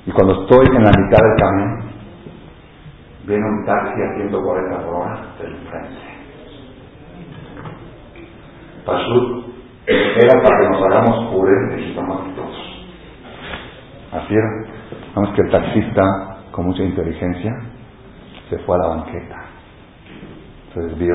Y 0.05 0.11
cuando 0.11 0.43
estoy 0.43 0.67
en 0.77 0.85
la 0.85 0.91
mitad 0.91 1.21
del 1.23 1.37
camión, 1.39 1.92
viene 3.33 3.49
un 3.49 3.65
taxi 3.65 4.03
a 4.03 4.15
140 4.15 4.85
por 4.85 4.95
hora 4.95 5.17
del 5.41 5.57
frente. 5.71 6.03
Pashut 8.85 9.47
era 9.87 10.43
para 10.43 10.59
que 10.61 10.69
nos 10.69 10.83
hagamos 10.83 11.33
jurentes 11.33 11.81
y 11.81 11.95
todos. 11.95 12.85
Así 14.13 14.35
era. 14.35 14.51
Vamos 15.15 15.31
que 15.35 15.43
el 15.43 15.51
taxista, 15.51 16.03
con 16.51 16.67
mucha 16.67 16.83
inteligencia, 16.83 17.53
se 18.51 18.59
fue 18.59 18.77
a 18.77 18.81
la 18.81 18.89
banqueta. 18.97 19.37
Se 20.75 20.81
desvió. 20.81 21.15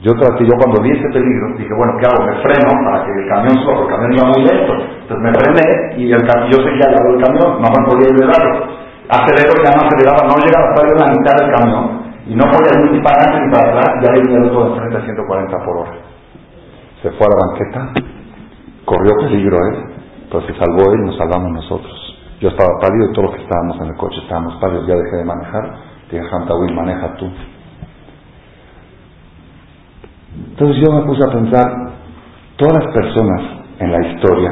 Yo 0.00 0.12
traté, 0.14 0.44
yo 0.44 0.52
cuando 0.58 0.82
vi 0.82 0.90
ese 0.92 1.08
peligro, 1.12 1.58
dije, 1.58 1.70
bueno, 1.76 1.92
¿qué 2.00 2.06
hago? 2.08 2.26
Me 2.26 2.42
freno 2.42 2.70
para 2.84 3.04
que 3.04 3.12
el 3.12 3.28
camión 3.28 3.56
suba, 3.62 3.82
el 3.82 3.88
camión 3.88 4.12
iba 4.14 4.28
muy 4.28 4.42
lento. 4.42 4.72
Entonces 5.02 5.18
me 5.20 5.32
frené 5.34 5.96
y 5.98 6.12
el, 6.12 6.22
yo 6.50 6.58
seguía 6.64 6.88
al 6.88 6.94
lado 6.96 7.12
del 7.12 7.22
camión, 7.22 7.62
no 7.62 7.68
me 7.68 7.86
podía 7.86 8.08
liberarlo 8.08 8.82
aceleró 9.12 9.52
ya 9.60 9.76
no 9.76 9.84
aceleraba, 9.84 10.24
no 10.24 10.36
llegaba 10.40 10.72
en 10.80 10.98
la 10.98 11.12
mitad 11.12 11.34
del 11.36 11.52
camión 11.52 12.02
y 12.26 12.34
no 12.34 12.44
podía 12.48 12.72
ni 12.90 13.02
para 13.02 13.16
adelante 13.20 13.46
ni 13.46 13.52
para 13.52 13.68
atrás, 13.68 13.88
ya 14.02 14.12
le 14.12 14.20
dio 14.22 14.50
todo 14.50 14.70
de 14.70 14.80
frente 14.80 14.96
a 14.96 15.04
140 15.04 15.64
por 15.64 15.76
hora. 15.76 15.92
Se 17.02 17.10
fue 17.10 17.26
a 17.26 17.30
la 17.30 17.38
banqueta, 17.44 18.00
corrió 18.84 19.12
peligro 19.20 19.58
él, 19.58 19.76
pero 20.30 20.46
se 20.46 20.54
salvó 20.54 20.92
él 20.92 21.00
y 21.02 21.06
nos 21.06 21.18
salvamos 21.18 21.50
nosotros. 21.52 21.92
Yo 22.40 22.48
estaba 22.48 22.70
pálido 22.80 23.10
y 23.10 23.12
todos 23.12 23.30
los 23.30 23.36
que 23.36 23.42
estábamos 23.42 23.76
en 23.80 23.86
el 23.88 23.96
coche 23.96 24.18
estábamos 24.22 24.56
pálidos, 24.60 24.86
ya 24.86 24.94
dejé 24.94 25.16
de 25.16 25.24
manejar, 25.24 25.76
dije, 26.10 26.24
Will, 26.60 26.74
maneja 26.74 27.14
tú. 27.16 27.30
Entonces 30.50 30.76
yo 30.84 30.92
me 30.92 31.02
puse 31.02 31.24
a 31.24 31.32
pensar, 31.32 31.92
todas 32.56 32.84
las 32.84 32.94
personas 32.94 33.42
en 33.78 33.92
la 33.92 34.06
historia, 34.08 34.50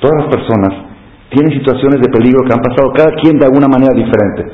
todas 0.00 0.24
las 0.24 0.36
personas 0.36 0.85
tiene 1.30 1.54
situaciones 1.54 2.00
de 2.00 2.08
peligro 2.08 2.44
que 2.46 2.54
han 2.54 2.62
pasado 2.62 2.92
cada 2.94 3.10
quien 3.20 3.38
de 3.38 3.46
alguna 3.46 3.66
manera 3.66 3.92
diferente. 3.94 4.46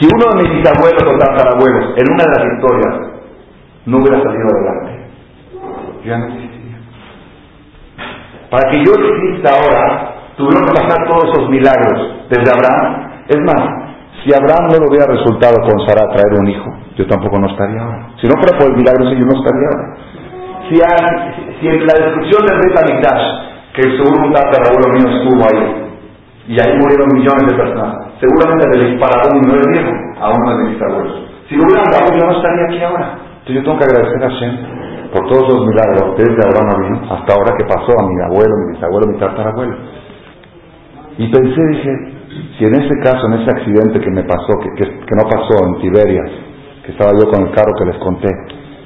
Si 0.00 0.06
uno 0.06 0.24
de 0.30 0.42
mis 0.42 0.58
bisabuelos 0.58 1.02
o 1.02 1.18
tatarabuelos 1.18 1.94
en 1.96 2.06
una 2.12 2.24
de 2.24 2.32
las 2.34 2.44
historias 2.54 2.94
no 3.86 3.98
hubiera 3.98 4.22
salido 4.22 4.46
adelante, 4.46 4.90
ya 6.04 6.18
no 6.18 6.26
existiría. 6.26 6.78
Para 8.50 8.70
que 8.70 8.78
yo 8.84 8.92
exista 8.94 9.50
ahora, 9.58 10.14
tuvieron 10.36 10.66
que 10.66 10.74
pasar 10.74 11.06
todos 11.06 11.24
esos 11.34 11.50
milagros 11.50 12.26
desde 12.30 12.50
Abraham. 12.50 13.26
Es 13.28 13.40
más, 13.42 13.62
si 14.24 14.34
Abraham 14.34 14.70
no 14.70 14.78
le 14.78 14.88
hubiera 14.88 15.06
resultado 15.06 15.54
con 15.62 15.86
Sara 15.86 16.08
traer 16.10 16.40
un 16.40 16.48
hijo, 16.48 16.70
yo 16.96 17.06
tampoco 17.06 17.38
no 17.38 17.48
estaría 17.50 17.80
ahora. 17.80 18.10
Si 18.20 18.26
no 18.26 18.34
fuera 18.38 18.58
por 18.58 18.70
el 18.70 18.76
milagro, 18.76 19.04
yo 19.10 19.26
no 19.26 19.34
estaría 19.38 19.68
ahora. 19.70 19.96
Si, 20.68 20.74
si 21.60 21.68
en 21.68 21.86
la 21.86 21.94
destrucción 21.94 22.46
del 22.46 22.56
rey 22.58 22.74
Tamikdash, 22.74 23.48
que 23.74 23.82
seguro 23.96 24.26
un 24.26 24.32
tatarabuelo 24.32 24.92
mío 24.94 25.06
estuvo 25.08 25.42
ahí, 25.42 25.87
y 26.48 26.56
ahí 26.56 26.72
murieron 26.80 27.08
millones 27.12 27.44
de 27.44 27.54
personas. 27.54 28.08
Seguramente 28.18 28.78
le 28.78 28.90
dispararon 28.90 29.42
no 29.44 29.54
es 29.54 29.66
viejo 29.68 29.92
a 30.18 30.32
uno 30.32 30.56
de 30.56 30.64
mis 30.72 30.80
abuelos. 30.80 31.28
Si 31.48 31.56
lo 31.56 31.64
hubieran 31.64 31.84
dado, 31.92 32.08
yo 32.08 32.24
no 32.24 32.32
estaría 32.32 32.64
aquí 32.64 32.80
ahora. 32.82 33.18
Entonces 33.44 33.54
yo 33.54 33.62
tengo 33.62 33.78
que 33.78 33.84
agradecer 33.84 34.24
a 34.24 34.28
Shem 34.40 34.78
por 35.12 35.28
todos 35.28 35.48
los 35.48 35.66
milagros 35.68 36.16
desde 36.16 36.40
Abraham 36.44 36.82
vino 36.82 37.00
hasta 37.12 37.34
ahora 37.34 37.56
que 37.56 37.64
pasó 37.64 37.92
a 37.96 38.04
mi 38.08 38.16
abuelo, 38.20 38.52
mi 38.64 38.74
bisabuelo, 38.74 39.06
mi 39.12 39.18
tatarabuelo. 39.18 39.76
Y 41.18 41.32
pensé, 41.32 41.60
dije, 41.72 41.92
si 42.58 42.64
en 42.64 42.74
ese 42.74 42.94
caso, 43.02 43.26
en 43.26 43.40
ese 43.40 43.50
accidente 43.50 44.00
que 44.00 44.10
me 44.10 44.24
pasó, 44.24 44.52
que, 44.60 44.70
que, 44.76 44.84
que 44.84 45.14
no 45.16 45.24
pasó 45.28 45.52
en 45.66 45.80
Tiberias, 45.80 46.30
que 46.84 46.92
estaba 46.92 47.10
yo 47.12 47.30
con 47.30 47.46
el 47.46 47.54
carro 47.54 47.72
que 47.78 47.84
les 47.86 47.98
conté, 47.98 48.28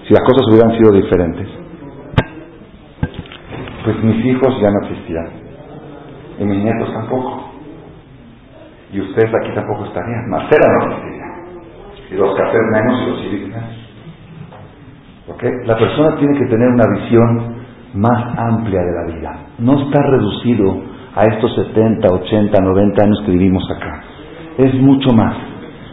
si 0.07 0.15
las 0.15 0.23
cosas 0.23 0.47
hubieran 0.51 0.79
sido 0.79 0.93
diferentes, 0.93 1.49
pues 3.85 4.03
mis 4.03 4.25
hijos 4.27 4.61
ya 4.61 4.71
no 4.71 4.87
existían. 4.87 5.27
Y 6.39 6.45
mis 6.45 6.65
nietos 6.65 6.93
tampoco 6.93 7.42
y 8.93 9.01
ustedes 9.01 9.33
aquí 9.35 9.55
tampoco 9.55 9.87
estarían. 9.87 10.29
Macera 10.29 10.69
no 10.69 10.93
existiría. 10.93 11.23
Y 12.11 12.15
los 12.15 12.37
cafés 12.37 12.61
menos 12.73 13.03
y 13.03 13.11
los 13.11 13.21
civiles 13.23 13.83
¿Ok? 15.29 15.43
La 15.65 15.79
persona 15.79 16.17
tiene 16.19 16.39
que 16.39 16.47
tener 16.47 16.69
una 16.69 16.85
visión 17.01 17.57
más 17.95 18.39
amplia 18.39 18.81
de 18.83 18.93
la 18.93 19.17
vida. 19.17 19.37
No 19.59 19.81
está 19.87 20.03
reducido 20.03 20.83
a 21.15 21.25
estos 21.25 21.55
70, 21.55 22.07
80, 22.09 22.61
90 22.61 23.05
años 23.05 23.23
que 23.25 23.33
vivimos 23.33 23.63
acá. 23.71 24.03
Es 24.59 24.75
mucho 24.75 25.15
más. 25.15 25.37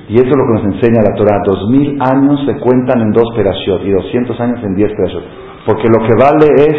Y 0.10 0.16
eso 0.16 0.26
es 0.26 0.36
lo 0.36 0.45
que 0.47 0.64
nos 0.64 0.76
enseña 0.76 1.04
la 1.04 1.16
Torah. 1.16 1.41
Dos 1.45 1.70
mil 1.70 2.02
años 2.02 2.43
se 2.45 2.60
cuentan 2.60 3.02
en 3.02 3.12
dos 3.12 3.30
perashot 3.36 3.84
y 3.86 3.91
200 3.91 4.41
años 4.41 4.64
en 4.64 4.76
diez 4.76 4.91
perashot. 4.93 5.24
Porque 5.66 5.88
lo 5.88 6.06
que 6.08 6.16
vale 6.18 6.47
es 6.58 6.76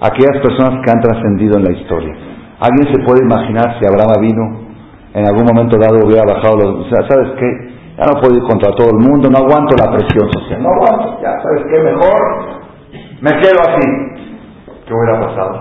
aquellas 0.00 0.40
personas 0.40 0.80
que 0.84 0.90
han 0.90 1.00
trascendido 1.00 1.58
en 1.58 1.64
la 1.64 1.72
historia. 1.72 2.14
¿Alguien 2.60 2.94
se 2.94 3.02
puede 3.04 3.24
imaginar 3.24 3.76
si 3.78 3.86
Abraham 3.86 4.20
vino 4.20 4.69
en 5.14 5.26
algún 5.26 5.44
momento 5.44 5.76
dado 5.78 6.06
hubiera 6.06 6.24
bajado 6.24 6.56
los... 6.56 6.88
¿sabes 6.90 7.32
qué? 7.38 7.70
Ya 7.98 8.06
no 8.06 8.20
puedo 8.20 8.34
ir 8.34 8.42
contra 8.48 8.70
todo 8.74 8.90
el 8.90 8.98
mundo, 8.98 9.28
no 9.28 9.38
aguanto 9.38 9.76
la 9.76 9.92
presión 9.92 10.30
social, 10.32 10.62
no 10.62 10.68
aguanto, 10.70 11.20
ya 11.20 11.32
sabes 11.42 11.64
qué, 11.68 11.78
mejor 11.80 12.60
me 13.20 13.30
quedo 13.32 13.60
así. 13.60 13.86
¿Qué 14.86 14.94
hubiera 14.94 15.20
pasado? 15.20 15.60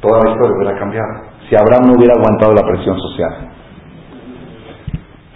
Toda 0.00 0.20
la 0.24 0.30
historia 0.32 0.56
hubiera 0.56 0.78
cambiado. 0.78 1.08
Si 1.48 1.54
Abraham 1.54 1.86
no 1.86 1.92
hubiera 1.94 2.14
aguantado 2.14 2.52
la 2.52 2.66
presión 2.66 2.98
social. 2.98 3.50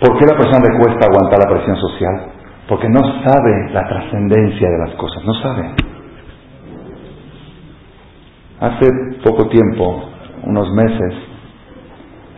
¿Por 0.00 0.18
qué 0.18 0.24
a 0.24 0.32
la 0.32 0.36
persona 0.36 0.68
le 0.68 0.78
cuesta 0.78 1.06
aguantar 1.06 1.38
la 1.38 1.54
presión 1.54 1.76
social? 1.76 2.32
Porque 2.68 2.88
no 2.88 3.00
sabe 3.22 3.70
la 3.72 3.86
trascendencia 3.86 4.68
de 4.68 4.78
las 4.78 4.94
cosas, 4.96 5.24
no 5.24 5.34
sabe. 5.34 5.74
Hace 8.60 8.90
poco 9.24 9.48
tiempo, 9.48 10.04
unos 10.44 10.70
meses, 10.72 11.14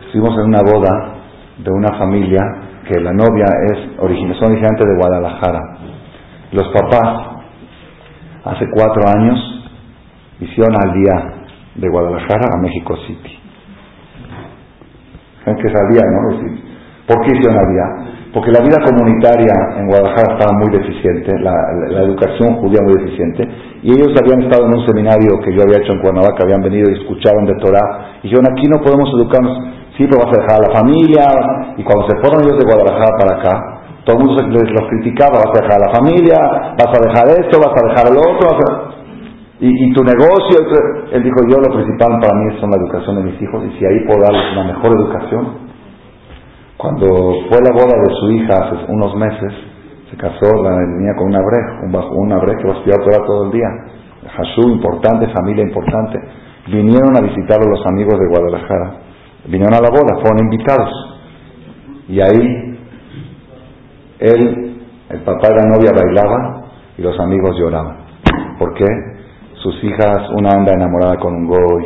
estuvimos 0.07 0.37
en 0.39 0.45
una 0.45 0.61
boda 0.61 1.15
de 1.57 1.71
una 1.71 1.97
familia 1.97 2.41
que 2.87 2.99
la 3.01 3.11
novia 3.11 3.45
es 3.69 3.97
son 3.97 4.51
originantes 4.51 4.87
de 4.87 4.95
Guadalajara. 4.95 5.61
Los 6.53 6.67
papás, 6.69 7.27
hace 8.45 8.65
cuatro 8.73 9.03
años, 9.07 9.37
hicieron 10.39 10.75
al 10.75 10.93
día 10.93 11.33
de 11.75 11.89
Guadalajara 11.89 12.47
a 12.53 12.61
México 12.61 12.95
City. 13.05 13.39
¿Saben 15.43 15.61
qué 15.61 15.67
es 15.67 15.73
no? 15.73 16.57
¿Por 17.07 17.25
qué 17.25 17.37
hicieron 17.37 17.57
al 17.59 17.67
día? 17.67 18.07
Porque 18.33 18.51
la 18.51 18.59
vida 18.59 18.77
comunitaria 18.85 19.53
en 19.79 19.87
Guadalajara 19.87 20.37
estaba 20.37 20.57
muy 20.59 20.69
deficiente, 20.71 21.31
la, 21.39 22.03
educación 22.03 22.55
judía 22.61 22.79
muy 22.83 22.93
deficiente, 23.01 23.47
y 23.81 23.91
ellos 23.91 24.13
habían 24.21 24.43
estado 24.43 24.67
en 24.67 24.75
un 24.77 24.85
seminario 24.85 25.39
que 25.43 25.55
yo 25.55 25.63
había 25.63 25.79
hecho 25.79 25.93
en 25.93 26.01
Cuernavaca, 26.01 26.43
habían 26.43 26.61
venido 26.61 26.91
y 26.91 26.99
escuchaban 27.01 27.45
de 27.45 27.55
Torah, 27.55 28.19
y 28.21 28.27
dijeron, 28.27 28.45
aquí 28.51 28.67
no 28.67 28.83
podemos 28.83 29.09
educarnos, 29.15 29.57
pero 30.05 30.21
vas 30.21 30.37
a 30.37 30.41
dejar 30.41 30.55
a 30.61 30.67
la 30.67 30.73
familia, 30.77 31.25
y 31.77 31.83
cuando 31.83 32.05
se 32.05 32.19
fueron 32.21 32.45
ellos 32.45 32.59
de 32.59 32.65
Guadalajara 32.69 33.17
para 33.17 33.31
acá, 33.41 33.53
todo 34.05 34.17
el 34.17 34.23
mundo 34.23 34.41
les 34.43 34.69
los 34.69 34.85
criticaba, 34.89 35.41
vas 35.41 35.51
a 35.51 35.61
dejar 35.63 35.81
a 35.81 35.85
la 35.87 35.91
familia, 35.97 36.37
vas 36.77 36.91
a 36.93 36.99
dejar 37.01 37.25
esto, 37.41 37.57
vas 37.57 37.73
a 37.73 37.85
dejar 37.89 38.05
el 38.13 38.17
otro, 38.21 38.47
y, 39.59 39.89
y, 39.89 39.93
tu 39.93 40.03
negocio, 40.03 40.61
él 41.11 41.23
dijo, 41.23 41.37
yo 41.49 41.57
lo 41.57 41.73
principal 41.73 42.19
para 42.21 42.37
mí 42.37 42.53
es 42.53 42.61
la 42.61 42.77
educación 42.77 43.15
de 43.17 43.23
mis 43.23 43.41
hijos, 43.41 43.63
y 43.65 43.79
si 43.79 43.85
ahí 43.85 44.05
puedo 44.05 44.21
darles 44.21 44.53
una 44.53 44.63
mejor 44.69 44.91
educación, 44.93 45.67
cuando 46.77 47.07
fue 47.49 47.57
la 47.65 47.73
boda 47.73 47.97
de 47.97 48.13
su 48.21 48.29
hija 48.37 48.53
hace 48.53 48.85
unos 48.87 49.15
meses, 49.15 49.51
se 50.11 50.15
casó 50.15 50.45
la 50.61 50.77
niña 50.77 51.15
con 51.17 51.27
una 51.27 51.39
brej, 51.41 51.83
un, 51.83 52.23
una 52.23 52.37
brej 52.37 52.57
que 52.57 52.67
va 52.67 52.73
a 52.75 52.77
estudiar 52.77 53.25
todo 53.25 53.45
el 53.45 53.51
día. 53.51 53.67
Hashú 54.37 54.69
importante, 54.69 55.27
familia 55.33 55.63
importante. 55.63 56.19
Vinieron 56.67 57.17
a 57.17 57.21
visitarlo 57.21 57.65
los 57.69 57.85
amigos 57.87 58.19
de 58.19 58.27
Guadalajara. 58.27 59.06
Vinieron 59.47 59.73
a 59.73 59.81
la 59.81 59.89
boda, 59.89 60.21
fueron 60.21 60.39
invitados. 60.39 60.89
Y 62.09 62.21
ahí 62.21 62.67
él, 64.19 64.79
el 65.09 65.21
papá 65.21 65.49
de 65.49 65.55
la 65.55 65.69
novia 65.69 65.91
bailaba 65.93 66.65
y 66.97 67.01
los 67.01 67.19
amigos 67.19 67.55
lloraban. 67.57 67.97
¿Por 68.57 68.73
qué? 68.73 68.85
Sus 69.61 69.83
hijas, 69.83 70.29
una 70.37 70.51
anda 70.51 70.73
enamorada 70.73 71.17
con 71.17 71.35
un 71.35 71.47
goy, 71.47 71.85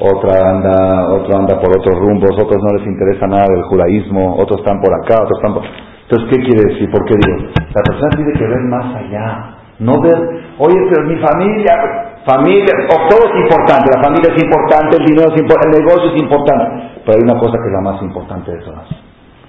otra 0.00 0.50
anda, 0.50 1.08
otro 1.12 1.36
anda 1.36 1.60
por 1.60 1.70
otros 1.78 1.98
rumbos, 1.98 2.32
otros 2.32 2.62
no 2.62 2.76
les 2.76 2.86
interesa 2.86 3.26
nada 3.26 3.46
del 3.48 3.62
judaísmo, 3.64 4.36
otros 4.36 4.60
están 4.60 4.80
por 4.80 4.92
acá, 4.92 5.22
otros 5.22 5.38
están 5.38 5.54
por... 5.54 5.62
Entonces, 5.64 6.28
¿qué 6.30 6.44
quiere 6.44 6.72
decir? 6.72 6.90
¿Por 6.90 7.04
qué 7.06 7.14
digo? 7.14 7.50
La 7.74 7.82
persona 7.82 8.10
tiene 8.16 8.32
que 8.32 8.44
ver 8.44 8.60
más 8.68 8.96
allá, 8.96 9.56
no 9.78 10.00
ver, 10.00 10.18
oye, 10.58 10.76
pero 10.90 11.08
mi 11.08 11.16
familia, 11.16 12.13
familia, 12.26 12.72
o 12.88 13.08
todo 13.08 13.20
es 13.28 13.36
importante, 13.42 13.90
la 13.96 14.02
familia 14.02 14.34
es 14.34 14.42
importante, 14.42 14.96
el 14.96 15.04
dinero 15.04 15.32
es 15.32 15.40
importante, 15.40 15.78
el 15.78 15.84
negocio 15.84 16.10
es 16.14 16.22
importante, 16.22 16.64
pero 17.04 17.18
hay 17.18 17.22
una 17.22 17.38
cosa 17.38 17.58
que 17.58 17.66
es 17.68 17.72
la 17.72 17.80
más 17.80 18.02
importante 18.02 18.52
de 18.52 18.58
todas, 18.64 18.88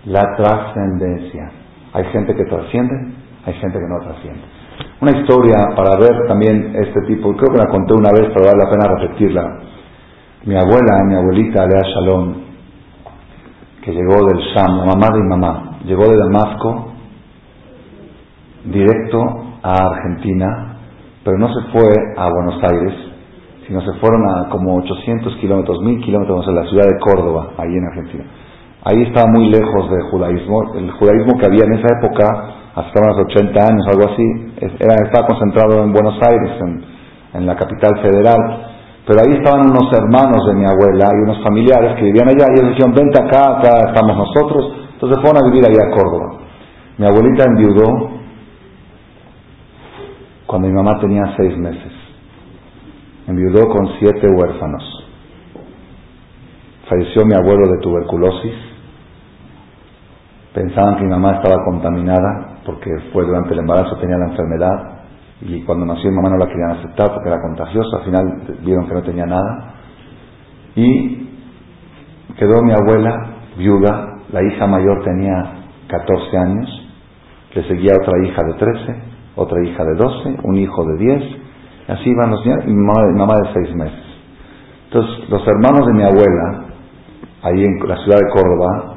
la 0.05 0.23
trascendencia. 0.35 1.51
Hay 1.93 2.05
gente 2.05 2.35
que 2.35 2.43
trasciende, 2.45 2.95
hay 3.45 3.53
gente 3.53 3.79
que 3.79 3.87
no 3.87 3.99
trasciende. 4.03 4.41
Una 4.99 5.11
historia 5.11 5.55
para 5.75 5.95
ver 5.95 6.27
también 6.27 6.75
este 6.75 7.01
tipo, 7.07 7.33
creo 7.35 7.53
que 7.53 7.59
la 7.59 7.67
conté 7.67 7.93
una 7.93 8.11
vez, 8.11 8.29
pero 8.33 8.45
vale 8.45 8.63
la 8.63 8.69
pena 8.69 8.95
repetirla 8.99 9.59
mi 10.45 10.55
abuela, 10.55 11.03
mi 11.03 11.15
abuelita, 11.15 11.63
Alea 11.63 11.81
Shalom, 11.81 12.35
que 13.81 13.91
llegó 13.91 14.25
del 14.27 14.37
Sham, 14.53 14.77
la 14.77 14.85
mamá 14.85 15.07
de 15.11 15.21
mi 15.21 15.27
mamá, 15.27 15.79
llegó 15.85 16.07
de 16.07 16.17
Damasco 16.17 16.91
directo 18.65 19.19
a 19.63 19.73
Argentina, 19.87 20.74
pero 21.25 21.39
no 21.39 21.49
se 21.49 21.61
fue 21.73 21.89
a 22.15 22.29
Buenos 22.29 22.61
Aires, 22.61 22.93
sino 23.65 23.81
se 23.81 23.93
fueron 23.99 24.21
a 24.29 24.47
como 24.49 24.77
800 24.77 25.35
kilómetros, 25.37 25.81
1000 25.81 26.05
kilómetros 26.05 26.47
en 26.47 26.55
la 26.55 26.63
ciudad 26.69 26.85
de 26.85 26.99
Córdoba, 26.99 27.49
ahí 27.57 27.73
en 27.73 27.83
Argentina. 27.83 28.25
Ahí 28.85 29.01
estaba 29.01 29.25
muy 29.31 29.49
lejos 29.49 29.89
del 29.89 30.03
judaísmo. 30.11 30.75
El 30.75 30.91
judaísmo 30.91 31.39
que 31.39 31.47
había 31.47 31.65
en 31.65 31.73
esa 31.73 31.97
época, 31.97 32.29
hasta 32.75 33.01
los 33.01 33.25
80 33.25 33.57
años, 33.57 33.87
algo 33.89 34.05
así, 34.13 34.23
era, 34.77 34.93
estaba 35.01 35.25
concentrado 35.25 35.83
en 35.83 35.91
Buenos 35.91 36.13
Aires, 36.21 36.61
en, 36.61 36.85
en 37.41 37.47
la 37.47 37.55
capital 37.55 37.99
federal. 38.03 38.37
Pero 39.07 39.21
ahí 39.25 39.33
estaban 39.33 39.65
unos 39.65 39.89
hermanos 39.97 40.45
de 40.45 40.53
mi 40.53 40.65
abuela 40.65 41.09
y 41.09 41.23
unos 41.25 41.43
familiares 41.43 41.97
que 41.97 42.05
vivían 42.05 42.29
allá 42.29 42.45
y 42.53 42.59
ellos 42.59 42.69
dijeron, 42.69 42.93
vente 42.93 43.17
acá, 43.17 43.57
acá 43.57 43.89
estamos 43.89 44.15
nosotros. 44.15 44.77
Entonces 44.93 45.17
fueron 45.23 45.41
a 45.41 45.49
vivir 45.49 45.65
allá 45.65 45.89
a 45.89 45.89
Córdoba. 45.89 46.45
Mi 46.99 47.05
abuelita 47.07 47.45
enviudó 47.49 48.14
cuando 50.45 50.67
mi 50.67 50.73
mamá 50.73 50.99
tenía 50.99 51.23
seis 51.37 51.57
meses. 51.57 51.91
Enviudó 53.27 53.67
con 53.69 53.87
siete 53.99 54.27
huérfanos. 54.27 54.83
Falleció 56.87 57.25
mi 57.25 57.33
abuelo 57.33 57.67
de 57.67 57.79
tuberculosis. 57.81 58.53
Pensaban 60.53 60.97
que 60.97 61.03
mi 61.03 61.09
mamá 61.09 61.41
estaba 61.41 61.63
contaminada 61.65 62.59
porque 62.65 62.89
fue 63.11 63.25
durante 63.25 63.53
el 63.53 63.59
embarazo, 63.59 63.97
tenía 63.97 64.17
la 64.17 64.31
enfermedad 64.31 64.95
y 65.41 65.61
cuando 65.63 65.85
nació 65.85 66.09
mi 66.09 66.15
mamá 66.15 66.29
no 66.29 66.37
la 66.37 66.47
querían 66.47 66.71
aceptar 66.71 67.13
porque 67.13 67.29
era 67.29 67.41
contagiosa, 67.41 67.97
al 67.97 68.05
final 68.05 68.23
vieron 68.63 68.87
que 68.87 68.93
no 68.93 69.03
tenía 69.03 69.25
nada. 69.25 69.73
Y 70.75 71.29
quedó 72.37 72.61
mi 72.63 72.71
abuela 72.71 73.35
viuda, 73.57 74.19
la 74.31 74.43
hija 74.43 74.67
mayor 74.67 75.03
tenía 75.03 75.65
14 75.87 76.37
años, 76.37 76.89
le 77.53 77.67
seguía 77.67 77.91
otra 78.01 78.25
hija 78.25 78.43
de 78.43 78.53
13, 78.53 79.14
otra 79.35 79.63
hija 79.63 79.83
de 79.83 79.95
12, 79.95 80.37
un 80.43 80.55
hijo 80.57 80.85
de 80.85 80.97
10, 80.97 81.23
y 81.87 81.91
así 81.91 82.09
iban 82.09 82.31
los 82.31 82.45
niños, 82.45 82.63
y 82.65 82.71
mi 82.71 82.85
mamá, 82.85 83.01
mamá 83.15 83.33
de 83.35 83.65
6 83.65 83.75
meses. 83.75 84.05
Entonces, 84.85 85.29
los 85.29 85.47
hermanos 85.47 85.87
de 85.87 85.93
mi 85.93 86.03
abuela, 86.03 86.65
ahí 87.43 87.63
en 87.63 87.79
la 87.87 87.97
ciudad 87.97 88.17
de 88.17 88.29
Córdoba, 88.33 88.95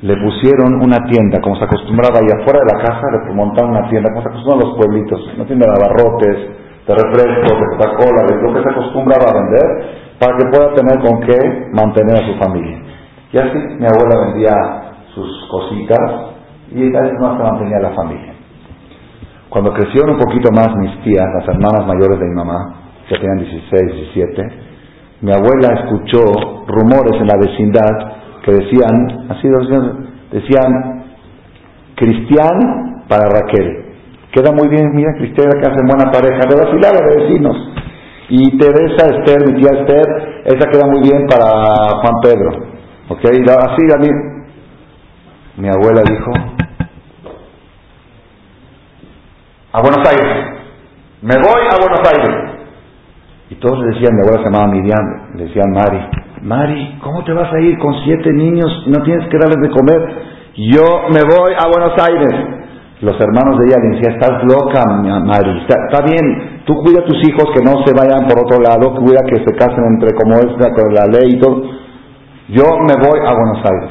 le 0.00 0.14
pusieron 0.16 0.80
una 0.82 1.04
tienda, 1.10 1.40
como 1.42 1.56
se 1.56 1.64
acostumbraba 1.64 2.20
ahí 2.20 2.30
afuera 2.30 2.60
de 2.60 2.72
la 2.72 2.82
casa, 2.84 3.02
le 3.26 3.34
montaron 3.34 3.72
una 3.72 3.88
tienda, 3.90 4.10
como 4.10 4.22
se 4.22 4.28
acostumbran 4.28 4.68
los 4.68 4.78
pueblitos, 4.78 5.20
una 5.34 5.46
tienda 5.46 5.66
de 5.66 5.74
abarrotes, 5.74 6.38
de 6.86 6.94
refrescos, 6.94 7.58
de 7.58 7.66
Coca-Cola, 7.76 8.22
de 8.24 8.42
lo 8.42 8.54
que 8.54 8.62
se 8.62 8.70
acostumbraba 8.70 9.24
a 9.28 9.34
vender, 9.34 10.08
para 10.18 10.36
que 10.38 10.44
pueda 10.50 10.74
tener 10.74 10.98
con 11.00 11.20
qué 11.20 11.68
mantener 11.72 12.16
a 12.16 12.26
su 12.26 12.38
familia. 12.38 12.78
Y 13.32 13.38
así 13.38 13.58
mi 13.58 13.86
abuela 13.86 14.26
vendía 14.26 14.54
sus 15.14 15.48
cositas 15.50 16.32
y 16.70 16.80
vez 16.80 17.12
más 17.20 17.36
se 17.36 17.42
mantenía 17.44 17.78
la 17.80 17.90
familia. 17.90 18.37
Cuando 19.48 19.72
crecieron 19.72 20.16
un 20.16 20.18
poquito 20.18 20.50
más 20.52 20.68
mis 20.76 21.02
tías, 21.04 21.26
las 21.40 21.48
hermanas 21.48 21.86
mayores 21.86 22.20
de 22.20 22.26
mi 22.26 22.34
mamá, 22.34 22.92
que 23.08 23.16
tenían 23.16 23.38
16, 23.38 23.94
17, 24.12 24.48
mi 25.22 25.32
abuela 25.32 25.74
escuchó 25.82 26.66
rumores 26.66 27.20
en 27.20 27.26
la 27.26 27.36
vecindad 27.38 28.18
decían, 28.52 29.28
así 29.30 29.48
decían, 30.32 31.04
Cristian 31.96 33.04
para 33.08 33.28
Raquel. 33.28 33.84
Queda 34.32 34.52
muy 34.52 34.68
bien, 34.68 34.94
mira, 34.94 35.12
Cristian 35.18 35.50
que 35.60 35.70
hacen 35.70 35.86
buena 35.86 36.10
pareja, 36.10 36.40
de 36.48 36.56
vacilar 36.56 36.94
de 36.94 37.22
vecinos. 37.22 37.56
Y 38.30 38.58
Teresa, 38.58 39.06
Esther, 39.06 39.46
mi 39.46 39.60
tía 39.60 39.70
Esther, 39.80 40.42
esa 40.44 40.70
queda 40.70 40.86
muy 40.86 41.00
bien 41.00 41.26
para 41.26 42.00
Juan 42.00 42.14
Pedro. 42.22 42.50
¿Ok? 43.08 43.24
Así, 43.24 43.82
a 43.94 43.98
mi 45.56 45.68
abuela 45.68 46.02
dijo, 46.06 46.30
a 49.72 49.82
Buenos 49.82 50.08
Aires, 50.08 50.58
me 51.22 51.36
voy 51.36 51.62
a 51.68 51.76
Buenos 51.80 52.00
Aires. 52.08 52.58
Y 53.50 53.54
todos 53.56 53.78
le 53.80 53.94
decían, 53.94 54.14
mi 54.14 54.22
abuela 54.22 54.44
se 54.44 54.50
llamaba 54.50 54.72
Miriam, 54.72 55.36
le 55.36 55.44
decían 55.44 55.70
Mari, 55.72 56.00
Mari, 56.42 56.98
¿cómo 57.02 57.24
te 57.24 57.32
vas 57.32 57.52
a 57.52 57.60
ir 57.60 57.78
con 57.78 57.94
siete 58.04 58.32
niños 58.32 58.84
y 58.86 58.90
no 58.90 59.02
tienes 59.02 59.28
que 59.28 59.38
darles 59.38 59.60
de 59.60 59.70
comer? 59.70 60.00
Yo 60.54 61.08
me 61.10 61.22
voy 61.24 61.52
a 61.58 61.68
Buenos 61.68 61.94
Aires. 61.98 62.54
Los 63.00 63.14
hermanos 63.20 63.58
de 63.58 63.66
ella 63.66 63.76
le 63.78 63.96
decían, 63.96 64.14
estás 64.14 64.42
loca, 64.44 64.84
Mari, 64.86 65.66
está, 65.68 66.02
bien, 66.02 66.62
tú 66.64 66.74
cuida 66.82 67.00
a 67.00 67.04
tus 67.04 67.18
hijos 67.28 67.46
que 67.54 67.62
no 67.62 67.84
se 67.84 67.94
vayan 67.94 68.26
por 68.26 68.38
otro 68.44 68.58
lado, 68.60 68.94
cuida 68.94 69.20
que 69.28 69.36
se 69.36 69.54
casen 69.56 69.84
entre 69.94 70.14
como 70.14 70.34
es 70.34 70.54
con 70.56 70.94
la 70.94 71.06
ley 71.06 71.34
y 71.34 71.38
todo. 71.38 71.62
Yo 72.48 72.64
me 72.80 72.94
voy 72.96 73.20
a 73.20 73.32
Buenos 73.34 73.64
Aires. 73.64 73.90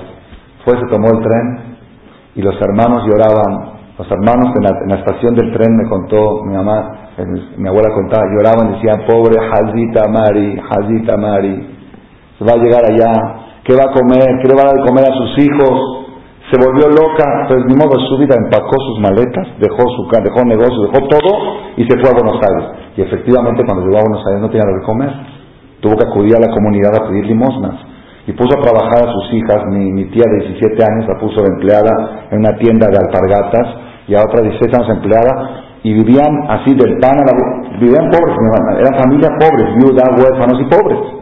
Fue, 0.65 0.73
se 0.79 0.87
tomó 0.87 1.07
el 1.07 1.23
tren 1.23 1.77
y 2.35 2.41
los 2.41 2.55
hermanos 2.61 3.03
lloraban. 3.05 3.76
Los 3.97 4.11
hermanos 4.11 4.53
en 4.55 4.89
la, 4.89 4.95
estación 4.97 5.33
del 5.33 5.51
tren 5.53 5.75
me 5.75 5.89
contó, 5.89 6.43
mi 6.45 6.53
mamá, 6.53 7.09
mi 7.57 7.67
abuela 7.67 7.89
contaba, 7.95 8.23
lloraban, 8.29 8.73
decían, 8.73 9.07
pobre 9.07 9.41
Hazita 9.41 10.07
Mari, 10.07 10.61
Hazita 10.69 11.17
Mari, 11.17 11.77
se 12.37 12.45
va 12.45 12.53
a 12.53 12.63
llegar 12.63 12.85
allá, 12.85 13.11
¿qué 13.63 13.73
va 13.73 13.89
a 13.89 13.93
comer? 13.93 14.37
¿Qué 14.41 14.47
le 14.49 14.53
va 14.53 14.61
a 14.61 14.65
dar 14.69 14.77
de 14.77 14.85
comer 14.85 15.03
a 15.03 15.17
sus 15.17 15.39
hijos? 15.43 15.97
se 16.47 16.55
volvió 16.63 16.87
loca, 16.87 17.43
pues 17.49 17.59
ni 17.67 17.75
modo 17.75 17.99
su 18.07 18.17
vida 18.17 18.35
empacó 18.39 18.79
sus 18.79 18.99
maletas, 19.03 19.47
dejó 19.59 19.83
su 19.91 20.07
dejó 20.07 20.45
negocio, 20.47 20.87
dejó 20.87 21.07
todo 21.07 21.31
y 21.75 21.83
se 21.83 21.99
fue 21.99 22.07
a 22.07 22.15
Buenos 22.15 22.39
Aires. 22.39 22.95
Y 22.95 23.01
efectivamente 23.01 23.65
cuando 23.65 23.83
llegó 23.83 23.99
a 23.99 24.07
Buenos 24.07 24.23
Aires 24.27 24.41
no 24.41 24.47
tenía 24.47 24.63
nada 24.63 24.79
que 24.79 24.85
comer. 24.85 25.11
Tuvo 25.81 25.97
que 25.97 26.07
acudir 26.07 26.35
a 26.37 26.39
la 26.39 26.47
comunidad 26.53 26.95
a 26.95 27.07
pedir 27.09 27.25
limosnas. 27.25 27.75
Y 28.27 28.31
puso 28.31 28.57
a 28.57 28.61
trabajar 28.61 29.07
a 29.07 29.11
sus 29.11 29.33
hijas, 29.33 29.67
mi, 29.67 29.91
mi 29.91 30.05
tía 30.05 30.23
de 30.23 30.47
17 30.47 30.83
años 30.83 31.07
la 31.07 31.19
puso 31.19 31.43
de 31.43 31.47
empleada 31.51 32.27
en 32.31 32.39
una 32.39 32.55
tienda 32.57 32.87
de 32.87 32.97
alpargatas 32.97 33.86
y 34.07 34.15
a 34.15 34.21
otra 34.21 34.41
16 34.41 34.73
años 34.73 34.89
empleada 34.89 35.63
y 35.83 35.93
vivían 35.93 36.49
así 36.49 36.73
del 36.73 36.97
pan 36.99 37.19
a 37.19 37.25
la... 37.25 37.77
Vivían 37.79 38.09
pobres, 38.09 38.35
eran 38.79 38.99
familias 38.99 39.31
pobres, 39.39 39.75
viudas, 39.75 40.09
huérfanos 40.17 40.61
y 40.61 40.65
pobres. 40.65 41.17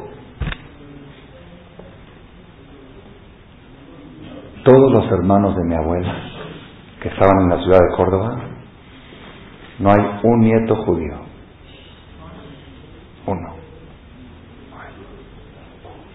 todos 4.65 4.91
los 4.91 5.11
hermanos 5.11 5.55
de 5.55 5.63
mi 5.63 5.75
abuela 5.75 6.13
que 6.99 7.07
estaban 7.09 7.43
en 7.43 7.49
la 7.49 7.61
ciudad 7.61 7.79
de 7.79 7.95
Córdoba, 7.95 8.35
no 9.77 9.91
hay 9.91 10.19
un 10.23 10.39
nieto 10.39 10.75
judío. 10.83 11.13
Uno. 13.27 13.53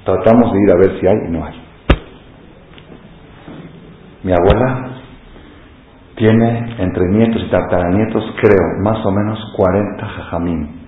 Tratamos 0.04 0.52
de 0.52 0.62
ir 0.62 0.70
a 0.72 0.76
ver 0.76 1.00
si 1.00 1.06
hay 1.06 1.16
y 1.28 1.30
no 1.30 1.44
hay. 1.44 1.62
Mi 4.24 4.32
abuela 4.32 4.99
tiene 6.20 6.76
entre 6.78 7.08
nietos 7.08 7.42
y 7.46 7.50
tataranietos, 7.50 8.22
creo, 8.42 8.60
más 8.84 9.04
o 9.06 9.10
menos 9.10 9.38
40 9.56 10.06
jajamín. 10.06 10.80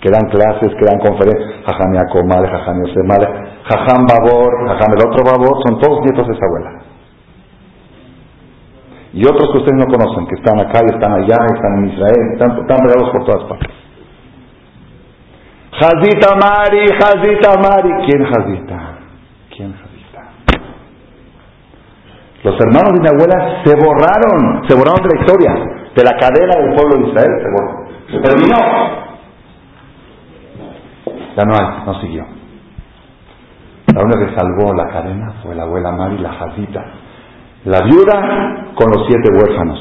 Que 0.00 0.08
dan 0.08 0.30
clases, 0.30 0.70
que 0.78 0.86
dan 0.86 1.00
conferencias, 1.00 1.64
jajamia 1.66 2.02
Comal, 2.12 2.46
jajamia 2.46 2.84
Osemale, 2.84 3.26
Jajam 3.64 4.06
Babor, 4.06 4.68
Jajam 4.68 4.92
el 4.92 5.08
otro 5.08 5.24
Babor, 5.24 5.56
son 5.66 5.80
todos 5.80 6.04
nietos 6.04 6.28
de 6.28 6.34
esa 6.34 6.46
abuela. 6.46 6.82
Y 9.14 9.24
otros 9.24 9.50
que 9.50 9.58
ustedes 9.58 9.78
no 9.78 9.86
conocen, 9.86 10.26
que 10.26 10.34
están 10.36 10.60
acá 10.60 10.80
y 10.84 10.94
están 10.94 11.12
allá, 11.12 11.36
están 11.52 11.78
en 11.78 11.84
Israel, 11.90 12.32
están, 12.34 12.50
están 12.60 12.78
por 13.10 13.24
todas 13.24 13.44
partes. 13.48 13.74
Hazita 15.72 16.36
Mari, 16.36 16.84
Hazita 16.86 17.50
Mari. 17.58 18.06
¿Quién 18.06 18.26
Hazita? 18.26 18.98
¿Quién? 19.56 19.83
Los 22.44 22.60
hermanos 22.60 22.92
de 22.92 23.00
mi 23.00 23.08
abuela 23.08 23.64
se 23.64 23.74
borraron, 23.74 24.68
se 24.68 24.76
borraron 24.76 25.00
de 25.02 25.16
la 25.16 25.20
historia, 25.22 25.54
de 25.96 26.04
la 26.04 26.12
cadena 26.20 26.54
del 26.60 26.74
pueblo 26.74 26.96
de 26.98 27.08
Israel, 27.08 27.30
se 27.40 27.50
borró. 27.50 27.84
Se 28.10 28.18
terminó. 28.20 28.56
Ya 31.36 31.44
no 31.44 31.54
hay, 31.54 31.86
no 31.86 32.00
siguió. 32.02 32.26
La 33.94 34.02
única 34.02 34.26
que 34.26 34.34
salvó 34.36 34.74
la 34.74 34.88
cadena 34.88 35.32
fue 35.42 35.54
la 35.54 35.62
abuela 35.62 35.92
Mari, 35.92 36.18
la 36.18 36.32
jazita. 36.32 36.84
La 37.64 37.80
viuda 37.80 38.72
con 38.74 38.90
los 38.90 39.06
siete 39.06 39.30
huérfanos. 39.32 39.78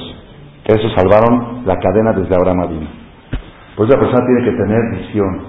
Que 0.64 0.74
eso 0.74 0.88
salvaron 0.95 1.64
la 1.66 1.78
cadena 1.80 2.14
desde 2.14 2.34
Abraham 2.34 2.70
vino. 2.70 2.88
Pues 3.76 3.89
la 3.89 3.99
persona 3.99 4.26
tiene 4.26 4.49
que 4.49 4.57
tener 4.57 4.80
visión. 5.01 5.41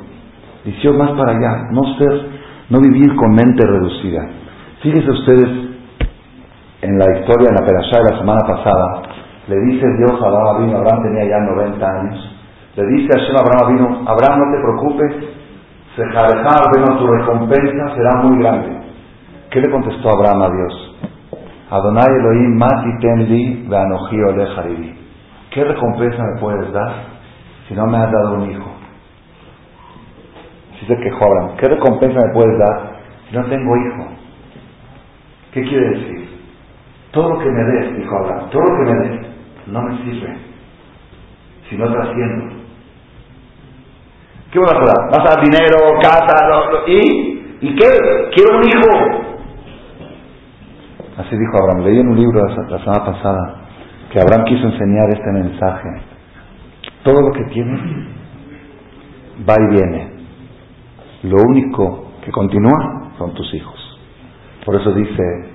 Visión 0.65 0.99
más 0.99 1.13
para 1.13 1.31
allá. 1.31 1.69
No 1.71 1.97
ser, 1.97 2.29
no 2.71 2.81
vivir 2.81 3.15
con 3.15 3.31
mente 3.31 3.65
reducida. 3.65 4.29
Fíjense 4.83 5.11
ustedes 5.11 5.64
en 6.85 6.99
la 6.99 7.19
historia, 7.19 7.49
en 7.49 7.57
la 7.57 7.67
perashá 7.67 7.97
de 7.99 8.13
la 8.13 8.19
semana 8.19 8.41
pasada, 8.47 9.03
le 9.49 9.57
dice 9.61 9.87
Dios 9.99 10.21
a 10.23 10.29
Abraham 10.29 10.67
vino, 10.67 10.79
Abraham 10.79 11.03
tenía 11.03 11.25
ya 11.25 11.39
90 11.41 11.87
años, 11.87 12.37
le 12.77 12.87
dice 12.87 13.09
a 13.17 13.21
Hashem 13.21 13.37
Abraham 13.37 13.77
vino, 13.77 13.87
Abraham 14.07 14.39
no 14.39 14.47
te 14.53 14.63
preocupes, 14.63 15.35
Sejarejar, 15.97 16.61
bueno, 16.75 16.99
tu 16.99 17.07
recompensa 17.07 17.95
será 17.95 18.17
muy 18.25 18.41
grande. 18.41 18.81
¿Qué 19.49 19.61
le 19.61 19.71
contestó 19.71 20.11
Abraham 20.11 20.43
a 20.43 20.51
Dios? 20.51 20.97
Adonai 21.71 22.09
Elohim 22.19 22.57
mati 22.59 22.99
tenli 23.01 23.69
hariri. 23.71 24.99
¿Qué 25.51 25.63
recompensa 25.63 26.21
me 26.21 26.41
puedes 26.41 26.73
dar 26.73 26.95
si 27.69 27.75
no 27.75 27.87
me 27.87 27.99
has 27.99 28.11
dado 28.11 28.35
un 28.35 28.51
hijo? 28.51 28.71
Si 30.81 30.87
se 30.87 30.97
quejó 30.97 31.25
Abraham, 31.25 31.57
¿qué 31.59 31.69
recompensa 31.69 32.19
me 32.27 32.33
puedes 32.33 32.59
dar 32.59 32.91
si 33.29 33.37
no 33.37 33.45
tengo 33.45 33.77
hijo? 33.77 34.09
¿Qué 35.53 35.63
quiere 35.63 35.89
decir? 35.91 36.24
Todo 37.15 37.31
lo 37.31 37.39
que 37.39 37.49
me 37.49 37.65
des, 37.65 37.97
dijo 37.97 38.17
Abraham, 38.17 38.51
todo 38.51 38.63
lo 38.63 38.77
que 38.77 38.93
me 38.93 39.09
des, 39.09 39.27
no 39.69 39.83
me 39.83 39.97
sirve 39.99 40.37
si 41.71 41.77
no 41.77 41.91
trasciendo. 41.91 42.57
¿Qué 44.51 44.59
vas 44.59 44.73
a 44.73 44.79
dar? 44.79 45.11
¿Vas 45.11 45.21
a 45.21 45.35
dar 45.35 45.45
dinero, 45.45 45.77
casa, 46.03 46.37
y? 46.87 47.45
¿Y 47.61 47.75
qué? 47.77 47.87
Quiero 48.35 48.59
un 48.59 48.65
hijo. 48.65 49.35
Así 51.17 51.37
dijo 51.37 51.57
Abraham. 51.57 51.85
Leí 51.85 51.99
en 51.99 52.09
un 52.09 52.17
libro 52.19 52.41
la, 52.47 52.79
semana 52.79 53.05
pasada 53.05 53.55
que 54.13 54.21
Abraham 54.21 54.45
quiso 54.45 54.67
enseñar 54.67 55.09
este 55.11 55.31
mensaje. 55.33 55.89
Todo 57.03 57.21
lo 57.21 57.33
que 57.33 57.45
tiene 57.45 57.77
va 59.49 59.55
y 59.59 59.71
viene. 59.71 60.13
Lo 61.23 61.37
único 61.49 62.13
que 62.25 62.31
continúa 62.31 63.13
son 63.19 63.35
tus 63.35 63.53
hijos. 63.55 64.01
Por 64.65 64.77
eso 64.77 64.93
dice 64.93 65.54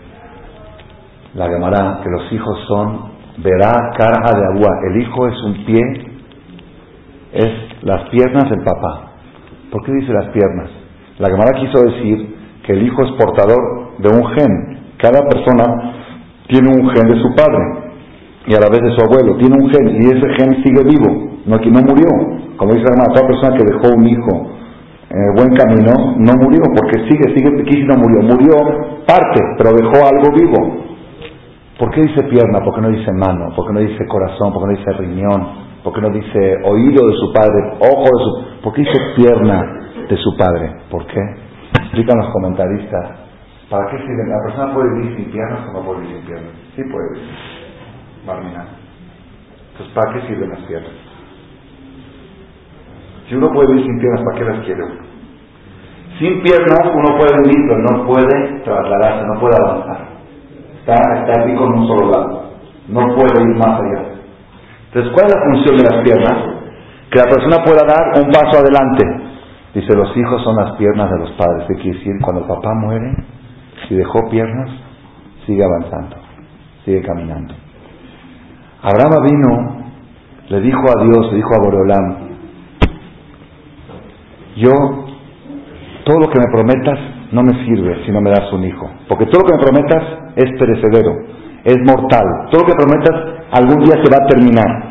la 1.35 1.47
Gemara 1.47 2.01
que 2.03 2.09
los 2.09 2.31
hijos 2.31 2.57
son 2.67 3.19
verá 3.37 3.91
cara 3.97 4.33
de 4.33 4.45
agua. 4.53 4.79
El 4.89 5.01
hijo 5.01 5.27
es 5.27 5.43
un 5.43 5.65
pie, 5.65 5.81
es 7.33 7.83
las 7.83 8.09
piernas 8.09 8.49
del 8.49 8.63
papá. 8.63 9.11
¿Por 9.71 9.83
qué 9.85 9.91
dice 9.93 10.11
las 10.11 10.27
piernas? 10.29 10.69
La 11.19 11.29
Gemara 11.29 11.59
quiso 11.59 11.83
decir 11.83 12.35
que 12.65 12.73
el 12.73 12.83
hijo 12.83 13.03
es 13.03 13.11
portador 13.11 13.97
de 13.99 14.09
un 14.09 14.25
gen. 14.33 14.79
Cada 14.97 15.21
persona 15.21 15.93
tiene 16.47 16.69
un 16.69 16.89
gen 16.89 17.07
de 17.07 17.21
su 17.21 17.35
padre 17.35 17.91
y 18.47 18.55
a 18.55 18.59
la 18.59 18.69
vez 18.69 18.81
de 18.81 18.95
su 18.95 19.05
abuelo. 19.05 19.37
Tiene 19.37 19.55
un 19.55 19.69
gen 19.69 20.01
y 20.01 20.05
ese 20.07 20.27
gen 20.37 20.63
sigue 20.63 20.83
vivo, 20.83 21.39
no, 21.45 21.57
no 21.57 21.81
murió. 21.81 22.09
Como 22.57 22.73
dice 22.73 22.85
la 22.89 22.95
Gemara, 22.95 23.13
toda 23.13 23.27
persona 23.27 23.57
que 23.57 23.63
dejó 23.63 23.95
un 23.95 24.07
hijo 24.07 24.59
en 25.09 25.17
el 25.17 25.33
buen 25.35 25.55
camino 25.55 26.15
no 26.17 26.33
murió 26.41 26.61
porque 26.75 27.01
sigue, 27.09 27.33
sigue, 27.35 27.61
aquí 27.61 27.83
no 27.85 27.95
murió. 27.97 28.21
Murió 28.21 28.53
parte, 29.05 29.39
pero 29.57 29.71
dejó 29.73 30.05
algo 30.05 30.35
vivo. 30.35 30.88
¿Por 31.79 31.91
qué 31.91 32.01
dice 32.01 32.23
pierna? 32.23 32.59
¿Por 32.59 32.75
qué 32.75 32.81
no 32.81 32.89
dice 32.89 33.09
mano? 33.13 33.55
¿Por 33.55 33.65
qué 33.65 33.73
no 33.73 33.79
dice 33.79 34.05
corazón? 34.05 34.51
¿Por 34.51 34.63
qué 34.63 34.73
no 34.73 34.77
dice 34.79 34.91
riñón? 34.99 35.47
¿Por 35.81 35.93
qué 35.93 36.01
no 36.01 36.09
dice 36.09 36.57
oído 36.65 37.07
de 37.07 37.15
su 37.15 37.31
padre, 37.31 37.77
ojo 37.79 38.03
de 38.03 38.23
su 38.23 38.61
¿Por 38.61 38.73
qué 38.73 38.81
dice 38.81 38.99
pierna 39.15 39.63
de 40.09 40.17
su 40.17 40.35
padre? 40.37 40.75
¿Por 40.91 41.07
qué? 41.07 41.21
Explican 41.79 42.17
los 42.17 42.33
comentaristas. 42.33 43.11
¿Para 43.69 43.89
qué 43.91 43.97
sirve? 43.99 44.27
¿La 44.27 44.43
persona 44.45 44.73
puede 44.73 44.93
vivir 44.95 45.15
sin 45.15 45.31
piernas 45.31 45.69
o 45.69 45.71
no 45.71 45.85
puede 45.85 46.01
vivir 46.01 46.17
sin 46.17 46.25
piernas? 46.25 46.51
Sí 46.75 46.83
puede 46.83 47.13
vivir. 47.13 47.29
Barmina. 48.27 48.65
Entonces, 49.71 49.95
¿para 49.95 50.13
qué 50.13 50.27
sirven 50.27 50.49
las 50.49 50.59
piernas? 50.67 50.91
Si 53.29 53.35
uno 53.35 53.51
puede 53.53 53.71
vivir 53.71 53.85
sin 53.85 53.99
piernas, 53.99 54.21
¿para 54.25 54.37
qué 54.37 54.45
las 54.45 54.65
quiere 54.65 54.83
uno? 54.83 55.01
Sin 56.19 56.41
piernas 56.41 56.91
uno 56.93 57.17
puede 57.17 57.41
vivir, 57.43 57.65
pero 57.69 57.79
no 57.79 58.05
puede 58.05 58.59
trasladarse, 58.65 59.25
no 59.25 59.39
puede 59.39 59.55
avanzar. 59.63 60.08
Está, 60.79 60.93
está 60.93 61.41
aquí 61.41 61.55
con 61.55 61.79
un 61.79 61.87
solo 61.87 62.11
lado. 62.11 62.43
No 62.87 63.15
puede 63.15 63.41
ir 63.43 63.55
más 63.57 63.79
allá. 63.79 64.09
Entonces, 64.87 65.11
¿cuál 65.13 65.27
es 65.27 65.35
la 65.35 65.41
función 65.43 65.77
de 65.77 65.83
las 65.83 66.03
piernas? 66.03 66.37
Que 67.11 67.19
la 67.19 67.25
persona 67.25 67.63
pueda 67.63 67.81
dar 67.85 68.23
un 68.23 68.31
paso 68.31 68.59
adelante. 68.59 69.05
Dice, 69.73 69.95
los 69.95 70.15
hijos 70.17 70.43
son 70.43 70.55
las 70.55 70.75
piernas 70.77 71.09
de 71.11 71.19
los 71.19 71.31
padres. 71.33 71.65
¿Qué 71.67 71.75
quiere 71.75 71.97
decir? 71.99 72.13
Cuando 72.21 72.41
el 72.41 72.47
papá 72.47 72.73
muere, 72.73 73.13
si 73.87 73.95
dejó 73.95 74.27
piernas, 74.29 74.69
sigue 75.45 75.63
avanzando, 75.63 76.17
sigue 76.85 77.01
caminando. 77.01 77.53
Abraham 78.81 79.23
vino, 79.23 79.83
le 80.49 80.61
dijo 80.61 80.79
a 80.79 81.03
Dios, 81.03 81.31
le 81.31 81.37
dijo 81.37 81.49
a 81.53 81.63
Boreolam, 81.63 82.17
yo, 84.57 84.71
todo 86.05 86.19
lo 86.19 86.27
que 86.29 86.39
me 86.39 86.51
prometas 86.51 86.99
no 87.31 87.43
me 87.43 87.53
sirve 87.65 88.05
si 88.05 88.11
no 88.11 88.21
me 88.21 88.31
das 88.31 88.51
un 88.51 88.63
hijo. 88.63 88.89
Porque 89.07 89.25
todo 89.27 89.41
lo 89.41 89.47
que 89.47 89.57
me 89.57 89.63
prometas 89.63 90.03
es 90.35 90.59
perecedero, 90.59 91.13
es 91.63 91.77
mortal. 91.85 92.25
Todo 92.51 92.61
lo 92.61 92.67
que 92.67 92.73
prometas 92.73 93.39
algún 93.51 93.83
día 93.83 93.95
se 94.03 94.09
va 94.09 94.23
a 94.23 94.27
terminar. 94.27 94.89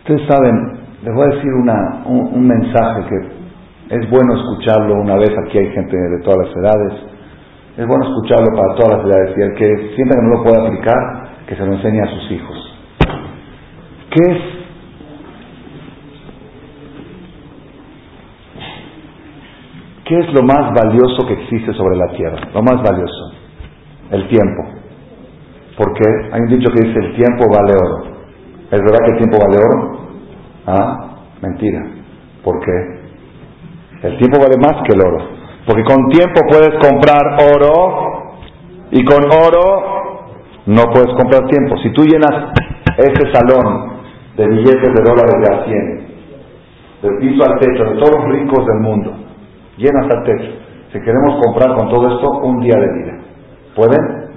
Ustedes 0.00 0.26
saben, 0.26 0.78
les 1.02 1.14
voy 1.14 1.26
a 1.30 1.34
decir 1.34 1.52
una, 1.52 2.02
un, 2.06 2.46
mensaje 2.46 3.04
que 3.08 3.96
es 3.96 4.10
bueno 4.10 4.34
escucharlo 4.36 4.94
una 5.02 5.16
vez, 5.16 5.30
aquí 5.44 5.58
hay 5.58 5.70
gente 5.70 5.96
de 5.96 6.22
todas 6.24 6.48
las 6.48 6.56
edades, 6.56 7.00
es 7.76 7.86
bueno 7.86 8.04
escucharlo 8.06 8.56
para 8.56 8.74
todas 8.74 8.98
las 8.98 9.06
edades 9.06 9.36
y 9.36 9.42
el 9.42 9.54
que 9.54 9.94
sienta 9.94 10.14
que 10.16 10.22
no 10.22 10.36
lo 10.36 10.42
puede 10.42 10.66
aplicar, 10.66 11.28
que 11.46 11.56
se 11.56 11.64
lo 11.64 11.74
enseñe 11.74 12.00
a 12.00 12.06
sus 12.06 12.30
hijos. 12.32 12.78
¿Qué 14.10 14.32
es? 14.32 14.57
¿Qué 20.08 20.18
es 20.18 20.32
lo 20.32 20.42
más 20.42 20.72
valioso 20.72 21.26
que 21.26 21.34
existe 21.34 21.70
sobre 21.74 21.94
la 21.96 22.06
tierra? 22.16 22.48
Lo 22.54 22.62
más 22.62 22.82
valioso. 22.82 23.32
El 24.10 24.26
tiempo. 24.28 24.64
¿Por 25.76 25.92
qué? 25.92 26.08
Hay 26.32 26.40
un 26.40 26.48
dicho 26.48 26.70
que 26.72 26.86
dice 26.86 26.98
el 26.98 27.14
tiempo 27.14 27.44
vale 27.52 27.74
oro. 27.74 28.16
¿Es 28.70 28.80
verdad 28.80 28.98
que 29.04 29.10
el 29.12 29.18
tiempo 29.18 29.36
vale 29.38 29.56
oro? 29.62 29.98
Ah, 30.66 31.16
mentira. 31.42 31.84
¿Por 32.42 32.58
qué? 32.64 34.08
El 34.08 34.16
tiempo 34.16 34.38
vale 34.38 34.56
más 34.56 34.82
que 34.86 34.94
el 34.94 35.06
oro. 35.06 35.28
Porque 35.66 35.84
con 35.84 36.08
tiempo 36.08 36.40
puedes 36.48 36.72
comprar 36.80 37.36
oro 37.54 38.38
y 38.90 39.04
con 39.04 39.24
oro 39.24 40.24
no 40.64 40.84
puedes 40.90 41.14
comprar 41.20 41.46
tiempo. 41.48 41.76
Si 41.82 41.92
tú 41.92 42.04
llenas 42.04 42.54
este 42.96 43.30
salón 43.30 43.98
de 44.38 44.48
billetes 44.48 44.94
de 44.94 45.02
dólares 45.02 45.34
de 45.44 45.54
a 45.54 45.64
100, 45.64 46.08
del 47.02 47.18
piso 47.18 47.44
al 47.44 47.58
techo, 47.58 47.84
de 47.84 48.00
todos 48.00 48.14
los 48.14 48.24
ricos 48.32 48.64
del 48.64 48.80
mundo, 48.80 49.27
llenas 49.78 50.06
al 50.10 50.24
techo. 50.24 50.52
Si 50.92 51.00
queremos 51.00 51.40
comprar 51.44 51.76
con 51.76 51.88
todo 51.88 52.08
esto 52.08 52.28
un 52.42 52.60
día 52.60 52.74
de 52.74 52.92
vida, 52.98 53.18
¿pueden? 53.74 54.28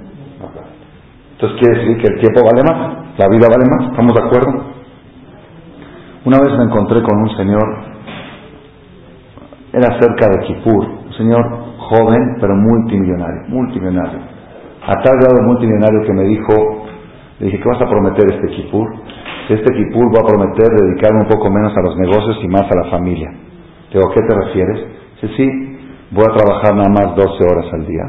Entonces 1.33 1.59
quiere 1.59 1.79
decir 1.79 1.97
que 1.97 2.13
el 2.13 2.19
tiempo 2.19 2.41
vale 2.45 2.61
más, 2.63 3.17
la 3.17 3.27
vida 3.27 3.47
vale 3.49 3.65
más, 3.65 3.91
¿estamos 3.91 4.13
de 4.13 4.21
acuerdo? 4.21 4.71
Una 6.23 6.37
vez 6.39 6.57
me 6.57 6.65
encontré 6.65 7.01
con 7.01 7.17
un 7.17 7.29
señor, 7.35 7.65
era 9.73 9.99
cerca 9.99 10.27
de 10.29 10.45
Kipur, 10.45 10.85
un 11.07 11.13
señor 11.13 11.43
joven 11.77 12.37
pero 12.39 12.53
multimillonario, 12.55 13.49
multimillonario, 13.49 14.19
a 14.85 15.01
tal 15.01 15.17
grado 15.17 15.41
multimillonario 15.47 16.05
que 16.05 16.13
me 16.13 16.23
dijo, 16.25 16.53
le 17.39 17.45
dije, 17.47 17.59
¿qué 17.59 17.69
vas 17.69 17.81
a 17.81 17.89
prometer 17.89 18.25
este 18.35 18.47
Kipur? 18.55 18.87
este 19.49 19.73
Kipur 19.73 20.05
voy 20.11 20.21
a 20.21 20.27
prometer 20.27 20.67
dedicarme 20.69 21.21
un 21.21 21.27
poco 21.27 21.49
menos 21.49 21.75
a 21.75 21.81
los 21.81 21.97
negocios 21.97 22.37
y 22.43 22.47
más 22.47 22.63
a 22.63 22.85
la 22.85 22.91
familia. 22.91 23.31
Digo, 23.91 24.09
¿a 24.09 24.13
qué 24.13 24.21
te 24.21 24.35
refieres? 24.35 25.00
Dice, 25.22 25.36
sí, 25.36 25.45
voy 26.11 26.26
a 26.28 26.38
trabajar 26.38 26.76
nada 26.76 26.89
más 26.89 27.15
12 27.15 27.43
horas 27.43 27.74
al 27.74 27.86
día 27.86 28.03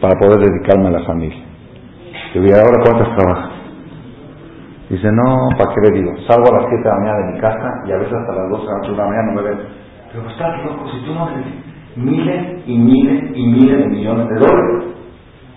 para 0.00 0.14
poder 0.18 0.40
dedicarme 0.40 0.88
a 0.88 0.90
la 0.92 1.04
familia. 1.04 1.44
Digo, 2.34 2.46
¿y 2.46 2.52
ahora 2.52 2.82
cuántas 2.84 3.16
trabajas? 3.16 3.52
Dice, 4.90 5.08
no, 5.12 5.48
¿para 5.58 5.74
qué 5.74 5.90
le 5.90 5.98
digo? 6.00 6.12
Salgo 6.28 6.48
a 6.48 6.60
las 6.60 6.70
7 6.70 6.82
de 6.82 6.88
la 6.88 6.98
mañana 6.98 7.26
de 7.26 7.32
mi 7.32 7.40
casa 7.40 7.68
y 7.86 7.92
a 7.92 7.96
veces 7.96 8.14
hasta 8.14 8.34
las 8.34 8.50
12 8.50 8.90
de 8.90 8.96
la 8.96 9.06
mañana 9.06 9.32
no 9.32 9.32
me 9.32 9.42
ven. 9.42 9.58
Pero 10.12 10.30
estás 10.30 10.64
loco, 10.64 10.88
si 10.88 11.04
tú 11.04 11.14
no 11.14 11.28
necesitas 11.30 11.68
miles 11.96 12.62
y 12.66 12.78
miles 12.78 13.24
y 13.34 13.46
miles 13.46 13.78
de 13.78 13.86
millones 13.88 14.28
de 14.28 14.36
dólares. 14.38 14.84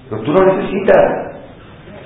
Pero 0.10 0.22
tú 0.24 0.34
no 0.34 0.46
necesitas. 0.46 1.04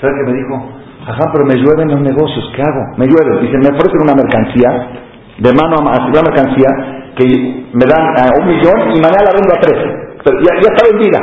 ¿Sabes 0.01 0.15
qué 0.19 0.31
me 0.31 0.37
dijo? 0.37 0.69
Ajá, 1.07 1.31
pero 1.33 1.45
me 1.45 1.55
llueven 1.55 1.87
los 1.87 2.01
negocios, 2.01 2.51
¿qué 2.55 2.61
hago? 2.61 2.97
Me 2.97 3.05
llueven. 3.05 3.45
Dicen, 3.45 3.59
me 3.59 3.69
ofrecen 3.69 4.01
una 4.01 4.15
mercancía, 4.15 4.69
de 5.39 5.53
mano 5.53 5.77
a 5.79 5.83
mano, 5.83 6.07
una 6.07 6.21
mercancía 6.21 6.69
que 7.15 7.25
me 7.73 7.85
dan 7.85 8.03
a 8.19 8.29
un 8.39 8.47
millón 8.47 8.95
y 8.95 8.99
mañana 8.99 9.23
la 9.25 9.33
vendo 9.33 9.53
a 9.55 9.59
tres. 9.59 9.79
Pero 10.23 10.39
ya, 10.39 10.53
ya 10.61 10.69
está 10.73 10.87
vendida. 10.91 11.19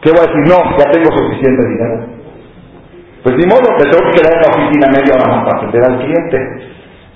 ¿Qué 0.00 0.10
voy 0.10 0.20
a 0.20 0.26
decir? 0.26 0.42
No, 0.48 0.58
ya 0.78 0.90
tengo 0.90 1.10
suficiente 1.10 1.62
dinero. 1.68 2.20
Pues 3.22 3.36
ni 3.36 3.46
modo, 3.46 3.68
me 3.76 3.84
tengo 3.90 4.10
que 4.10 4.16
quedar 4.20 4.32
en 4.32 4.40
la 4.40 4.50
oficina 4.56 4.86
media 4.88 5.14
hora 5.14 5.28
más 5.28 5.44
para 5.44 5.58
atender 5.58 5.82
al 5.84 5.98
cliente. 5.98 6.38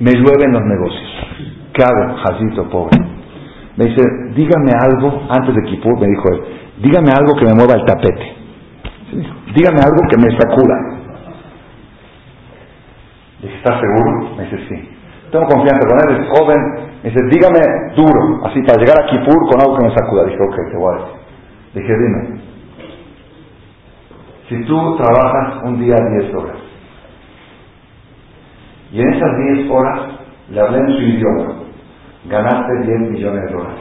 Me 0.00 0.12
llueven 0.12 0.52
los 0.52 0.62
negocios. 0.62 1.10
¿Qué 1.72 1.82
hago, 1.82 2.16
Jacito, 2.16 2.68
pobre? 2.68 2.98
Me 3.76 3.86
dice, 3.86 4.02
dígame 4.34 4.72
algo, 4.72 5.26
antes 5.30 5.54
de 5.54 5.62
Kipur 5.62 5.98
me 5.98 6.06
dijo 6.06 6.22
él, 6.32 6.40
dígame 6.78 7.10
algo 7.10 7.34
que 7.34 7.44
me 7.46 7.54
mueva 7.54 7.74
el 7.74 7.84
tapete. 7.84 8.34
Dígame 9.54 9.80
algo 9.80 10.00
que 10.10 10.16
me 10.18 10.30
sacuda. 10.38 10.94
¿estás 13.42 13.80
seguro? 13.80 14.36
Me 14.36 14.44
dice, 14.44 14.58
sí. 14.68 14.93
Tengo 15.34 15.46
confianza 15.48 15.88
con 15.88 15.98
él, 15.98 16.22
es 16.22 16.28
joven. 16.38 16.58
Me 17.02 17.10
dice, 17.10 17.20
dígame 17.28 17.58
duro, 17.96 18.46
así 18.46 18.62
para 18.62 18.78
llegar 18.78 19.02
a 19.02 19.06
Kipur 19.06 19.50
con 19.50 19.60
algo 19.60 19.76
que 19.76 19.84
me 19.86 19.92
sacuda. 19.92 20.26
Dije, 20.26 20.38
ok, 20.40 20.56
te 20.70 20.76
voy. 20.76 20.98
Dije, 21.74 21.92
dime, 21.92 22.40
si 24.48 24.64
tú 24.64 24.96
trabajas 24.96 25.64
un 25.64 25.80
día 25.80 25.96
10 26.20 26.34
horas, 26.36 26.56
y 28.92 29.00
en 29.00 29.12
esas 29.12 29.30
10 29.56 29.70
horas 29.72 30.00
le 30.50 30.60
hablé 30.60 30.78
en 30.78 30.92
su 30.92 31.02
idioma, 31.02 31.54
ganaste 32.26 32.86
10 32.86 33.10
millones 33.10 33.42
de 33.42 33.52
dólares. 33.56 33.80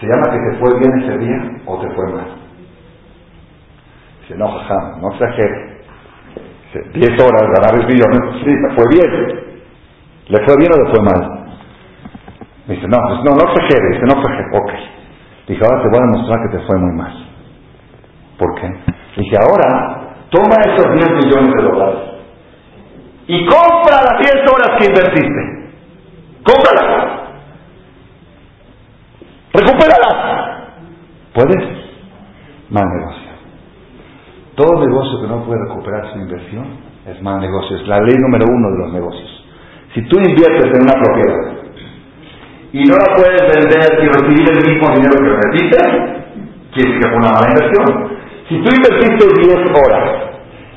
¿Se 0.00 0.06
llama 0.08 0.32
que 0.32 0.38
te 0.50 0.58
fue 0.58 0.76
bien 0.80 1.02
ese 1.02 1.18
día 1.18 1.62
o 1.66 1.80
te 1.80 1.88
fue 1.94 2.12
mal? 2.14 2.34
Dice, 4.22 4.34
no, 4.34 4.48
jaja, 4.48 4.96
no 5.00 5.12
exageres. 5.12 5.72
10 6.94 7.20
horas, 7.20 7.42
ganar 7.54 7.80
el 7.80 7.86
millón, 7.86 8.40
sí, 8.42 8.50
me 8.50 8.74
fue 8.74 8.84
bien. 8.90 9.41
¿Le 10.28 10.44
fue 10.44 10.56
bien 10.56 10.72
o 10.72 10.84
le 10.84 10.90
fue 10.90 11.02
mal? 11.02 11.42
Me 12.66 12.74
dice, 12.74 12.86
no, 12.86 12.98
pues 13.08 13.18
no, 13.24 13.34
no 13.34 13.52
exagere, 13.52 13.88
dice, 13.92 14.04
no 14.06 14.20
exagere, 14.20 14.46
ok. 14.56 14.72
Dije, 15.48 15.60
ahora 15.64 15.82
te 15.82 15.88
voy 15.88 15.98
a 15.98 16.10
demostrar 16.10 16.38
que 16.42 16.56
te 16.56 16.64
fue 16.64 16.78
muy 16.78 16.96
mal. 16.96 17.12
¿Por 18.38 18.54
qué? 18.60 18.68
Dije, 19.16 19.36
ahora, 19.36 20.14
toma 20.30 20.56
esos 20.64 20.94
10 20.94 21.10
millones 21.24 21.54
de 21.54 21.62
dólares 21.62 22.12
y 23.26 23.46
compra 23.46 24.02
las 24.02 24.18
10 24.20 24.34
horas 24.52 24.78
que 24.78 24.86
invertiste. 24.86 25.72
Cómpralas. 26.44 27.20
Recupéralas. 29.52 30.68
¿Puedes? 31.34 31.64
Mal 32.70 32.84
negocio. 32.98 33.32
Todo 34.54 34.86
negocio 34.86 35.20
que 35.20 35.28
no 35.28 35.44
puede 35.44 35.60
recuperar 35.68 36.12
su 36.12 36.18
inversión 36.18 36.78
es 37.06 37.22
mal 37.22 37.40
negocio. 37.40 37.76
Es 37.76 37.86
la 37.86 38.00
ley 38.00 38.16
número 38.18 38.46
uno 38.48 38.70
de 38.70 38.78
los 38.78 38.92
negocios. 38.92 39.41
Si 39.94 40.02
tú 40.08 40.18
inviertes 40.18 40.66
en 40.66 40.82
una 40.82 40.94
propiedad 40.94 41.52
y 42.72 42.84
no 42.84 42.96
la 42.96 43.14
puedes 43.14 43.42
vender 43.42 44.02
y 44.02 44.06
recibir 44.08 44.48
el 44.48 44.68
mismo 44.68 44.94
dinero 44.94 45.12
que 45.18 45.30
invertiste, 45.30 45.78
quiere 46.72 46.88
decir 46.88 47.00
que 47.00 47.08
fue 47.08 47.18
una 47.18 47.32
mala 47.32 47.48
inversión. 47.48 48.18
Si 48.48 48.54
tú 48.62 48.68
invertiste 48.74 49.40
10 49.40 49.58
horas 49.76 50.04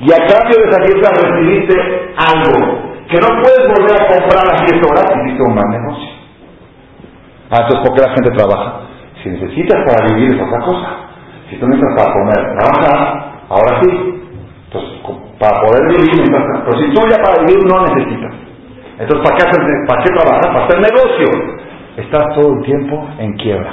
y 0.00 0.12
a 0.12 0.26
cambio 0.26 0.56
de 0.58 0.68
esas 0.68 0.86
10 0.86 0.96
horas 0.96 1.22
recibiste 1.22 1.74
algo 2.16 2.86
que 3.08 3.16
no 3.20 3.28
puedes 3.40 3.64
volver 3.68 3.96
a 3.96 4.06
comprar 4.08 4.46
las 4.46 4.60
10 4.70 4.82
horas, 4.84 5.04
hiciste 5.24 5.42
un 5.42 5.54
mal 5.54 5.68
negocio. 5.70 6.10
Ah, 7.50 7.62
entonces, 7.62 7.80
¿por 7.86 7.94
qué 7.96 8.02
la 8.02 8.14
gente 8.14 8.30
trabaja? 8.32 8.80
Si 9.22 9.28
necesitas 9.30 9.80
para 9.86 10.14
vivir 10.14 10.34
es 10.34 10.42
otra 10.42 10.60
cosa. 10.60 10.88
Si 11.48 11.56
tú 11.56 11.66
necesitas 11.66 11.94
para 11.96 12.12
comer, 12.12 12.58
trabajar, 12.58 13.26
Ahora 13.48 13.80
sí. 13.80 13.90
Entonces, 14.66 15.00
para 15.38 15.60
poder 15.60 15.82
vivir, 15.88 16.32
pero 16.64 16.78
si 16.80 16.90
tú 16.92 17.00
ya 17.08 17.22
para 17.22 17.44
vivir 17.44 17.64
no 17.66 17.86
necesitas. 17.86 18.32
Entonces, 18.98 19.28
¿para 19.28 19.36
qué, 19.36 19.48
hacer, 19.48 19.62
¿para 19.86 20.02
qué? 20.02 20.10
Para 20.14 20.64
hacer 20.64 20.80
negocio. 20.80 21.66
Estás 21.96 22.34
todo 22.34 22.52
el 22.58 22.64
tiempo 22.64 23.08
en 23.18 23.32
quiebra. 23.34 23.72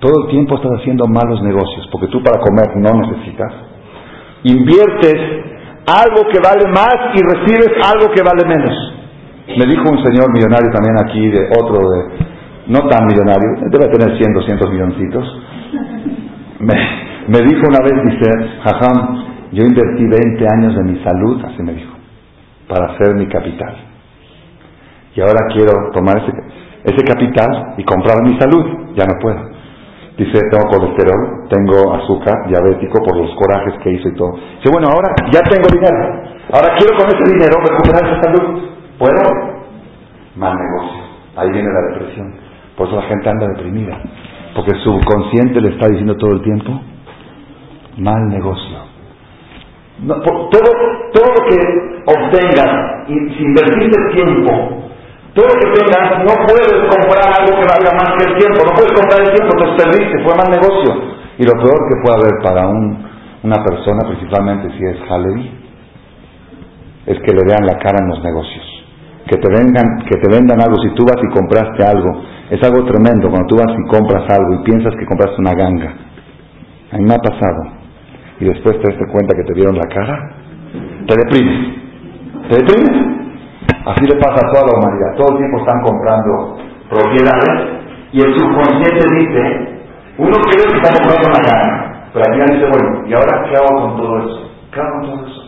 Todo 0.00 0.24
el 0.24 0.30
tiempo 0.30 0.56
estás 0.56 0.72
haciendo 0.80 1.06
malos 1.06 1.42
negocios, 1.42 1.88
porque 1.90 2.08
tú 2.08 2.22
para 2.22 2.40
comer 2.40 2.76
no 2.76 3.00
necesitas. 3.00 3.52
Inviertes 4.44 5.16
algo 5.86 6.28
que 6.30 6.38
vale 6.40 6.68
más 6.68 6.96
y 7.14 7.20
recibes 7.22 7.72
algo 7.84 8.12
que 8.14 8.22
vale 8.22 8.44
menos. 8.46 8.94
Me 9.48 9.64
dijo 9.64 9.84
un 9.88 10.02
señor 10.04 10.32
millonario 10.32 10.70
también 10.72 10.96
aquí, 10.98 11.28
de 11.28 11.48
otro, 11.58 11.78
de, 11.78 12.26
no 12.68 12.88
tan 12.88 13.06
millonario, 13.06 13.70
debe 13.70 13.88
tener 13.88 14.18
100, 14.18 14.32
200 14.34 14.70
milloncitos. 14.72 15.42
Me, 16.60 16.74
me 17.28 17.38
dijo 17.46 17.62
una 17.68 17.78
vez, 17.84 17.94
dice, 18.04 18.30
Jajam, 18.64 19.24
yo 19.52 19.62
invertí 19.62 20.04
20 20.04 20.46
años 20.58 20.74
de 20.74 20.82
mi 20.82 21.02
salud, 21.04 21.42
así 21.44 21.62
me 21.62 21.74
dijo, 21.74 21.94
para 22.68 22.92
hacer 22.92 23.14
mi 23.14 23.28
capital. 23.28 23.85
Y 25.16 25.20
ahora 25.22 25.48
quiero 25.54 25.72
tomar 25.92 26.18
ese, 26.18 26.30
ese 26.84 27.02
capital 27.04 27.74
y 27.78 27.84
comprar 27.84 28.22
mi 28.22 28.38
salud. 28.38 28.92
Ya 28.94 29.06
no 29.06 29.18
puedo. 29.18 29.40
Dice, 30.18 30.40
tengo 30.50 30.68
colesterol, 30.68 31.48
tengo 31.48 31.94
azúcar, 31.94 32.48
diabético 32.48 33.02
por 33.02 33.16
los 33.16 33.34
corajes 33.36 33.74
que 33.82 33.92
hizo 33.92 34.08
y 34.08 34.14
todo. 34.14 34.32
Dice, 34.32 34.68
bueno, 34.72 34.88
ahora 34.92 35.08
ya 35.32 35.40
tengo 35.40 35.68
dinero. 35.72 35.96
Ahora 36.52 36.76
quiero 36.76 36.96
con 36.96 37.08
ese 37.08 37.32
dinero 37.32 37.56
recuperar 37.60 38.04
esa 38.04 38.22
salud. 38.22 38.62
¿Puedo? 38.98 39.56
Mal 40.36 40.54
negocio. 40.56 41.02
Ahí 41.36 41.50
viene 41.50 41.68
la 41.68 41.92
depresión. 41.92 42.34
Por 42.76 42.88
eso 42.88 42.96
la 42.96 43.08
gente 43.08 43.28
anda 43.28 43.46
deprimida. 43.48 43.98
Porque 44.54 44.72
su 44.84 44.92
subconsciente 44.92 45.60
le 45.60 45.70
está 45.70 45.88
diciendo 45.88 46.16
todo 46.16 46.32
el 46.32 46.42
tiempo, 46.42 46.80
mal 47.98 48.28
negocio. 48.28 48.78
todo, 50.06 50.22
todo 51.12 51.26
lo 51.26 51.46
que 51.48 51.56
obtengas, 52.06 53.08
y 53.08 53.14
si 53.34 53.44
invertiste 53.44 54.14
tiempo, 54.14 54.85
todo 55.36 55.52
lo 55.52 55.56
que 55.60 55.68
tengas, 55.76 56.24
no 56.24 56.32
puedes 56.48 56.72
comprar 56.88 57.28
algo 57.28 57.52
que 57.60 57.68
valga 57.68 57.92
más 57.92 58.08
que 58.16 58.24
el 58.24 58.38
tiempo, 58.40 58.64
no 58.64 58.72
puedes 58.72 58.92
comprar 58.96 59.20
el 59.20 59.36
tiempo, 59.36 59.52
entonces 59.52 59.76
perdiste, 59.84 60.24
fue 60.24 60.32
mal 60.32 60.48
negocio. 60.48 60.90
Y 61.36 61.44
lo 61.44 61.52
peor 61.60 61.76
que 61.76 61.96
puede 62.00 62.16
haber 62.16 62.34
para 62.40 62.66
un, 62.66 63.04
una 63.44 63.60
persona, 63.60 64.08
principalmente 64.08 64.72
si 64.72 64.80
es 64.80 64.96
Halevi, 65.04 65.44
es 67.04 67.18
que 67.20 67.32
le 67.36 67.44
vean 67.44 67.68
la 67.68 67.76
cara 67.76 68.00
en 68.00 68.08
los 68.08 68.24
negocios. 68.24 68.64
Que 69.28 69.36
te, 69.36 69.48
vengan, 69.52 70.08
que 70.08 70.16
te 70.16 70.28
vendan 70.32 70.56
algo, 70.56 70.80
si 70.80 70.88
tú 70.94 71.04
vas 71.04 71.20
y 71.20 71.28
compraste 71.28 71.84
algo, 71.84 72.16
es 72.48 72.62
algo 72.64 72.88
tremendo 72.88 73.28
cuando 73.28 73.46
tú 73.46 73.56
vas 73.60 73.76
y 73.76 73.88
compras 73.92 74.24
algo 74.32 74.54
y 74.56 74.64
piensas 74.64 74.94
que 74.96 75.04
compraste 75.04 75.36
una 75.36 75.52
ganga. 75.52 75.92
A 76.92 76.96
mí 76.96 77.04
me 77.04 77.12
ha 77.12 77.18
pasado 77.18 77.60
y 78.40 78.44
después 78.46 78.80
te 78.80 78.88
das 78.88 79.12
cuenta 79.12 79.34
que 79.36 79.44
te 79.44 79.52
dieron 79.52 79.76
la 79.76 79.88
cara, 79.92 80.32
te 81.06 81.14
deprimes. 81.14 81.76
¿Te 82.48 82.56
deprimes? 82.56 83.05
Así 83.86 84.02
le 84.02 84.18
pasa 84.18 84.34
a 84.42 84.50
toda 84.50 84.66
la 84.66 84.78
humanidad. 84.78 85.14
Todo 85.16 85.30
el 85.30 85.38
tiempo 85.38 85.58
están 85.58 85.80
comprando 85.82 86.58
propiedades 86.90 87.86
y 88.10 88.20
el 88.20 88.34
subconsciente 88.34 89.02
dice, 89.14 89.42
uno 90.18 90.34
cree 90.42 90.66
que 90.66 90.76
está 90.78 90.90
comprando 90.90 91.28
una 91.30 91.42
gana, 91.46 92.10
pero 92.12 92.24
al 92.26 92.32
final 92.34 92.48
dice, 92.50 92.66
bueno, 92.66 93.06
¿y 93.06 93.14
ahora 93.14 93.44
qué 93.46 93.54
hago 93.56 93.80
con 93.80 93.96
todo 93.96 94.18
eso? 94.18 94.50
¿Qué 94.72 94.80
hago 94.80 94.90
con 94.90 95.06
todo 95.06 95.26
eso? 95.26 95.42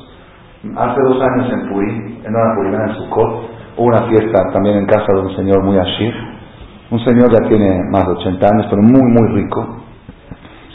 Hace 0.77 1.01
dos 1.03 1.23
años 1.23 1.53
en 1.53 1.69
Purí, 1.69 2.21
en 2.25 2.31
una 2.35 2.55
purimana 2.55 2.85
en 2.93 2.95
Sukkot, 2.99 3.33
hubo 3.77 3.87
una 3.87 4.07
fiesta 4.07 4.39
también 4.53 4.77
en 4.79 4.87
casa 4.87 5.07
de 5.15 5.21
un 5.21 5.37
señor 5.37 5.63
muy 5.65 5.79
ashir. 5.79 6.15
Un 6.91 7.01
señor 7.05 7.31
ya 7.33 7.49
tiene 7.49 7.83
más 7.91 8.07
de 8.07 8.13
80 8.13 8.47
años, 8.47 8.67
pero 8.71 8.83
muy, 8.83 9.03
muy 9.03 9.43
rico. 9.43 9.79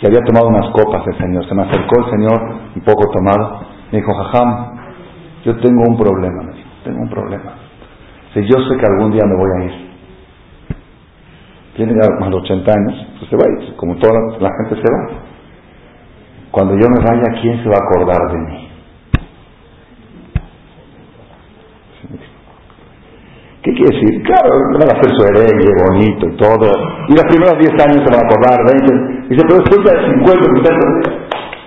Y 0.01 0.07
había 0.07 0.19
tomado 0.25 0.47
unas 0.47 0.69
copas 0.71 1.01
el 1.07 1.17
señor. 1.17 1.47
Se 1.47 1.55
me 1.55 1.63
acercó 1.63 1.99
el 2.03 2.11
señor, 2.11 2.41
un 2.75 2.81
poco 2.83 3.09
tomado. 3.11 3.61
Me 3.91 3.99
dijo, 3.99 4.13
Jajam, 4.13 4.79
yo 5.45 5.55
tengo 5.59 5.81
un 5.87 5.97
problema, 5.97 6.52
tengo 6.83 6.99
un 7.01 7.09
problema. 7.09 7.53
Si 8.33 8.41
yo 8.41 8.57
sé 8.67 8.77
que 8.77 8.85
algún 8.85 9.11
día 9.11 9.23
me 9.25 9.35
voy 9.35 9.49
a 9.57 9.65
ir. 9.65 9.93
Tiene 11.75 11.93
más 12.19 12.29
de 12.29 12.35
80 12.35 12.71
años, 12.71 13.07
pues 13.17 13.29
se 13.29 13.35
va 13.35 13.43
a 13.45 13.63
ir, 13.63 13.75
como 13.75 13.95
toda 13.95 14.13
la 14.39 14.49
gente 14.61 14.75
se 14.75 14.93
va. 14.93 15.19
Cuando 16.51 16.75
yo 16.75 16.87
me 16.87 17.03
vaya, 17.03 17.41
¿quién 17.41 17.63
se 17.63 17.69
va 17.69 17.75
a 17.75 17.83
acordar 17.83 18.31
de 18.31 18.37
mí? 18.37 18.69
¿Qué 23.63 23.71
quiere 23.71 23.95
decir? 23.95 24.23
Claro, 24.23 24.51
van 24.73 24.89
a 24.89 24.99
hacer 24.99 25.09
su 25.15 25.23
hereje 25.23 25.71
bonito 25.87 26.27
y 26.27 26.37
todo. 26.37 26.69
Y 27.07 27.13
los 27.13 27.23
primeros 27.23 27.57
10 27.57 27.71
años 27.71 28.03
se 28.03 28.11
van 28.11 28.21
a 28.21 28.27
acordar, 28.27 28.59
20. 28.67 29.29
Dice, 29.29 29.41
pero 29.47 29.59
después 29.59 29.83
de 29.83 29.93
50, 30.21 31.23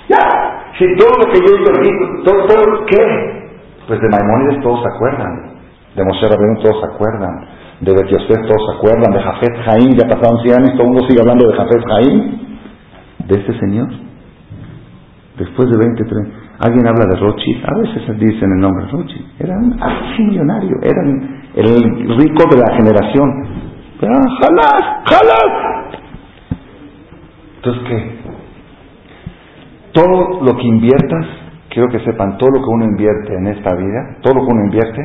ya. 0.08 0.72
Si 0.78 0.84
todo 0.96 1.08
lo 1.18 1.32
que 1.32 1.40
yo 1.40 1.56
hice 1.56 1.72
aquí, 1.72 1.90
todo, 2.22 2.46
todo, 2.46 2.84
¿qué? 2.84 3.45
Pues 3.86 4.00
de 4.00 4.08
Maimónides 4.08 4.62
todos 4.62 4.80
se 4.82 4.88
acuerdan. 4.88 5.56
De 5.94 6.04
Moshe 6.04 6.28
Rabbeinu 6.28 6.60
todos 6.62 6.80
se 6.80 6.86
acuerdan. 6.86 7.46
De 7.80 7.92
Bet 7.92 8.08
todos 8.08 8.62
se 8.66 8.76
acuerdan. 8.76 9.12
De 9.12 9.22
Jafet 9.22 9.56
Jaim, 9.64 9.96
ya 9.96 10.08
pasaron 10.08 10.42
100 10.42 10.54
años, 10.54 10.72
todo 10.72 10.82
el 10.82 10.88
mundo 10.92 11.06
sigue 11.08 11.20
hablando 11.20 11.48
de 11.48 11.56
Jafet 11.56 11.82
Jaim. 11.86 12.38
De 13.26 13.34
este 13.40 13.58
señor. 13.60 13.88
Después 15.38 15.68
de 15.68 15.76
20, 15.76 16.04
30. 16.04 16.46
Alguien 16.58 16.86
habla 16.86 17.04
de 17.04 17.16
Rochi, 17.20 17.62
a 17.62 17.78
veces 17.78 18.18
dicen 18.18 18.50
el 18.50 18.60
nombre 18.60 18.86
Rochi. 18.90 19.26
Era 19.38 19.58
un 19.58 19.76
millonario, 20.26 20.76
eran 20.82 21.42
el 21.54 22.16
rico 22.16 22.44
de 22.50 22.56
la 22.56 22.76
generación. 22.76 23.66
¡Jalás! 24.00 25.02
¡Jalás! 25.04 25.66
Entonces, 27.56 27.82
¿qué? 27.88 28.16
Todo 29.92 30.40
lo 30.42 30.56
que 30.56 30.66
inviertas, 30.66 31.26
quiero 31.76 31.92
que 31.92 32.00
sepan, 32.08 32.38
todo 32.38 32.48
lo 32.56 32.64
que 32.64 32.70
uno 32.72 32.84
invierte 32.86 33.34
en 33.36 33.48
esta 33.48 33.76
vida, 33.76 34.16
todo 34.22 34.32
lo 34.32 34.46
que 34.46 34.52
uno 34.52 34.64
invierte, 34.64 35.02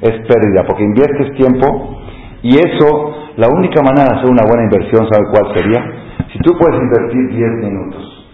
es 0.00 0.14
pérdida, 0.30 0.62
porque 0.64 0.84
inviertes 0.84 1.34
tiempo 1.34 1.98
y 2.42 2.54
eso, 2.54 3.14
la 3.36 3.48
única 3.50 3.82
manera 3.82 4.14
de 4.14 4.18
hacer 4.18 4.30
una 4.30 4.46
buena 4.46 4.62
inversión, 4.62 5.08
¿sabe 5.10 5.26
cuál 5.34 5.58
sería? 5.58 5.82
Si 6.30 6.38
tú 6.38 6.54
puedes 6.56 6.78
invertir 6.80 7.34
10 7.34 7.50
minutos 7.66 8.28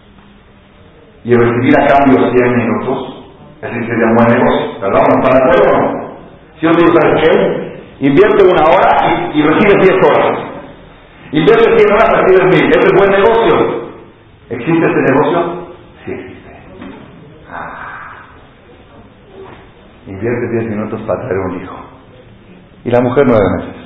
y 1.24 1.32
recibir 1.32 1.72
a 1.80 1.86
cambio 1.88 2.20
100 2.36 2.57
minutos, 2.57 3.24
ese 3.62 3.80
sería 3.80 4.07
un 4.12 4.16
buen 4.16 4.28
negocio, 4.28 4.80
¿verdad? 4.82 5.01
¿No 5.09 5.14
están 5.16 5.32
de 5.32 5.44
acuerdo 5.44 5.64
o 5.72 5.80
no? 5.80 6.09
Si 6.61 6.66
yo 6.66 6.72
digo, 6.76 6.92
¿sabes 7.01 7.16
qué? 7.24 8.07
Invierte 8.07 8.44
una 8.44 8.64
hora 8.68 9.32
y, 9.32 9.38
y 9.38 9.42
recibes 9.42 9.88
10 9.88 9.96
horas. 10.05 10.38
Invierte 11.32 11.64
100 11.64 11.92
horas, 11.96 12.12
recibes 12.12 12.61
1000. 12.61 12.70
¿Ese 12.76 12.86
es 12.86 12.92
buen 12.92 13.11
negocio? 13.11 13.88
¿Existe 14.51 14.86
ese 14.86 15.01
negocio? 15.12 15.68
Sí 16.05 16.12
existe. 16.12 16.38
Ah. 17.51 17.88
Invierte 20.09 20.48
10 20.61 20.70
minutos 20.70 21.00
para 21.02 21.20
traer 21.20 21.38
un 21.38 21.62
hijo. 21.62 21.76
Y 22.84 22.90
la 22.90 23.00
mujer 23.00 23.24
9 23.26 23.40
meses. 23.56 23.78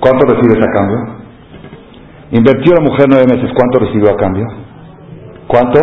¿Cuánto 0.00 0.26
recibes 0.26 0.62
a 0.62 0.70
cambio? 0.70 0.98
Invirtió 2.30 2.74
la 2.74 2.82
mujer 2.82 3.06
nueve 3.08 3.24
meses, 3.26 3.50
¿cuánto 3.56 3.78
recibió 3.78 4.10
a 4.12 4.16
cambio? 4.16 4.44
¿Cuánto? 5.46 5.80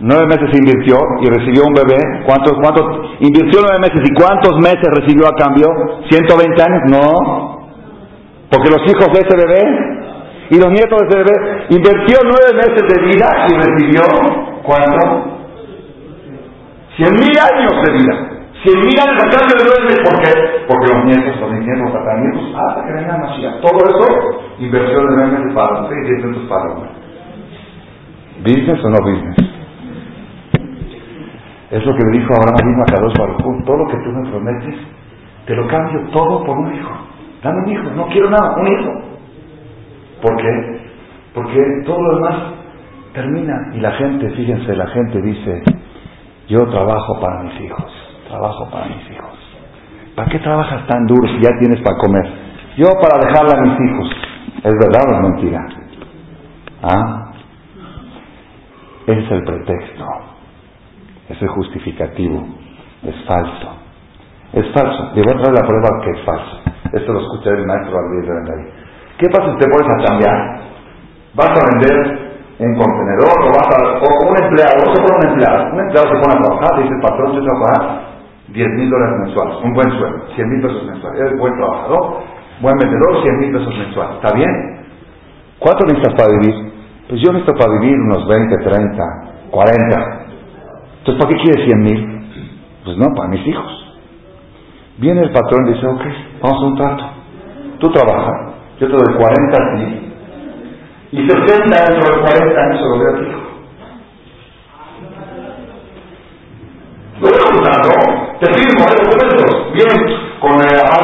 Nueve 0.00 0.26
meses 0.26 0.48
invirtió 0.58 0.96
y 1.20 1.26
recibió 1.28 1.62
un 1.66 1.74
bebé. 1.74 2.24
¿Cuántos, 2.26 2.54
cuántos? 2.60 2.84
Invirtió 3.20 3.60
nueve 3.62 3.78
meses 3.78 4.00
y 4.02 4.14
¿cuántos 4.14 4.56
meses 4.56 4.88
recibió 4.98 5.28
a 5.28 5.36
cambio? 5.36 5.66
¿120 6.10 6.60
años? 6.66 6.82
No. 6.90 7.68
Porque 8.50 8.70
los 8.70 8.82
hijos 8.90 9.06
de 9.12 9.20
ese 9.20 9.36
bebé 9.36 9.99
y 10.50 10.58
los 10.58 10.70
nietos 10.70 10.98
de 10.98 11.06
ese 11.06 11.18
bebé 11.18 11.66
invirtió 11.70 12.18
nueve 12.24 12.50
meses 12.54 12.82
de 12.82 13.06
vida 13.06 13.46
y 13.48 13.54
recibió 13.54 14.02
¿cuánto? 14.62 15.38
Cien 16.96 17.14
mil 17.14 17.34
años 17.38 17.72
de 17.86 17.92
vida. 17.92 18.14
Cien 18.62 18.78
mil 18.84 18.98
años 18.98 19.16
a 19.24 19.30
cambio 19.30 19.54
de 19.56 19.64
nueve 19.64 19.84
meses. 19.84 20.02
¿Por 20.04 20.20
qué? 20.20 20.32
Porque 20.68 20.92
los 20.92 21.04
nietos, 21.06 21.40
los 21.40 21.52
nietos, 21.52 22.54
hasta 22.56 22.84
que 22.84 22.92
venga 22.92 23.16
Mashiach. 23.16 23.60
Todo 23.60 23.78
eso, 23.88 24.42
inversión 24.58 25.06
de 25.06 25.16
nueve 25.16 25.38
meses 25.38 25.54
para 25.54 25.82
usted 25.82 25.96
y 25.96 26.04
diez 26.04 26.24
minutos 26.24 26.48
para 26.48 26.72
hombre. 26.72 26.90
¿Business 28.42 28.84
o 28.84 28.88
no 28.90 28.98
business? 29.04 29.36
Es 31.70 31.86
lo 31.86 31.94
que 31.94 32.02
le 32.04 32.18
dijo 32.18 32.34
Abraham 32.34 32.66
mismo 32.66 32.82
a 32.82 32.86
Kadosh 32.86 33.16
Baruj 33.16 33.64
todo 33.64 33.76
lo 33.76 33.86
que 33.86 33.96
tú 33.98 34.10
me 34.10 34.28
prometes, 34.28 34.74
te 35.46 35.54
lo 35.54 35.68
cambio 35.68 36.00
todo 36.12 36.44
por 36.44 36.58
un 36.58 36.74
hijo. 36.74 36.90
Dame 37.42 37.62
un 37.62 37.68
hijo, 37.70 37.90
no 37.94 38.08
quiero 38.08 38.28
nada, 38.28 38.56
un 38.56 38.66
hijo. 38.66 39.19
¿Por 40.20 40.36
qué? 40.36 40.90
Porque 41.34 41.60
todo 41.86 42.00
lo 42.00 42.16
demás 42.16 42.36
termina 43.12 43.54
y 43.74 43.80
la 43.80 43.92
gente, 43.92 44.30
fíjense, 44.30 44.74
la 44.76 44.86
gente 44.88 45.22
dice, 45.22 45.62
yo 46.48 46.58
trabajo 46.68 47.20
para 47.20 47.42
mis 47.44 47.60
hijos, 47.60 47.92
trabajo 48.28 48.68
para 48.70 48.86
mis 48.86 49.10
hijos. 49.10 49.38
¿Para 50.14 50.28
qué 50.28 50.38
trabajas 50.40 50.86
tan 50.86 51.06
duro 51.06 51.28
si 51.28 51.40
ya 51.42 51.50
tienes 51.58 51.80
para 51.82 51.96
comer? 51.98 52.26
Yo 52.76 52.88
para 53.00 53.24
dejarle 53.26 53.52
a 53.56 53.62
mis 53.62 53.90
hijos. 53.90 54.10
¿Es 54.62 54.74
verdad 54.74 55.08
o 55.08 55.14
es 55.14 55.22
mentira? 55.22 55.66
¿Ah? 56.82 57.32
Es 59.06 59.30
el 59.30 59.44
pretexto. 59.44 60.04
Ese 61.28 61.46
justificativo 61.46 62.46
es 63.04 63.14
falso. 63.26 63.76
Es 64.52 64.66
falso. 64.74 65.12
Le 65.14 65.20
a 65.22 65.24
traer 65.24 65.54
la 65.54 65.66
prueba 65.66 66.04
que 66.04 66.10
es 66.10 66.24
falso. 66.24 66.60
Esto 66.92 67.12
lo 67.12 67.20
escuché 67.20 67.50
del 67.50 67.66
maestro 67.66 67.96
de 67.96 68.26
David. 68.26 68.79
¿Qué 69.20 69.28
pasa 69.28 69.52
si 69.52 69.58
te 69.58 69.68
pones 69.68 69.84
a 69.84 70.08
cambiar? 70.08 70.36
¿Vas 71.34 71.52
a 71.52 71.66
vender 71.76 72.30
en 72.56 72.72
contenedor 72.74 73.36
o 73.36 73.48
vas 73.52 73.68
a... 73.68 74.00
o 74.00 74.08
un 74.30 74.36
empleado, 74.44 74.80
vamos 74.80 74.96
a 74.96 75.02
poner 75.04 75.16
un 75.20 75.28
empleado. 75.28 75.72
Un 75.74 75.80
empleado 75.80 76.08
se 76.08 76.20
pone 76.24 76.32
a 76.32 76.40
trabajar, 76.40 76.82
dice 76.82 76.94
el 76.94 77.00
patrón, 77.02 77.32
yo 77.36 77.52
pagar 77.60 78.00
10 78.48 78.68
mil 78.80 78.90
dólares 78.90 79.16
mensuales, 79.20 79.56
un 79.62 79.74
buen 79.74 79.90
sueldo, 79.92 80.26
100 80.34 80.48
mil 80.48 80.62
pesos 80.62 80.84
mensuales. 80.86 81.20
Eres 81.20 81.38
buen 81.38 81.54
trabajador, 81.54 82.02
buen 82.60 82.76
vendedor, 82.78 83.22
100 83.22 83.38
mil 83.40 83.52
pesos 83.52 83.76
mensuales. 83.76 84.14
¿Está 84.16 84.32
bien? 84.34 84.52
¿Cuánto 85.58 85.84
necesitas 85.84 86.14
para 86.14 86.28
vivir? 86.40 86.72
Pues 87.08 87.20
yo 87.20 87.32
necesito 87.32 87.54
para 87.60 87.72
vivir 87.78 87.96
unos 88.00 88.26
20, 88.26 88.56
30, 88.56 89.04
40. 89.50 90.20
Entonces, 90.98 91.22
¿para 91.22 91.28
qué 91.28 91.42
quiere 91.44 91.64
100 91.66 91.80
mil? 91.80 92.00
Pues 92.84 92.96
no, 92.96 93.06
para 93.14 93.28
mis 93.28 93.46
hijos. 93.46 94.00
Viene 94.96 95.20
el 95.22 95.32
patrón 95.32 95.68
y 95.68 95.74
dice, 95.74 95.86
ok, 95.86 96.02
vamos 96.40 96.62
a 96.62 96.66
un 96.66 96.76
trato. 96.76 97.04
Tú 97.80 97.90
trabajas, 97.92 98.49
yo 98.80 98.86
te 98.86 98.92
doy 98.92 99.14
40 99.14 99.62
a 99.62 99.76
ti. 99.76 100.12
Y 101.12 101.28
60 101.28 101.92
dentro 101.92 102.16
de 102.16 102.20
40 102.22 102.60
años 102.60 102.78
se 102.78 102.84
lo 102.84 102.96
doy 102.96 103.06
a 103.06 103.18
ti. 103.18 103.26
Es 107.20 107.44
un 107.50 107.62
trato, 107.62 107.90
te 108.40 108.46
firmo 108.54 108.86
los 108.88 108.96
documentos, 108.96 109.72
bien, 109.74 109.96
con 110.40 110.54
el 110.54 110.80
aval. 110.80 111.00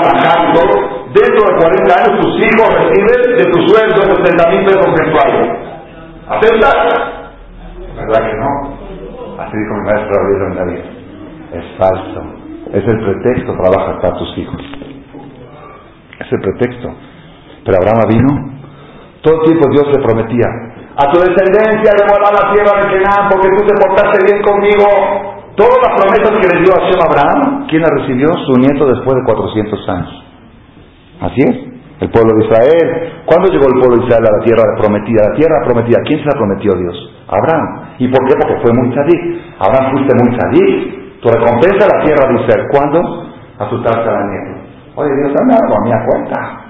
Dentro 1.13 1.43
de 1.49 1.57
40 1.61 1.95
años 1.95 2.21
tus 2.21 2.35
hijos 2.41 2.69
reciben 2.75 3.37
de 3.37 3.45
tu 3.51 3.69
sueldo 3.69 4.17
60 4.25 4.51
mil 4.51 4.65
pesos 4.65 4.89
mensuales. 4.99 5.49
¿Aceptas? 6.29 6.75
¿Verdad 7.97 8.31
que 8.31 8.37
no? 8.37 9.43
Así 9.43 9.57
dijo 9.57 9.75
mi 9.75 9.85
maestro 9.85 10.47
en 10.47 10.55
David. 10.57 10.85
Es 11.53 11.65
falso. 11.79 12.23
Es 12.73 12.85
el 12.87 12.99
pretexto 13.05 13.57
para 13.57 14.19
tus 14.19 14.39
hijos. 14.39 14.61
Es 16.21 16.33
el 16.33 16.41
pretexto. 16.41 16.95
Pero 17.67 17.83
Abraham 17.83 18.07
vino. 18.09 18.31
Todo 19.27 19.43
el 19.43 19.51
tiempo 19.51 19.69
Dios 19.75 19.87
le 19.91 19.99
prometía. 20.07 20.47
A 20.97 21.11
tu 21.11 21.19
descendencia 21.19 21.91
le 21.93 22.03
voy 22.07 22.17
a 22.17 22.25
dar 22.25 22.35
la 22.39 22.47
tierra 22.55 22.73
de 22.79 22.87
Canaán 22.89 23.29
porque 23.29 23.51
tú 23.53 23.61
te 23.67 23.75
portaste 23.75 24.17
bien 24.23 24.41
conmigo. 24.41 24.87
Todas 25.59 25.77
las 25.83 25.93
promesas 25.99 26.33
que 26.39 26.49
le 26.53 26.63
dio 26.63 26.73
a 26.73 27.09
Abraham, 27.11 27.67
¿quién 27.69 27.83
la 27.83 27.91
recibió? 28.01 28.29
Su 28.47 28.55
nieto 28.61 28.87
después 28.87 29.17
de 29.17 29.25
400 29.25 29.89
años. 29.89 30.13
Así 31.21 31.41
es 31.43 31.57
el 32.01 32.11
pueblo 32.13 32.37
de 32.37 32.45
Israel. 32.45 33.25
¿Cuándo 33.25 33.49
llegó 33.51 33.67
el 33.67 33.81
pueblo 33.81 33.97
de 33.99 34.05
Israel 34.05 34.25
a 34.25 34.37
la 34.37 34.45
tierra 34.45 34.63
prometida? 34.77 35.33
La 35.33 35.35
tierra 35.35 35.57
prometida, 35.65 35.99
¿quién 36.05 36.21
se 36.21 36.27
la 36.29 36.37
prometió 36.37 36.71
Dios? 36.77 36.97
Abraham. 37.29 37.97
¿Y 37.99 38.09
por 38.09 38.21
qué? 38.29 38.35
Porque 38.37 38.57
fue 38.63 38.73
muy 38.77 38.95
tzadik. 38.95 39.21
Abraham 39.59 39.85
fuiste 39.97 40.13
muy 40.23 40.29
tzadik. 40.37 41.21
Tu 41.21 41.27
recompensa 41.29 41.89
la 41.89 41.99
tierra 42.05 42.25
de 42.29 42.35
Israel. 42.41 42.63
¿Cuándo? 42.71 42.99
A 43.59 43.69
tu 43.69 43.77
la 43.81 44.23
nieto. 44.29 44.53
Oye, 44.97 45.11
Dios, 45.21 45.33
dame 45.35 45.57
algo 45.57 45.73
a 45.73 45.97
a 45.97 46.05
cuenta. 46.05 46.66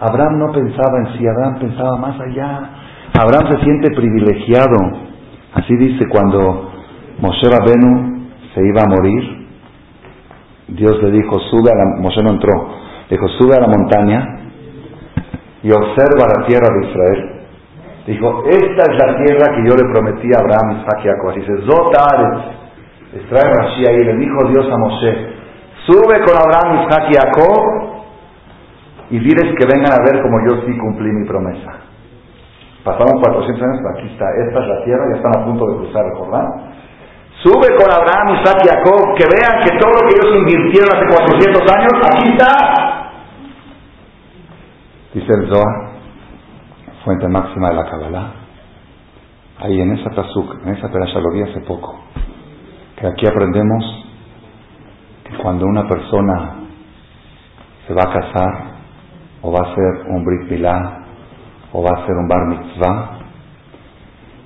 Abraham 0.00 0.38
no 0.38 0.52
pensaba 0.52 0.98
en 0.98 1.18
sí, 1.18 1.26
Abraham 1.26 1.58
pensaba 1.58 1.96
más 1.96 2.20
allá. 2.20 2.70
Abraham 3.18 3.52
se 3.52 3.64
siente 3.64 3.90
privilegiado. 3.96 4.76
Así 5.54 5.76
dice 5.76 6.06
cuando 6.08 6.70
Moshe 7.20 7.48
Rabenu 7.50 8.28
se 8.54 8.60
iba 8.64 8.82
a 8.82 8.88
morir, 8.88 9.48
Dios 10.68 11.02
le 11.02 11.10
dijo, 11.10 11.38
sube 11.50 11.70
a 11.72 11.74
la, 11.74 12.22
no 12.22 12.30
entró, 12.30 12.68
dijo, 13.10 13.26
sube 13.38 13.56
a 13.56 13.60
la 13.60 13.68
montaña 13.68 14.38
y 15.62 15.72
observa 15.72 16.28
la 16.36 16.46
tierra 16.46 16.68
de 16.68 16.86
Israel. 16.86 17.34
Dijo, 18.06 18.44
esta 18.44 18.92
es 18.92 19.04
la 19.04 19.16
tierra 19.24 19.54
que 19.54 19.68
yo 19.68 19.74
le 19.74 19.92
prometí 19.92 20.28
a 20.32 20.40
Abraham, 20.40 20.80
Isaac 20.80 21.00
y 21.04 21.08
Jacob. 21.08 21.34
Dice, 21.34 21.52
Zotares, 21.66 22.44
extrae 23.14 23.52
Rashi 23.52 23.86
ahí, 23.86 24.04
le 24.04 24.16
dijo 24.16 24.48
Dios 24.48 24.66
a 24.70 24.78
Moshe, 24.78 25.28
sube 25.86 26.20
con 26.24 26.36
Abraham, 26.36 26.86
Isaac 26.86 27.10
y 27.10 27.14
Jacob 27.14 27.97
y 29.10 29.18
diles 29.18 29.54
que 29.58 29.66
vengan 29.66 29.92
a 29.92 30.04
ver 30.04 30.22
como 30.22 30.36
yo 30.48 30.62
sí 30.66 30.76
cumplí 30.78 31.10
mi 31.10 31.26
promesa. 31.26 31.72
Pasamos 32.84 33.12
400 33.22 33.62
años, 33.62 33.80
aquí 33.96 34.06
está, 34.12 34.24
esta 34.46 34.60
es 34.60 34.68
la 34.68 34.84
tierra, 34.84 35.04
ya 35.10 35.16
están 35.16 35.42
a 35.42 35.44
punto 35.44 35.66
de 35.66 35.76
cruzar 35.78 36.04
el 36.06 36.18
Jordán. 36.18 36.46
Sube 37.42 37.68
con 37.76 37.90
Abraham, 37.90 38.40
Isaac 38.40 38.58
y 38.64 38.68
Jacob, 38.68 39.14
que 39.16 39.24
vean 39.24 39.64
que 39.64 39.78
todo 39.78 39.92
lo 39.92 40.08
que 40.08 40.14
ellos 40.16 40.36
invirtieron 40.36 40.90
hace 40.94 41.06
400 41.06 41.62
años, 41.72 41.92
aquí 42.10 42.30
está. 42.32 43.10
Dice 45.14 45.32
el 45.32 45.48
Zohar, 45.48 45.88
fuente 47.04 47.28
máxima 47.28 47.70
de 47.70 47.74
la 47.74 47.84
Kabbalah, 47.84 48.32
ahí 49.60 49.80
en 49.80 49.92
esa 49.92 50.10
Tazuk, 50.10 50.62
en 50.64 50.74
esa 50.74 50.88
perasha 50.88 51.20
lo 51.20 51.44
hace 51.44 51.60
poco, 51.60 51.98
que 52.96 53.06
aquí 53.06 53.26
aprendemos 53.26 53.84
que 55.24 55.36
cuando 55.38 55.66
una 55.66 55.88
persona 55.88 56.54
se 57.86 57.94
va 57.94 58.02
a 58.02 58.12
casar, 58.12 58.67
o 59.42 59.52
va 59.52 59.70
a 59.70 59.74
ser 59.74 60.10
un 60.10 60.24
Brit 60.24 60.50
Milá, 60.50 60.98
o 61.72 61.82
va 61.82 61.90
a 61.90 62.06
ser 62.06 62.16
un 62.16 62.28
Bar 62.28 62.46
Mitzvah, 62.46 63.18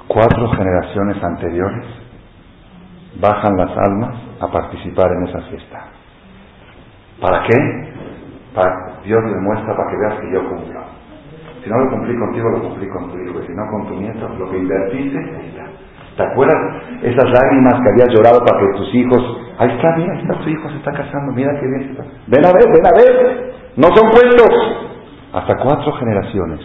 cuatro 0.08 0.48
generaciones 0.50 1.22
anteriores 1.22 1.86
bajan 3.20 3.56
las 3.56 3.70
almas 3.76 4.16
a 4.40 4.46
participar 4.48 5.06
en 5.12 5.28
esa 5.28 5.40
fiesta. 5.42 5.84
¿Para 7.20 7.42
qué? 7.44 7.92
Para, 8.54 9.00
Dios 9.04 9.22
le 9.24 9.40
muestra 9.40 9.76
para 9.76 9.90
que 9.90 9.96
veas 9.96 10.20
que 10.20 10.32
yo 10.32 10.48
cumplo. 10.48 10.80
Si 11.62 11.70
no 11.70 11.78
lo 11.78 11.90
cumplí 11.90 12.18
contigo, 12.18 12.48
lo 12.50 12.60
cumplí 12.60 12.88
con 12.88 13.10
tu 13.10 13.18
hijo. 13.18 13.40
Y 13.40 13.46
si 13.46 13.52
no 13.52 13.62
con 13.70 13.86
tu 13.86 13.94
nieto, 13.94 14.28
lo 14.28 14.50
que 14.50 14.58
invertiste, 14.58 15.18
ahí 15.18 15.48
está. 15.48 15.64
¿Te 16.16 16.22
acuerdas 16.24 16.56
esas 17.02 17.30
lágrimas 17.30 17.80
que 17.80 17.88
habías 17.88 18.08
llorado 18.10 18.44
para 18.44 18.60
que 18.60 18.78
tus 18.78 18.94
hijos, 18.94 19.40
ahí 19.58 19.70
está, 19.70 19.96
mira, 19.96 20.12
ahí 20.12 20.20
está 20.20 20.34
tu 20.40 20.48
hijo, 20.50 20.68
se 20.68 20.76
está 20.76 20.92
casando, 20.92 21.32
mira 21.32 21.52
qué 21.58 21.66
bien 21.66 21.90
está. 21.90 22.04
Ven 22.26 22.44
a 22.44 22.52
ver, 22.52 22.64
ven 22.68 22.86
a 22.86 22.90
ver, 22.98 23.54
no 23.76 23.88
son 23.94 24.10
cuentos. 24.10 24.48
Hasta 25.32 25.56
cuatro 25.56 25.92
generaciones 25.94 26.60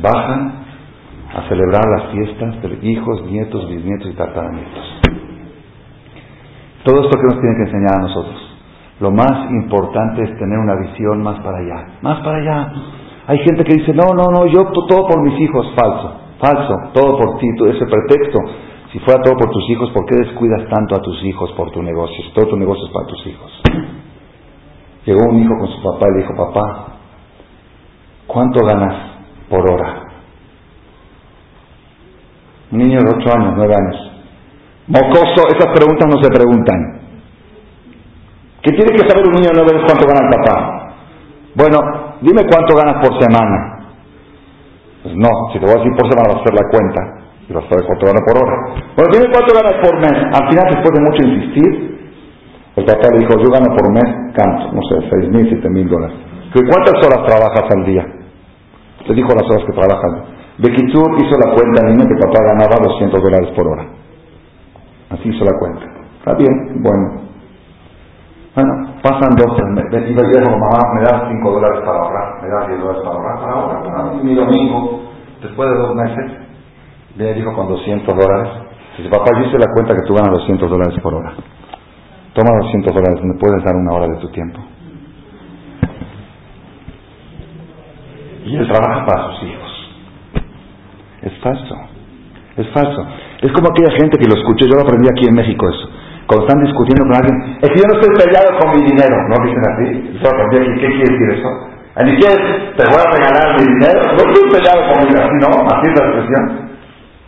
bajan 0.00 0.64
a 1.34 1.48
celebrar 1.48 1.82
las 1.98 2.12
fiestas 2.12 2.62
de 2.62 2.88
hijos, 2.88 3.22
nietos, 3.24 3.68
bisnietos 3.68 4.08
y 4.08 4.14
tataranietos. 4.14 5.00
Todo 6.84 7.02
esto 7.02 7.18
que 7.18 7.26
nos 7.26 7.40
tiene 7.40 7.56
que 7.56 7.70
enseñar 7.70 7.94
a 7.98 8.02
nosotros. 8.02 8.50
Lo 9.00 9.10
más 9.10 9.50
importante 9.50 10.22
es 10.22 10.38
tener 10.38 10.58
una 10.58 10.76
visión 10.76 11.22
más 11.22 11.40
para 11.40 11.58
allá, 11.58 11.98
más 12.02 12.20
para 12.20 12.36
allá. 12.38 12.72
Hay 13.26 13.38
gente 13.38 13.64
que 13.64 13.78
dice, 13.78 13.92
no, 13.94 14.14
no, 14.14 14.30
no, 14.30 14.46
yo 14.46 14.64
todo 14.88 15.06
por 15.06 15.22
mis 15.22 15.40
hijos, 15.40 15.72
falso, 15.74 16.20
falso, 16.38 16.74
todo 16.92 17.18
por 17.18 17.38
ti, 17.38 17.46
ese 17.68 17.86
pretexto. 17.86 18.38
Si 18.92 18.98
fuera 19.00 19.22
todo 19.22 19.34
por 19.36 19.50
tus 19.50 19.68
hijos, 19.70 19.90
¿por 19.90 20.04
qué 20.06 20.16
descuidas 20.16 20.68
tanto 20.68 20.96
a 20.96 21.00
tus 21.00 21.22
hijos 21.24 21.52
por 21.52 21.70
tu 21.70 21.82
negocio? 21.82 22.24
Todo 22.34 22.48
tu 22.48 22.56
negocio 22.56 22.86
es 22.86 22.92
para 22.92 23.06
tus 23.06 23.26
hijos. 23.26 23.62
Llegó 25.10 25.28
un 25.28 25.40
hijo 25.42 25.58
con 25.58 25.66
su 25.66 25.82
papá 25.82 26.06
y 26.06 26.12
le 26.12 26.18
dijo, 26.22 26.36
papá, 26.36 26.86
¿cuánto 28.28 28.64
ganas 28.64 28.94
por 29.48 29.68
hora? 29.68 30.04
Un 32.70 32.78
niño 32.78 33.00
de 33.00 33.10
8 33.18 33.32
años, 33.34 33.54
9 33.56 33.74
años. 33.74 34.12
Mocoso, 34.86 35.48
esas 35.50 35.74
preguntas 35.74 36.06
no 36.06 36.22
se 36.22 36.30
preguntan. 36.30 37.00
¿Qué 38.62 38.70
tiene 38.70 38.92
que 38.92 39.08
saber 39.08 39.26
un 39.26 39.34
niño 39.34 39.50
de 39.50 39.58
9 39.58 39.70
años 39.72 39.84
cuánto 39.90 40.06
gana 40.06 40.20
el 40.22 40.30
papá? 40.30 40.94
Bueno, 41.56 41.78
dime 42.20 42.42
cuánto 42.46 42.76
ganas 42.76 43.04
por 43.04 43.20
semana. 43.20 43.90
Pues 45.02 45.16
no, 45.16 45.30
si 45.52 45.58
te 45.58 45.66
voy 45.66 45.74
a 45.74 45.78
decir 45.82 45.92
por 45.98 46.06
semana 46.06 46.28
vas 46.28 46.36
a 46.36 46.40
hacer 46.42 46.54
la 46.54 46.70
cuenta 46.70 47.00
y 47.48 47.52
vas 47.52 47.64
a 47.64 47.68
saber 47.68 47.84
cuánto 47.84 48.06
ganas 48.06 48.22
por 48.30 48.36
hora. 48.38 48.56
Bueno, 48.94 49.10
dime 49.10 49.26
cuánto 49.34 49.58
ganas 49.58 49.74
por 49.82 49.98
mes. 49.98 50.18
Al 50.38 50.44
final, 50.46 50.66
después 50.70 50.92
de 50.94 51.02
mucho 51.02 51.20
insistir, 51.26 51.99
el 52.80 52.86
papá 52.86 53.08
le 53.12 53.18
dijo, 53.20 53.32
yo 53.38 53.50
gano 53.50 53.76
por 53.76 53.92
mes, 53.92 54.08
canto, 54.34 54.72
no 54.72 54.80
sé, 54.88 55.08
seis 55.10 55.28
mil, 55.30 55.48
siete 55.48 55.68
mil 55.68 55.88
dólares. 55.88 56.16
¿Cuántas 56.52 56.94
horas 57.04 57.26
trabajas 57.26 57.64
al 57.76 57.84
día? 57.84 58.04
Le 59.06 59.14
dijo 59.14 59.28
las 59.34 59.48
horas 59.50 59.64
que 59.66 59.72
trabajan. 59.72 60.24
Bekitsur 60.58 61.16
hizo 61.22 61.38
la 61.38 61.54
cuenta 61.54 61.86
niño 61.86 62.04
que 62.06 62.16
papá 62.20 62.44
ganaba 62.52 62.76
200 62.82 63.22
dólares 63.22 63.48
por 63.56 63.68
hora. 63.68 63.86
Así 65.10 65.28
hizo 65.28 65.44
la 65.44 65.56
cuenta. 65.58 65.86
Está 66.18 66.34
bien, 66.34 66.82
bueno. 66.82 67.30
Bueno, 68.54 68.72
pasan 69.02 69.30
dos, 69.36 69.56
me, 69.70 69.82
me, 69.84 70.10
y 70.10 70.12
dijo, 70.12 70.50
mamá, 70.50 70.80
me 70.94 71.02
das 71.02 71.22
5 71.28 71.50
dólares 71.50 71.80
para 71.86 71.98
ahorrar, 71.98 72.42
me 72.42 72.48
das 72.48 72.68
10 72.68 72.80
dólares 72.80 73.02
para 73.04 73.14
ahorrar, 73.14 73.40
para 73.40 73.52
ahorrar, 73.52 73.82
para 73.84 74.22
mi 74.22 74.34
domingo. 74.34 75.02
Después 75.40 75.70
de 75.70 75.76
dos 75.76 75.94
meses, 75.94 76.32
le 77.16 77.34
dijo 77.34 77.54
con 77.54 77.68
200 77.68 78.14
dólares, 78.14 78.52
dice, 78.98 79.08
papá, 79.08 79.30
yo 79.38 79.46
hice 79.46 79.58
la 79.58 79.72
cuenta 79.72 79.94
que 79.94 80.02
tú 80.06 80.14
ganas 80.14 80.32
200 80.32 80.68
dólares 80.68 80.94
por 81.02 81.14
hora. 81.14 81.32
Toma 82.34 82.50
200 82.62 82.94
dólares, 82.94 83.20
¿me 83.24 83.34
puedes 83.34 83.64
dar 83.64 83.74
una 83.74 83.92
hora 83.92 84.06
de 84.06 84.16
tu 84.18 84.28
tiempo? 84.30 84.60
Y 88.46 88.56
él 88.56 88.68
trabaja 88.68 89.04
para 89.04 89.22
sus 89.30 89.42
hijos. 89.48 89.70
Es 91.22 91.38
falso. 91.42 91.76
Es 92.56 92.68
falso. 92.70 93.06
Es 93.42 93.52
como 93.52 93.68
aquella 93.70 93.92
gente 93.98 94.18
que 94.18 94.26
lo 94.26 94.38
escuché, 94.38 94.66
yo 94.66 94.76
lo 94.76 94.82
aprendí 94.82 95.08
aquí 95.10 95.26
en 95.28 95.34
México 95.34 95.68
eso. 95.68 95.90
Cuando 96.26 96.46
están 96.46 96.62
discutiendo 96.62 97.02
con 97.04 97.16
alguien, 97.16 97.58
es 97.60 97.68
que 97.68 97.78
yo 97.78 97.86
no 97.90 97.98
estoy 97.98 98.14
peleado 98.14 98.50
con 98.58 98.70
mi 98.78 98.86
dinero, 98.86 99.16
¿no 99.28 99.36
dicen 99.44 99.64
así? 99.74 100.18
Yo 100.22 100.28
aprendí 100.30 100.80
¿qué 100.80 100.86
quiere 100.86 101.10
decir 101.10 101.28
eso? 101.34 101.48
¿Ni 102.04 102.16
quieres, 102.16 102.76
te 102.78 102.84
voy 102.86 103.02
a 103.02 103.10
regalar 103.10 103.58
mi 103.58 103.66
dinero? 103.66 104.00
No 104.06 104.22
estoy 104.22 104.50
peleado 104.50 104.80
con 104.86 104.98
mi 105.02 105.06
dinero, 105.10 105.26
no, 105.42 105.50
así 105.66 105.86
es 105.90 105.98
la 105.98 106.06
expresión. 106.06 106.70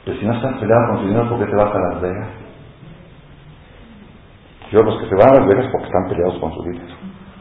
Pero 0.05 0.19
si 0.19 0.27
no 0.27 0.33
estás 0.35 0.55
peleado 0.59 0.87
con 0.89 0.97
tu 1.03 1.07
dinero, 1.09 1.29
¿por 1.29 1.39
qué 1.41 1.47
te 1.47 1.57
vas 1.57 1.75
a 1.75 1.79
Las 1.79 2.01
Vegas? 2.01 2.41
Yo, 4.73 4.83
los 4.83 4.99
que 5.01 5.09
se 5.09 5.14
van 5.14 5.31
a 5.31 5.41
Las 5.41 5.49
Vegas 5.49 5.66
porque 5.70 5.87
están 5.87 6.09
peleados 6.09 6.39
con 6.41 6.53
su 6.55 6.62
dinero. 6.62 6.95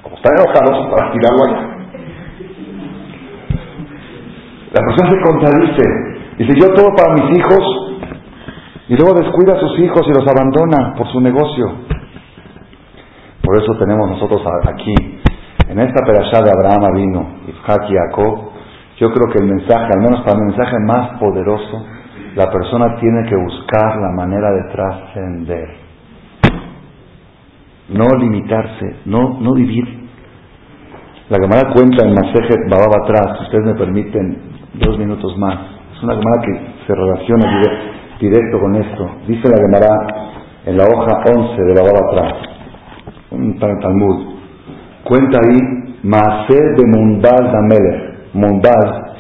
Como 0.04 0.16
están 0.16 0.34
enojados, 0.36 0.88
para 0.92 1.12
tirarlo 1.12 1.44
allá. 1.48 1.78
La 4.74 4.82
persona 4.82 5.10
se 5.10 5.22
contradice. 5.22 5.84
Dice, 6.38 6.60
yo 6.60 6.74
todo 6.74 6.90
para 6.96 7.14
mis 7.14 7.38
hijos, 7.38 7.82
y 8.90 8.96
luego 8.96 9.14
descuida 9.14 9.54
a 9.54 9.60
sus 9.60 9.80
hijos 9.80 10.02
y 10.08 10.14
los 10.14 10.28
abandona 10.28 10.94
por 10.98 11.08
su 11.08 11.22
negocio. 11.22 11.72
Por 13.42 13.62
eso 13.62 13.78
tenemos 13.80 14.10
nosotros 14.10 14.42
aquí, 14.68 14.94
en 15.70 15.80
esta 15.80 16.06
perashá 16.06 16.44
de 16.44 16.52
Abraham 16.52 16.94
vino, 16.96 17.28
Isaac 17.48 17.84
y 17.90 17.96
Jacob, 17.96 18.52
yo 18.98 19.10
creo 19.12 19.32
que 19.32 19.40
el 19.42 19.50
mensaje, 19.50 19.88
al 19.94 20.02
menos 20.02 20.20
para 20.22 20.38
el 20.38 20.46
mensaje 20.48 20.78
más 20.86 21.18
poderoso, 21.18 21.86
la 22.36 22.52
persona 22.52 22.98
tiene 23.00 23.30
que 23.30 23.36
buscar 23.38 23.96
la 24.02 24.12
manera 24.12 24.52
de 24.52 24.64
trascender. 24.74 25.91
No 27.92 28.06
limitarse, 28.20 28.96
no, 29.06 29.40
no 29.40 29.54
vivir. 29.54 29.86
La 31.30 31.38
Gemara 31.38 31.74
cuenta 31.74 32.06
en 32.06 32.14
Masejet 32.14 32.70
Bababa 32.70 33.04
atrás, 33.04 33.38
si 33.38 33.44
ustedes 33.46 33.66
me 33.66 33.76
permiten 33.76 34.38
dos 34.74 34.98
minutos 34.98 35.38
más. 35.38 35.60
Es 35.96 36.04
una 36.04 36.16
Gemara 36.16 36.42
que 36.42 36.86
se 36.88 36.96
relaciona 36.96 37.62
directo 38.20 38.60
con 38.60 38.76
esto. 38.76 39.12
Dice 39.28 39.50
la 39.50 39.58
Gemara 39.58 40.08
en 40.66 40.78
la 40.78 40.84
hoja 40.84 41.24
11 41.36 41.62
de 41.64 41.82
hoja 41.82 42.08
atrás, 42.08 42.34
un 43.32 43.60
Talmud. 43.60 44.36
Cuenta 45.04 45.40
ahí 45.40 45.58
Maaser 46.04 46.76
de 46.78 46.86
Mundal 46.86 47.52
Damelech. 47.52 48.34
Mundal 48.34 49.12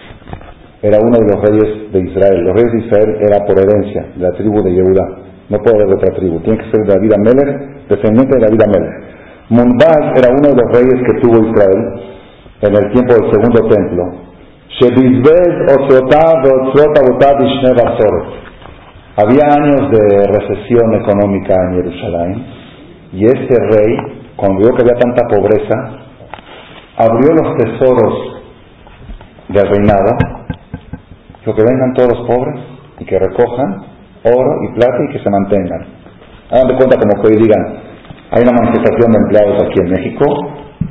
era 0.81 0.97
uno 0.99 1.17
de 1.17 1.33
los 1.33 1.41
reyes 1.41 1.91
de 1.91 1.99
Israel. 1.99 2.43
Los 2.43 2.55
reyes 2.55 2.71
de 2.71 2.79
Israel 2.79 3.17
era 3.21 3.45
por 3.45 3.59
herencia 3.59 4.07
de 4.15 4.21
la 4.21 4.31
tribu 4.31 4.61
de 4.63 4.73
Yehuda. 4.73 5.30
No 5.51 5.59
puede 5.59 5.83
haber 5.83 5.95
otra 5.95 6.15
tribu. 6.15 6.39
Tiene 6.39 6.63
que 6.63 6.71
ser 6.71 6.87
David 6.87 7.11
Amelech, 7.11 7.87
descendiente 7.89 8.39
de 8.39 8.45
David 8.47 8.61
Amelech. 8.63 9.11
Mundal 9.49 10.13
era 10.15 10.31
uno 10.31 10.47
de 10.47 10.55
los 10.55 10.71
reyes 10.71 10.95
que 11.05 11.19
tuvo 11.19 11.45
Israel 11.45 11.81
en 12.61 12.73
el 12.73 12.91
tiempo 12.93 13.13
del 13.15 13.31
segundo 13.33 13.67
templo. 13.67 14.03
Había 19.17 19.43
años 19.53 19.91
de 19.91 20.25
recesión 20.39 20.95
económica 20.95 21.53
en 21.67 21.83
Jerusalén 21.83 22.45
y 23.11 23.25
este 23.25 23.55
rey, 23.75 23.97
cuando 24.37 24.59
vio 24.59 24.73
que 24.73 24.83
había 24.83 24.97
tanta 24.99 25.27
pobreza, 25.27 25.75
abrió 26.95 27.33
los 27.33 27.57
tesoros 27.57 28.41
del 29.49 29.67
reinado, 29.67 30.15
dijo 31.41 31.53
que 31.53 31.63
vengan 31.63 31.93
todos 31.93 32.17
los 32.17 32.25
pobres 32.25 32.55
y 32.99 33.05
que 33.05 33.19
recojan 33.19 33.90
oro 34.23 34.51
y 34.63 34.75
plata 34.75 34.97
y 35.09 35.13
que 35.13 35.23
se 35.23 35.29
mantengan. 35.29 35.81
Hagan 36.51 36.67
de 36.67 36.75
cuenta 36.75 36.97
como 36.99 37.21
que 37.21 37.27
hoy 37.33 37.41
digan, 37.41 37.63
hay 38.31 38.43
una 38.43 38.53
manifestación 38.53 39.11
de 39.11 39.19
empleados 39.23 39.63
aquí 39.63 39.79
en 39.81 39.89
México, 39.91 40.25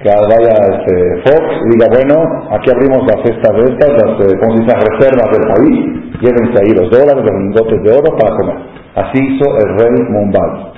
que 0.03 0.09
vaya 0.09 0.55
este, 0.77 0.95
Fox 1.25 1.45
y 1.65 1.69
diga, 1.77 1.87
bueno, 1.93 2.17
aquí 2.53 2.71
abrimos 2.71 3.05
las 3.05 3.21
cestas 3.25 3.53
de 3.53 3.65
estas, 3.73 3.91
las, 3.91 4.13
eh, 4.21 4.39
¿cómo 4.41 4.57
se 4.57 4.63
dice? 4.63 4.77
reservas 4.77 5.29
del 5.33 5.47
país, 5.53 5.79
llévense 6.21 6.57
ahí 6.61 6.73
los 6.73 6.91
dólares, 6.91 7.25
los 7.25 7.37
lingotes 7.41 7.83
de 7.83 7.91
oro 7.93 8.17
para 8.17 8.37
comer. 8.37 8.57
Así 8.97 9.19
hizo 9.21 9.47
el 9.57 9.79
rey 9.79 9.97
Mumbai. 10.09 10.71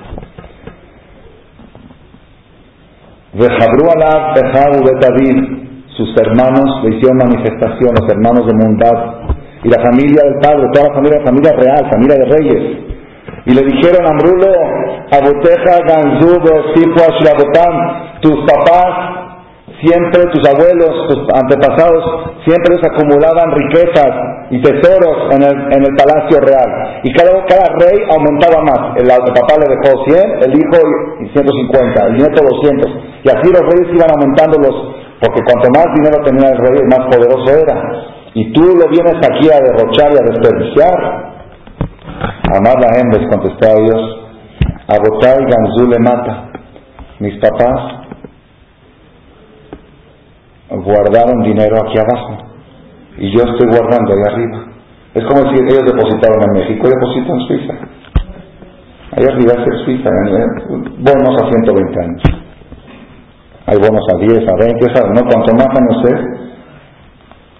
Vejabru 3.33 3.89
alab 3.89 4.35
Bejabu 4.35 5.63
sus 5.97 6.09
hermanos 6.21 6.83
le 6.83 6.95
hicieron 6.95 7.17
manifestación, 7.17 7.93
los 7.93 8.09
hermanos 8.09 8.45
de 8.47 8.53
Mumbai, 8.53 9.23
y 9.63 9.69
la 9.69 9.81
familia 9.83 10.23
del 10.23 10.39
padre, 10.39 10.67
toda 10.73 10.89
la 10.89 10.95
familia, 10.95 11.21
familia 11.25 11.53
real, 11.53 11.89
familia 11.91 12.17
de 12.17 12.25
reyes. 12.25 12.77
Y 13.45 13.53
le 13.53 13.61
dijeron 13.61 14.05
a 14.05 14.09
Amrulo, 14.09 14.51
Aboteja, 15.11 15.79
Ganzub, 15.85 16.43
tus 18.21 18.39
papás 18.45 19.23
siempre 19.83 20.23
tus 20.31 20.43
abuelos, 20.47 21.07
tus 21.07 21.19
antepasados, 21.35 22.03
siempre 22.45 22.75
les 22.75 22.83
acumulaban 22.87 23.51
riquezas 23.51 24.11
y 24.49 24.61
tesoros 24.61 25.35
en 25.35 25.43
el, 25.43 25.55
en 25.75 25.81
el 25.83 25.93
palacio 25.95 26.39
real. 26.39 27.01
Y 27.03 27.11
cada, 27.13 27.31
cada 27.45 27.67
rey 27.83 27.99
aumentaba 28.09 28.63
más. 28.63 28.95
El, 28.95 29.07
papá 29.07 29.59
le 29.59 29.75
dejó 29.75 30.03
100, 30.05 30.43
el 30.47 30.51
hijo 30.55 30.79
150, 31.33 32.07
el 32.07 32.13
nieto 32.15 32.41
200. 32.41 32.91
Y 33.23 33.29
así 33.29 33.47
los 33.51 33.63
reyes 33.67 33.91
iban 33.93 34.11
aumentando 34.11 34.57
los, 34.59 34.75
porque 35.19 35.41
cuanto 35.43 35.67
más 35.75 35.87
dinero 35.95 36.23
tenía 36.23 36.49
el 36.51 36.57
rey, 36.57 36.79
más 36.87 37.03
poderoso 37.11 37.47
era. 37.51 37.75
Y 38.35 38.51
tú 38.51 38.61
lo 38.61 38.89
vienes 38.89 39.15
aquí 39.15 39.49
a 39.49 39.59
derrochar 39.59 40.11
y 40.11 40.17
a 40.17 40.31
desperdiciar. 40.31 41.33
Amar 42.55 42.75
la 42.79 43.17
les 43.17 43.29
contestó 43.29 43.67
a 43.69 43.81
Dios. 43.81 44.19
y 44.89 45.51
Ganzú 45.51 45.89
le 45.89 45.99
mata. 45.99 46.51
Mis 47.19 47.39
papás 47.39 48.03
guardaron 50.69 51.43
dinero 51.43 51.77
aquí 51.77 51.97
abajo 51.99 52.53
y 53.17 53.31
yo 53.31 53.43
estoy 53.43 53.67
guardando 53.67 54.13
ahí 54.13 54.21
arriba. 54.25 54.65
Es 55.13 55.23
como 55.25 55.49
si 55.51 55.59
ellos 55.59 55.85
depositaron 55.85 56.41
en 56.41 56.53
México 56.53 56.87
y 56.87 56.89
depositan 56.89 57.39
en 57.39 57.47
Suiza. 57.47 57.73
Ahí 59.15 59.25
arriba 59.25 59.53
es 59.53 59.85
Suiza, 59.85 60.09
bonos 60.97 61.41
a 61.41 61.49
120 61.49 61.99
años. 62.01 62.21
Hay 63.67 63.77
bonos 63.77 64.03
a 64.11 64.17
10, 64.17 64.49
a 64.49 64.55
20, 64.59 64.95
¿sabes? 64.95 65.11
¿no? 65.13 65.29
Cuanto 65.29 65.53
más 65.53 65.67
años 65.77 66.03
es, 66.05 66.52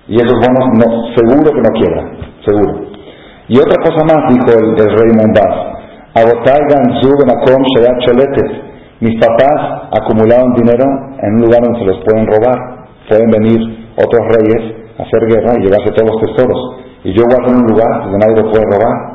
y 0.07 0.15
esos 0.15 0.33
bonos 0.33 0.65
no, 0.79 1.15
seguro 1.15 1.51
que 1.51 1.61
no 1.61 1.69
quieran, 1.79 2.17
seguro. 2.45 2.93
Y 3.47 3.57
otra 3.57 3.81
cosa 3.83 4.03
más, 4.05 4.29
dijo 4.29 4.57
el, 4.57 4.75
rey 4.77 5.11
Mombás, 5.15 5.55
mis 8.99 9.19
papás 9.19 9.89
acumularon 9.99 10.53
dinero 10.53 10.85
en 11.21 11.35
un 11.35 11.41
lugar 11.41 11.61
donde 11.61 11.79
se 11.79 11.85
los 11.85 11.99
pueden 12.05 12.27
robar 12.27 12.83
pueden 13.09 13.29
venir 13.29 13.59
otros 13.97 14.23
reyes 14.33 14.73
a 14.97 15.03
hacer 15.03 15.21
guerra 15.27 15.53
y 15.59 15.63
llevarse 15.63 15.91
todos 15.93 16.11
los 16.11 16.21
tesoros. 16.21 16.59
Y 17.03 17.13
yo 17.13 17.23
guardo 17.27 17.51
en 17.51 17.61
un 17.61 17.67
lugar 17.67 18.03
donde 18.03 18.17
nadie 18.19 18.41
lo 18.41 18.51
puede 18.51 18.65
robar. 18.65 19.13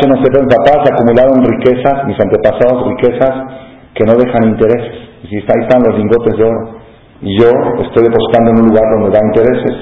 Se 0.00 0.30
papás 0.48 0.90
acumularon 0.90 1.44
riquezas, 1.44 2.06
mis 2.06 2.18
antepasados 2.20 2.88
riquezas 2.88 3.34
que 3.94 4.04
no 4.04 4.14
dejan 4.14 4.44
intereses. 4.48 5.08
Y 5.24 5.36
ahí 5.36 5.62
están 5.62 5.82
los 5.82 5.98
lingotes 5.98 6.36
de 6.36 6.44
oro. 6.44 6.77
Yo 7.20 7.50
estoy 7.82 8.04
depositando 8.06 8.50
en 8.50 8.58
un 8.62 8.68
lugar 8.68 8.84
donde 8.94 9.10
da 9.10 9.18
intereses. 9.26 9.74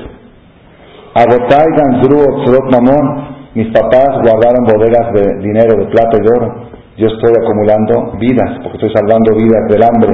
Agotai 1.12 1.66
Ganzuru 1.76 2.64
Mamón, 2.72 3.36
mis 3.54 3.68
papás 3.72 4.08
guardaron 4.24 4.64
bodegas 4.64 5.12
de 5.12 5.40
dinero, 5.40 5.76
de 5.76 5.86
plata 5.86 6.16
y 6.16 6.22
de 6.24 6.30
oro. 6.34 6.54
Yo 6.96 7.08
estoy 7.08 7.32
acumulando 7.36 8.16
vidas, 8.18 8.60
porque 8.62 8.78
estoy 8.78 8.92
salvando 8.94 9.34
vidas 9.34 9.68
del 9.68 9.82
hambre. 9.84 10.12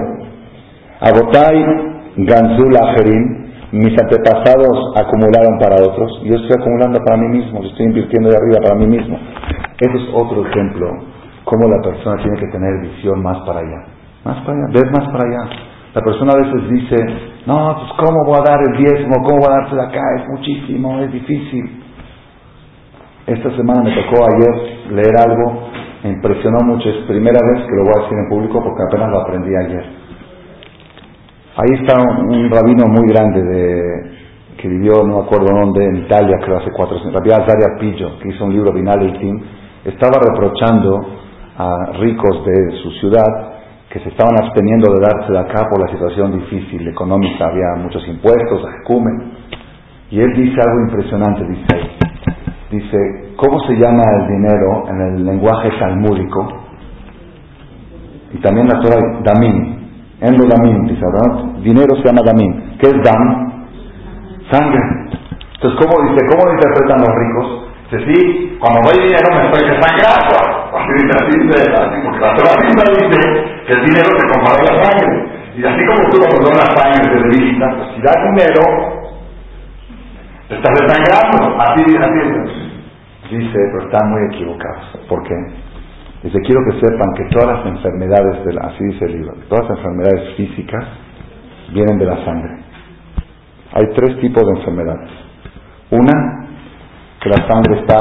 Agotai 1.01 1.93
Ganzul 2.17 2.77
Ajerim, 2.77 3.43
mis 3.73 3.97
antepasados 4.03 4.93
acumularon 4.97 5.59
para 5.59 5.77
otros, 5.77 6.21
yo 6.25 6.35
estoy 6.35 6.61
acumulando 6.61 6.99
para 7.05 7.17
mí 7.17 7.39
mismo, 7.39 7.63
estoy 7.65 7.87
invirtiendo 7.87 8.29
de 8.29 8.37
arriba 8.37 8.59
para 8.63 8.77
mí 8.77 8.87
mismo. 8.87 9.19
Ese 9.81 9.97
es 9.97 10.09
otro 10.13 10.47
ejemplo, 10.47 10.91
cómo 11.45 11.69
la 11.69 11.81
persona 11.83 12.23
tiene 12.23 12.39
que 12.39 12.49
tener 12.49 12.81
visión 12.83 13.23
más 13.23 13.39
para 13.47 13.61
allá, 13.61 13.87
más 14.25 14.45
para 14.45 14.59
allá, 14.59 14.67
ver 14.75 14.91
más 14.91 15.09
para 15.11 15.25
allá. 15.25 15.72
La 15.95 16.01
persona 16.01 16.33
a 16.33 16.41
veces 16.41 16.71
dice, 16.71 16.97
no, 17.47 17.77
pues 17.77 17.93
cómo 17.99 18.25
voy 18.25 18.39
a 18.39 18.51
dar 18.51 18.61
el 18.63 18.79
diezmo, 18.79 19.15
cómo 19.25 19.41
voy 19.41 19.49
a 19.51 19.61
darse 19.61 19.77
de 19.77 19.83
acá, 19.83 20.01
es 20.17 20.29
muchísimo, 20.29 21.01
es 21.01 21.13
difícil. 21.13 21.83
Esta 23.27 23.51
semana 23.57 23.83
me 23.83 23.95
tocó 23.95 24.25
ayer 24.25 24.91
leer 24.91 25.15
algo, 25.19 25.69
me 26.03 26.11
impresionó 26.11 26.59
mucho, 26.65 26.89
es 26.89 27.05
primera 27.07 27.39
vez 27.53 27.67
que 27.67 27.77
lo 27.77 27.85
voy 27.85 27.93
a 27.95 28.03
decir 28.05 28.19
en 28.19 28.29
público 28.31 28.63
porque 28.65 28.83
apenas 28.89 29.11
lo 29.11 29.21
aprendí 29.21 29.51
ayer. 29.55 29.85
Ahí 31.57 31.79
está 31.83 32.01
un, 32.01 32.51
rabino 32.51 32.87
muy 32.89 33.07
grande 33.13 33.43
de, 33.43 34.11
que 34.57 34.69
vivió, 34.69 35.03
no 35.05 35.19
me 35.19 35.25
acuerdo 35.25 35.49
dónde, 35.53 35.85
en 35.85 35.97
Italia, 35.97 36.39
creo 36.43 36.57
hace 36.57 36.71
cuatro 36.75 36.97
años, 36.97 37.13
Rabbi 37.13 37.31
Azaria 37.33 37.77
Pillo, 37.79 38.19
que 38.19 38.29
hizo 38.29 38.47
un 38.47 38.55
libro, 38.55 38.73
Vinal 38.73 39.03
Eitim, 39.03 39.43
estaba 39.85 40.15
reprochando 40.27 40.99
a 41.59 41.93
ricos 41.99 42.47
de 42.47 42.83
su 42.83 42.91
ciudad 42.93 43.52
que 43.93 44.01
se 44.01 44.09
estaban 44.09 44.35
absteniendo 44.43 44.91
de 44.95 45.01
darse 45.01 45.31
de 45.31 45.39
acá 45.39 45.69
por 45.69 45.79
la 45.85 45.93
situación 45.93 46.33
difícil 46.33 46.89
económica, 46.89 47.45
había 47.45 47.77
muchos 47.77 48.03
impuestos, 48.09 48.65
ajecumen. 48.67 49.33
Y 50.11 50.19
él 50.19 50.33
dice 50.35 50.57
algo 50.61 50.81
impresionante, 50.89 51.45
dice 51.45 52.03
Dice, 52.71 53.35
¿cómo 53.37 53.61
se 53.67 53.75
llama 53.75 54.03
el 54.17 54.29
dinero 54.29 54.89
en 54.89 55.01
el 55.03 55.27
lenguaje 55.27 55.69
talmúdico? 55.79 56.49
Y 58.33 58.39
también 58.39 58.67
la 58.67 58.81
Torah, 58.81 59.21
Damim. 59.25 59.83
En 60.23 60.39
lo 60.39 60.47
damim, 60.47 60.87
dice, 60.87 61.03
¿verdad? 61.03 61.61
Dinero 61.63 61.95
se 61.97 62.05
llama 62.05 62.23
damim. 62.25 62.79
¿Qué 62.79 62.89
es 62.89 62.95
dam? 63.05 63.53
Sangre. 64.51 64.81
Entonces, 65.55 65.81
¿cómo 65.85 66.09
dice, 66.09 66.27
cómo 66.31 66.47
lo 66.47 66.53
interpretan 66.55 66.99
los 67.01 67.15
ricos? 67.15 67.62
Dice, 67.93 68.07
sí, 68.09 68.57
cuando 68.59 68.81
doy 68.89 69.05
dinero 69.05 69.29
me 69.37 69.45
estoy 69.45 69.69
desangrando. 69.69 70.33
Así 70.73 70.93
dice, 70.97 71.13
así 71.13 71.33
dice, 71.45 71.73
así, 71.77 71.97
porque 72.03 72.21
la 72.21 72.35
Torah 72.35 72.57
misma 72.65 72.85
dice 72.89 73.21
que 73.67 73.73
el 73.75 73.85
dinero 73.85 74.09
se 74.17 74.29
compara 74.33 74.65
la 74.65 74.85
sangre. 74.85 75.13
Y 75.55 75.65
así 75.65 75.81
como 75.85 76.09
tú 76.09 76.17
cuando 76.17 76.49
donas 76.49 76.73
sangre 76.73 77.05
te 77.05 77.21
debilita, 77.21 77.67
pues 77.77 77.89
si 77.95 78.01
das 78.01 78.17
dinero, 78.33 78.63
te 80.49 80.55
estás 80.57 80.73
desangrando. 80.81 81.61
Así, 81.61 81.83
así 81.85 82.73
Dice, 83.37 83.59
pero 83.73 83.85
están 83.85 84.11
muy 84.11 84.21
equivocados. 84.35 84.99
¿Por 85.09 85.23
qué? 85.25 85.35
Dice, 86.23 86.39
quiero 86.47 86.61
que 86.65 86.81
sepan 86.81 87.13
que 87.15 87.25
todas 87.35 87.59
las 87.59 87.67
enfermedades, 87.67 88.45
de 88.45 88.53
la, 88.55 88.61
así 88.69 88.85
dice 88.85 89.05
el 89.05 89.13
libro, 89.13 89.35
todas 89.49 89.69
las 89.69 89.79
enfermedades 89.79 90.35
físicas 90.37 90.85
vienen 91.73 91.99
de 91.99 92.07
la 92.07 92.25
sangre. 92.25 92.57
Hay 93.75 93.85
tres 93.95 94.19
tipos 94.21 94.43
de 94.45 94.61
enfermedades. 94.61 95.11
Una, 95.91 96.42
que 97.23 97.29
la 97.31 97.47
sangre 97.47 97.81
está 97.81 97.99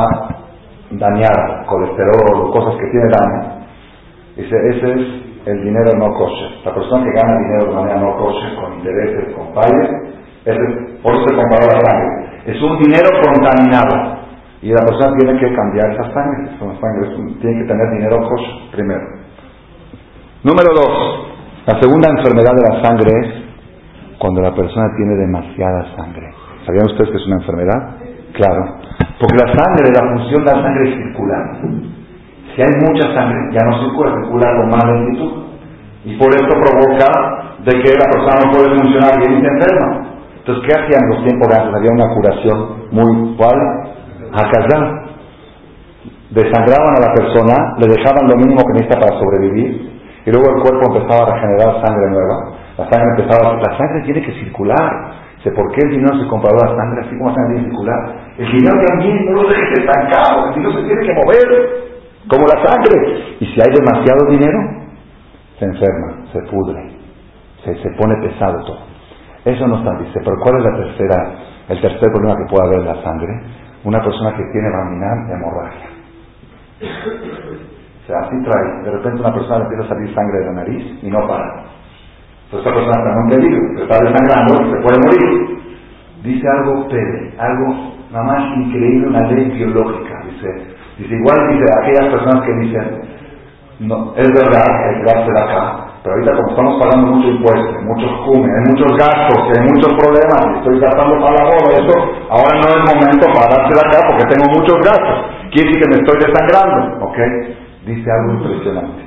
dañada, 0.92 1.66
colesterol, 1.68 2.52
cosas 2.52 2.76
que 2.76 2.90
tiene 2.90 3.08
daño. 3.14 3.62
Dice, 4.36 4.56
ese 4.70 4.92
es 4.92 5.32
el 5.46 5.64
dinero 5.64 5.92
no 5.98 6.14
kosher. 6.14 6.66
La 6.66 6.74
persona 6.74 7.04
que 7.04 7.22
gana 7.22 7.38
dinero 7.38 7.66
de 7.70 7.76
manera 7.76 8.00
no 8.00 8.18
kosher, 8.18 8.56
con 8.56 8.74
intereses, 8.74 9.36
con 9.36 9.54
fallas, 9.54 9.90
por 11.04 11.16
eso 11.16 11.26
se 11.28 11.36
comparó 11.36 11.68
la 11.68 11.82
sangre. 11.82 12.32
Es 12.46 12.62
un 12.62 12.78
dinero 12.80 13.10
contaminado. 13.24 14.22
Y 14.64 14.70
la 14.70 14.86
persona 14.86 15.18
tiene 15.18 15.40
que 15.40 15.56
cambiar 15.56 15.92
esa 15.92 16.04
sangre. 16.14 16.54
Esa 16.54 16.82
sangre 16.82 17.10
tiene 17.42 17.62
que 17.62 17.68
tener 17.68 17.90
dinero 17.92 18.18
kosher 18.28 18.72
primero. 18.72 19.06
Número 20.44 20.74
dos, 20.74 21.28
la 21.68 21.80
segunda 21.80 22.10
enfermedad 22.10 22.56
de 22.56 22.62
la 22.62 22.84
sangre 22.84 23.12
es 23.22 24.18
cuando 24.18 24.42
la 24.42 24.54
persona 24.54 24.88
tiene 24.98 25.16
demasiada 25.16 25.96
sangre. 25.96 26.34
¿Sabían 26.66 26.86
ustedes 26.88 27.10
que 27.10 27.18
es 27.18 27.28
una 27.28 27.38
enfermedad? 27.38 28.01
Claro. 28.34 28.78
Porque 29.20 29.38
la 29.38 29.54
sangre, 29.54 29.92
la 29.94 30.16
función 30.16 30.46
de 30.46 30.52
la 30.52 30.62
sangre 30.62 30.90
es 30.90 30.96
circular. 30.96 31.62
Si 32.56 32.62
hay 32.62 32.74
mucha 32.84 33.14
sangre, 33.14 33.38
ya 33.54 33.66
no 33.66 33.80
circula, 33.84 34.12
circula 34.22 34.48
con 34.58 34.70
más 34.70 34.86
lentitud. 34.86 35.44
Y 36.06 36.18
por 36.18 36.30
esto 36.34 36.50
provoca 36.50 37.08
de 37.64 37.72
que 37.72 37.94
la 37.94 38.10
persona 38.10 38.40
no 38.44 38.52
puede 38.52 38.80
funcionar 38.80 39.20
bien 39.20 39.34
y 39.34 39.42
se 39.42 39.48
enferma. 39.48 40.12
Entonces, 40.40 40.64
¿qué 40.66 40.74
hacían 40.74 41.10
los 41.10 41.24
tiempos 41.24 41.48
de 41.48 41.56
antes? 41.56 41.76
Había 41.76 41.92
una 41.92 42.14
curación 42.16 42.58
muy 42.92 43.36
cual 43.38 43.60
Hakazá. 44.34 45.06
Desangraban 46.32 46.96
a 46.96 47.08
la 47.08 47.14
persona, 47.14 47.76
le 47.78 47.88
dejaban 47.88 48.28
lo 48.28 48.38
mínimo 48.38 48.64
que 48.64 48.74
necesita 48.74 49.00
para 49.00 49.20
sobrevivir, 49.20 49.92
y 50.26 50.32
luego 50.32 50.56
el 50.56 50.62
cuerpo 50.62 50.96
empezaba 50.96 51.28
a 51.28 51.36
regenerar 51.36 51.86
sangre 51.86 52.10
nueva. 52.10 52.56
La 52.78 52.90
sangre 52.90 53.10
empezaba, 53.18 53.58
la 53.58 53.78
sangre 53.78 54.02
tiene 54.06 54.22
que 54.24 54.32
circular. 54.40 55.21
Por 55.50 55.72
qué 55.74 55.82
el 55.86 55.92
dinero 55.98 56.14
se 56.20 56.28
compró 56.28 56.52
la 56.54 56.70
sangre 56.78 57.02
así 57.02 57.18
como 57.18 57.34
sangre 57.34 57.64
circular. 57.64 58.00
El 58.38 58.52
dinero 58.52 58.78
también 58.86 59.26
no 59.26 59.42
lo 59.42 59.50
dejes 59.50 59.80
estancado, 59.80 60.48
el 60.48 60.54
dinero 60.54 60.74
se 60.74 60.84
tiene 60.86 61.02
que 61.02 61.14
mover, 61.18 61.48
como 62.30 62.46
la 62.46 62.58
sangre. 62.62 63.38
Y 63.40 63.46
si 63.48 63.58
hay 63.58 63.74
demasiado 63.74 64.30
dinero, 64.30 64.60
se 65.58 65.66
enferma, 65.66 66.30
se 66.32 66.40
pudre, 66.52 66.94
se, 67.66 67.74
se 67.74 67.90
pone 67.98 68.14
pesado 68.22 68.64
todo. 68.66 68.86
Eso 69.46 69.66
no 69.66 69.78
está, 69.80 69.98
dice, 69.98 70.20
pero 70.24 70.38
¿cuál 70.44 70.60
es 70.60 70.66
la 70.66 70.78
tercera, 70.78 71.18
el 71.70 71.82
tercer 71.82 72.12
problema 72.12 72.38
que 72.38 72.46
puede 72.54 72.68
haber 72.68 72.80
en 72.82 72.86
la 72.86 73.02
sangre? 73.02 73.34
una 73.84 74.04
persona 74.04 74.36
que 74.36 74.44
tiene 74.52 74.70
laminal 74.70 75.28
de 75.28 75.34
hemorragia. 75.34 75.90
O 76.82 78.08
sea, 78.08 78.20
así 78.20 78.36
trae. 78.44 78.84
De 78.84 78.92
repente 78.92 79.22
una 79.22 79.34
persona 79.34 79.60
le 79.60 79.64
empieza 79.66 79.86
a 79.86 79.90
salir 79.90 80.16
sangre 80.16 80.40
de 80.40 80.46
la 80.46 80.52
nariz 80.54 81.04
y 81.04 81.10
no 81.10 81.28
para. 81.28 81.64
Entonces 82.52 82.68
esta 82.68 82.76
persona 82.76 83.00
está 83.00 83.12
en 83.12 83.24
un 83.24 83.30
peligro, 83.32 83.62
se 83.78 83.84
está 83.88 83.96
desangrando 84.04 84.52
y 84.60 84.72
se 84.76 84.80
puede 84.84 85.00
morir. 85.08 85.32
Dice 86.22 86.46
algo 86.52 86.88
Pérez, 86.90 87.40
algo 87.40 87.96
nada 88.12 88.26
más 88.28 88.58
increíble, 88.58 89.08
una 89.08 89.24
ley 89.32 89.52
biológica. 89.56 90.20
Dice, 90.28 90.48
dice 91.00 91.16
igual 91.16 91.40
dice 91.48 91.66
aquellas 91.80 92.12
personas 92.12 92.44
que 92.44 92.54
dicen, 92.60 92.88
no, 93.88 94.14
es 94.18 94.28
verdad, 94.36 94.68
que 94.68 95.04
darse 95.08 95.32
de 95.32 95.42
acá, 95.42 95.96
pero 96.04 96.14
ahorita 96.14 96.36
como 96.36 96.50
estamos 96.52 96.74
pagando 96.84 97.08
mucho 97.16 97.30
impuestos, 97.30 97.84
muchos 97.88 98.12
cumes, 98.28 98.52
hay 98.52 98.64
muchos 98.68 98.92
gastos, 99.00 99.42
hay 99.48 99.64
muchos 99.72 99.92
problemas, 99.96 100.42
estoy 100.60 100.76
gastando 100.78 101.16
para 101.24 101.36
la 101.40 101.46
boda, 101.56 101.70
eso, 101.72 101.96
ahora 102.36 102.52
no 102.60 102.68
es 102.68 102.76
el 102.76 102.84
momento 102.84 103.26
para 103.32 103.48
darse 103.48 103.74
acá 103.80 103.98
porque 104.12 104.28
tengo 104.28 104.60
muchos 104.60 104.76
gastos. 104.84 105.18
Quiere 105.56 105.72
decir 105.72 105.80
que 105.80 105.90
me 105.90 105.98
estoy 106.04 106.18
desangrando, 106.20 107.06
¿ok? 107.08 107.18
Dice 107.88 108.08
algo 108.12 108.44
impresionante. 108.44 109.02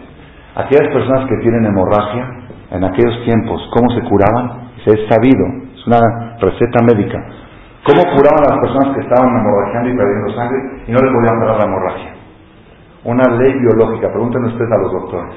Aquellas 0.57 0.89
personas 0.97 1.29
que 1.29 1.37
tienen 1.45 1.67
hemorragia, 1.67 2.25
en 2.71 2.85
aquellos 2.85 3.25
tiempos, 3.25 3.63
¿cómo 3.73 3.91
se 3.91 4.03
curaban? 4.09 4.71
Se 4.85 4.91
es 4.91 5.09
sabido, 5.09 5.45
es 5.75 5.87
una 5.87 6.37
receta 6.41 6.83
médica. 6.83 7.19
¿Cómo 7.85 8.01
curaban 8.17 8.45
las 8.49 8.59
personas 8.61 8.97
que 8.97 9.03
estaban 9.03 9.29
hemorragiando 9.29 9.89
y 9.91 9.97
perdiendo 9.97 10.35
sangre 10.35 10.59
y 10.87 10.93
no 10.93 10.99
les 11.01 11.13
podían 11.13 11.41
parar 11.41 11.59
la 11.59 11.65
hemorragia? 11.65 12.13
Una 13.05 13.25
ley 13.37 13.53
biológica, 13.61 14.09
pregúntenle 14.09 14.49
ustedes 14.49 14.73
a 14.73 14.83
los 14.83 14.93
doctores. 14.93 15.35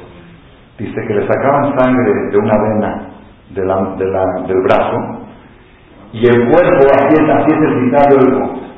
Dice 0.78 1.02
que 1.08 1.14
le 1.14 1.28
sacaban 1.28 1.78
sangre 1.78 2.32
de 2.32 2.38
una 2.38 2.54
vena 2.62 3.08
del 3.50 4.62
brazo 4.64 5.28
y 6.14 6.26
el 6.26 6.50
cuerpo, 6.50 6.88
así 6.94 7.14
es, 7.14 7.62
el 7.62 7.92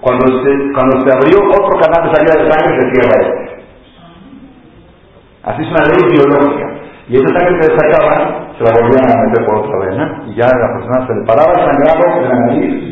cuando 0.02 0.26
se, 0.44 0.50
cuando 0.74 1.06
se 1.06 1.12
abrió 1.14 1.38
otro 1.50 1.80
canal 1.80 2.10
de 2.10 2.16
salida 2.16 2.44
de 2.44 2.52
sangre, 2.52 2.82
se 2.82 2.92
cierra 2.92 3.16
este. 3.22 3.64
Así 5.44 5.62
es 5.62 5.70
una 5.70 5.84
ley 5.86 6.10
biológica. 6.10 6.69
Y 7.10 7.18
esa 7.18 7.26
sangre 7.34 7.58
que 7.58 7.68
le 7.68 7.74
sacaban, 7.74 8.54
se 8.54 8.64
la 8.64 8.72
volvían 8.78 9.10
a 9.10 9.26
meter 9.26 9.46
por 9.46 9.58
otra 9.66 9.78
vena 9.90 10.24
y 10.30 10.36
ya 10.36 10.46
la 10.46 10.70
persona 10.78 11.08
se 11.08 11.14
le 11.18 11.26
paraba 11.26 11.52
el 11.58 11.66
sangrado 11.66 12.06
de 12.06 12.28
la 12.30 12.36
nariz. 12.46 12.90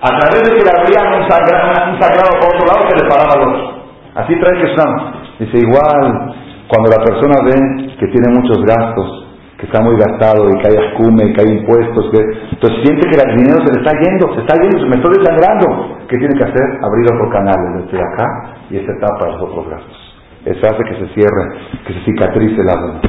A 0.00 0.10
través 0.16 0.40
de 0.48 0.50
que 0.56 0.64
le 0.64 0.72
abrían 0.72 1.06
un 1.12 1.28
sangrado, 1.28 1.92
un 1.92 2.00
sangrado 2.00 2.30
por 2.40 2.48
otro 2.56 2.64
lado, 2.64 2.88
se 2.88 2.96
le 2.96 3.08
paraba 3.08 3.34
el 3.36 3.48
otro. 3.48 3.74
Así 4.14 4.32
trae 4.40 4.56
que 4.60 5.44
Dice, 5.44 5.58
igual, 5.58 6.34
cuando 6.68 6.88
la 6.88 7.04
persona 7.04 7.36
ve 7.44 7.92
que 7.98 8.06
tiene 8.06 8.32
muchos 8.32 8.64
gastos, 8.64 9.26
que 9.58 9.66
está 9.66 9.82
muy 9.82 9.96
gastado 9.96 10.48
y 10.48 10.58
que 10.62 10.68
hay 10.68 10.76
ascume, 10.76 11.32
que 11.34 11.40
hay 11.40 11.58
impuestos, 11.58 12.10
que, 12.12 12.20
entonces 12.48 12.80
siente 12.80 13.08
que 13.10 13.20
el 13.20 13.36
dinero 13.36 13.60
se 13.60 13.72
le 13.74 13.84
está 13.84 13.92
yendo, 13.98 14.34
se 14.34 14.40
está 14.40 14.54
yendo, 14.56 14.78
se 14.78 14.88
me 14.88 14.96
estoy 14.96 15.12
desangrando. 15.18 15.98
¿Qué 16.08 16.16
tiene 16.16 16.34
que 16.38 16.44
hacer? 16.44 16.66
Abrir 16.80 17.06
otro 17.12 17.28
canal 17.28 17.60
desde 17.76 17.98
acá 17.98 18.26
y 18.70 18.76
este 18.76 18.92
tapa 19.00 19.26
los 19.26 19.42
otros 19.42 19.68
gastos. 19.68 20.00
Eso 20.44 20.66
hace 20.66 20.84
que 20.84 20.94
se 20.96 21.08
cierre, 21.14 21.44
que 21.86 21.92
se 21.92 22.00
cicatrice 22.04 22.62
la 22.62 22.74
vena. 22.76 23.00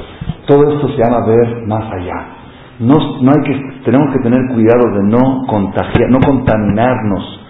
Todo 0.47 0.71
esto 0.71 0.89
se 0.89 0.97
llama 0.97 1.25
ver 1.25 1.65
más 1.67 1.91
allá. 1.91 2.27
No, 2.79 2.95
no 3.21 3.31
hay 3.31 3.41
que, 3.43 3.81
tenemos 3.85 4.13
que 4.13 4.19
tener 4.19 4.39
cuidado 4.53 4.91
de 4.95 5.03
no 5.03 5.47
contagiar, 5.47 6.09
no 6.09 6.19
contaminarnos 6.19 7.41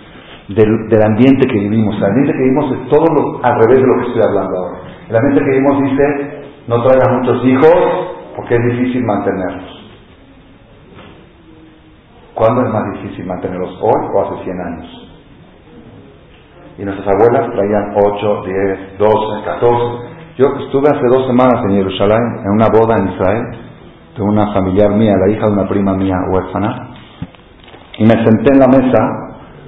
del, 0.49 1.03
ambiente 1.03 1.47
que 1.47 1.59
vivimos. 1.59 1.97
El 1.97 2.05
ambiente 2.05 2.33
que 2.33 2.43
vivimos 2.43 2.71
es 2.71 2.89
todo 2.89 3.05
lo, 3.05 3.43
al 3.43 3.59
revés 3.61 3.81
de 3.81 3.87
lo 3.87 3.95
que 4.01 4.07
estoy 4.07 4.21
hablando 4.21 4.57
ahora. 4.57 4.77
El 5.09 5.15
ambiente 5.15 5.43
que 5.43 5.51
vivimos 5.51 5.81
dice, 5.81 6.45
no 6.67 6.83
traigas 6.83 7.09
muchos 7.19 7.45
hijos 7.45 8.15
porque 8.35 8.55
es 8.55 8.63
difícil 8.65 9.03
mantenerlos. 9.03 9.75
¿Cuándo 12.35 12.65
es 12.65 12.73
más 12.73 12.83
difícil 12.93 13.25
mantenerlos? 13.25 13.79
¿Hoy 13.81 14.07
o 14.13 14.21
hace 14.21 14.43
100 14.43 14.59
años? 14.59 15.11
Y 16.77 16.83
nuestras 16.83 17.07
abuelas 17.07 17.51
traían 17.53 17.95
8, 17.95 18.43
10, 18.45 18.97
12, 18.99 19.45
14. 19.45 20.14
Yo 20.37 20.47
estuve 20.59 20.89
hace 20.91 21.07
dos 21.07 21.27
semanas 21.27 21.63
en 21.63 21.77
Jerusalén, 21.77 22.43
en 22.43 22.51
una 22.51 22.67
boda 22.67 22.97
en 22.99 23.07
Israel, 23.07 23.43
de 24.17 24.21
una 24.21 24.51
familiar 24.53 24.91
mía, 24.91 25.15
la 25.15 25.31
hija 25.31 25.47
de 25.47 25.53
una 25.53 25.65
prima 25.65 25.93
mía 25.95 26.15
huérfana, 26.29 26.89
y 27.99 28.03
me 28.03 28.19
senté 28.19 28.51
en 28.51 28.59
la 28.59 28.67
mesa 28.67 28.99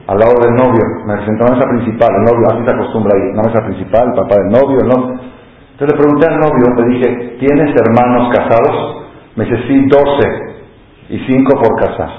al 0.07 0.17
lado 0.19 0.33
del 0.43 0.55
novio, 0.55 0.83
me 1.07 1.23
senté 1.23 1.39
en 1.39 1.47
la 1.47 1.55
mesa 1.55 1.69
principal, 1.71 2.09
el 2.11 2.23
novio, 2.23 2.51
así 2.51 2.65
se 2.67 2.75
acostumbra 2.75 3.13
ahí, 3.15 3.33
la 3.33 3.43
mesa 3.43 3.63
principal, 3.63 4.07
el 4.09 4.15
papá 4.19 4.35
del 4.35 4.49
novio, 4.59 4.77
el 4.83 4.87
novio. 4.91 5.19
Entonces 5.71 5.87
le 5.87 5.97
pregunté 6.03 6.27
al 6.27 6.39
novio, 6.39 6.65
le 6.75 6.85
dije, 6.95 7.37
¿tienes 7.39 7.71
hermanos 7.71 8.35
casados? 8.35 9.07
Me 9.37 9.45
dice, 9.45 9.57
sí, 9.69 9.87
12 9.87 10.47
y 11.15 11.19
5 11.31 11.51
por 11.63 11.79
casar. 11.79 12.11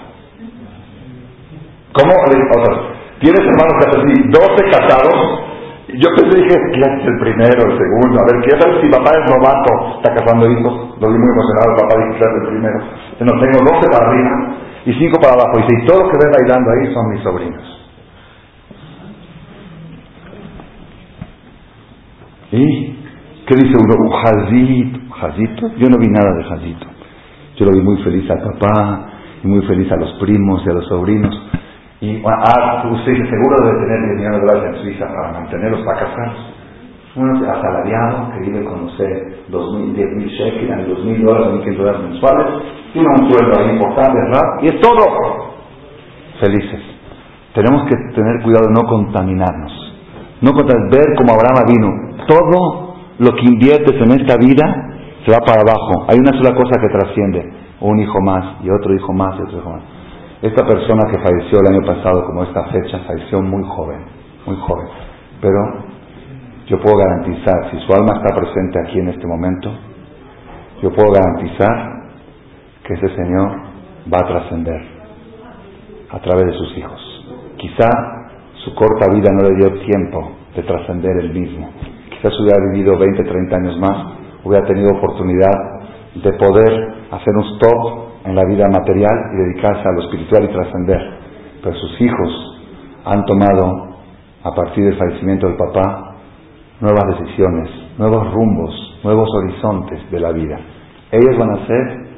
¿Cómo? 1.92 2.12
Otra 2.16 2.96
¿Tienes 3.20 3.40
hermanos 3.40 3.74
casados? 3.84 4.04
Sí, 4.08 4.22
12 4.32 4.70
casados. 4.72 5.48
Yo 5.88 6.08
pensé, 6.14 6.36
dije, 6.36 6.54
¿quién 6.72 7.00
es 7.00 7.06
el 7.06 7.18
primero, 7.18 7.64
el 7.64 7.78
segundo? 7.78 8.20
A 8.20 8.26
ver, 8.28 8.44
¿qué 8.44 8.60
saber 8.60 8.76
si 8.82 8.90
papá 8.92 9.08
es 9.16 9.24
novato? 9.24 9.96
Está 9.96 10.14
casando 10.14 10.44
hijos. 10.44 11.00
Lo 11.00 11.08
vi 11.08 11.16
muy 11.16 11.30
emocionado, 11.32 11.70
el 11.72 11.80
papá 11.80 11.94
dijo, 11.96 12.12
¿quién 12.12 12.28
es 12.28 12.36
el 12.36 12.48
primero? 12.48 12.78
No, 13.24 13.32
tengo 13.40 13.58
12 13.72 13.88
para 13.88 14.04
arriba 14.04 14.32
y 14.84 14.92
5 14.92 15.16
para 15.18 15.32
abajo. 15.32 15.58
Y 15.58 15.62
si 15.64 15.86
todo 15.86 16.04
lo 16.04 16.10
que 16.10 16.18
ven 16.20 16.32
bailando 16.36 16.70
ahí 16.70 16.92
son 16.92 17.08
mis 17.08 17.22
sobrinos. 17.22 17.78
¿Y 22.52 22.96
qué 23.46 23.54
dice 23.56 23.76
uno? 23.80 23.94
Un 23.98 24.10
jazito. 24.10 24.98
¿Jazito? 25.20 25.68
Yo 25.78 25.88
no 25.88 25.96
vi 25.98 26.08
nada 26.08 26.32
de 26.36 26.44
jazito. 26.44 26.86
Yo 27.56 27.64
lo 27.64 27.72
vi 27.72 27.80
muy 27.80 27.96
feliz 28.04 28.30
al 28.30 28.42
papá 28.42 29.10
y 29.42 29.46
muy 29.46 29.64
feliz 29.66 29.90
a 29.90 29.96
los 29.96 30.12
primos 30.20 30.62
y 30.66 30.70
a 30.70 30.74
los 30.74 30.86
sobrinos. 30.86 31.34
Y 32.00 32.22
ah, 32.24 32.88
usted 32.92 33.12
seguro 33.12 33.56
debe 33.60 33.84
tener 33.84 34.16
dinero 34.16 34.38
de 34.38 34.46
dólares 34.46 34.74
en 34.76 34.82
Suiza 34.82 35.06
para 35.06 35.32
mantenerlos, 35.32 35.84
para 35.84 36.00
casarlos. 36.00 36.54
Un 37.16 37.44
asalariado 37.44 38.30
que 38.32 38.40
vive 38.40 38.64
con 38.64 38.84
usted 38.84 39.38
dos 39.48 39.74
mil, 39.74 39.94
diez 39.94 40.08
mil 40.14 40.28
shekels, 40.28 40.88
dos 40.88 41.04
mil 41.04 41.24
dólares, 41.24 41.66
mil 41.66 41.76
dólares 41.76 42.00
mensuales, 42.02 42.46
tiene 42.92 43.08
un 43.08 43.30
sueldo 43.30 43.58
ahí 43.58 43.70
importante, 43.74 44.18
¿verdad? 44.26 44.42
Y 44.62 44.66
es 44.66 44.80
todo. 44.80 45.04
Felices. 46.40 46.80
Tenemos 47.54 47.82
que 47.88 47.96
tener 48.14 48.42
cuidado 48.44 48.68
de 48.68 48.74
no 48.74 48.88
contaminarnos. 48.88 49.94
No 50.40 50.52
contaminar, 50.52 50.90
ver 50.92 51.16
como 51.16 51.32
Abraham 51.32 51.66
vino. 51.66 51.88
Todo 52.28 52.94
lo 53.18 53.30
que 53.34 53.44
inviertes 53.44 54.00
en 54.00 54.12
esta 54.12 54.36
vida 54.36 54.64
se 55.26 55.32
va 55.32 55.38
para 55.44 55.62
abajo. 55.62 56.06
Hay 56.08 56.18
una 56.18 56.30
sola 56.38 56.54
cosa 56.54 56.80
que 56.80 56.88
trasciende. 56.88 57.52
Un 57.80 57.98
hijo 57.98 58.20
más, 58.20 58.62
y 58.62 58.70
otro 58.70 58.94
hijo 58.94 59.12
más, 59.12 59.38
y 59.40 59.42
otro 59.42 59.58
hijo 59.58 59.70
más. 59.70 59.97
Esta 60.40 60.64
persona 60.64 61.02
que 61.10 61.18
falleció 61.18 61.58
el 61.58 61.74
año 61.74 61.84
pasado, 61.84 62.24
como 62.26 62.44
esta 62.44 62.64
fecha, 62.66 63.00
falleció 63.00 63.42
muy 63.42 63.64
joven, 63.64 64.04
muy 64.46 64.56
joven. 64.56 64.86
Pero 65.40 65.58
yo 66.68 66.78
puedo 66.80 66.96
garantizar, 66.96 67.70
si 67.72 67.78
su 67.80 67.92
alma 67.92 68.22
está 68.22 68.36
presente 68.36 68.78
aquí 68.80 69.00
en 69.00 69.08
este 69.08 69.26
momento, 69.26 69.68
yo 70.80 70.92
puedo 70.92 71.10
garantizar 71.10 72.12
que 72.84 72.94
ese 72.94 73.16
Señor 73.16 73.50
va 74.12 74.18
a 74.22 74.28
trascender 74.28 74.80
a 76.10 76.20
través 76.20 76.46
de 76.46 76.52
sus 76.52 76.78
hijos. 76.78 77.24
Quizá 77.56 77.88
su 78.64 78.74
corta 78.76 79.12
vida 79.12 79.30
no 79.32 79.48
le 79.48 79.56
dio 79.56 79.72
tiempo 79.80 80.36
de 80.54 80.62
trascender 80.62 81.18
el 81.18 81.32
mismo. 81.32 81.68
Quizás 82.10 82.32
hubiera 82.38 82.58
vivido 82.72 82.96
20, 82.96 83.24
30 83.24 83.56
años 83.56 83.78
más, 83.80 84.06
hubiera 84.44 84.64
tenido 84.68 84.90
oportunidad 84.96 85.54
de 86.14 86.32
poder 86.34 86.94
hacer 87.10 87.34
un 87.34 87.44
stop 87.56 88.07
en 88.24 88.34
la 88.34 88.44
vida 88.44 88.66
material 88.68 89.14
y 89.32 89.36
dedicarse 89.36 89.88
a 89.88 89.92
lo 89.92 90.02
espiritual 90.02 90.44
y 90.44 90.52
trascender. 90.52 91.00
Pero 91.62 91.76
sus 91.76 92.00
hijos 92.00 92.60
han 93.04 93.24
tomado, 93.24 93.96
a 94.44 94.54
partir 94.54 94.84
del 94.84 94.98
fallecimiento 94.98 95.46
del 95.46 95.56
papá, 95.56 96.16
nuevas 96.80 97.18
decisiones, 97.18 97.70
nuevos 97.98 98.32
rumbos, 98.32 99.00
nuevos 99.02 99.28
horizontes 99.34 100.10
de 100.10 100.20
la 100.20 100.32
vida. 100.32 100.58
Ellos 101.10 101.38
van 101.38 101.50
a 101.50 101.62
hacer 101.62 102.08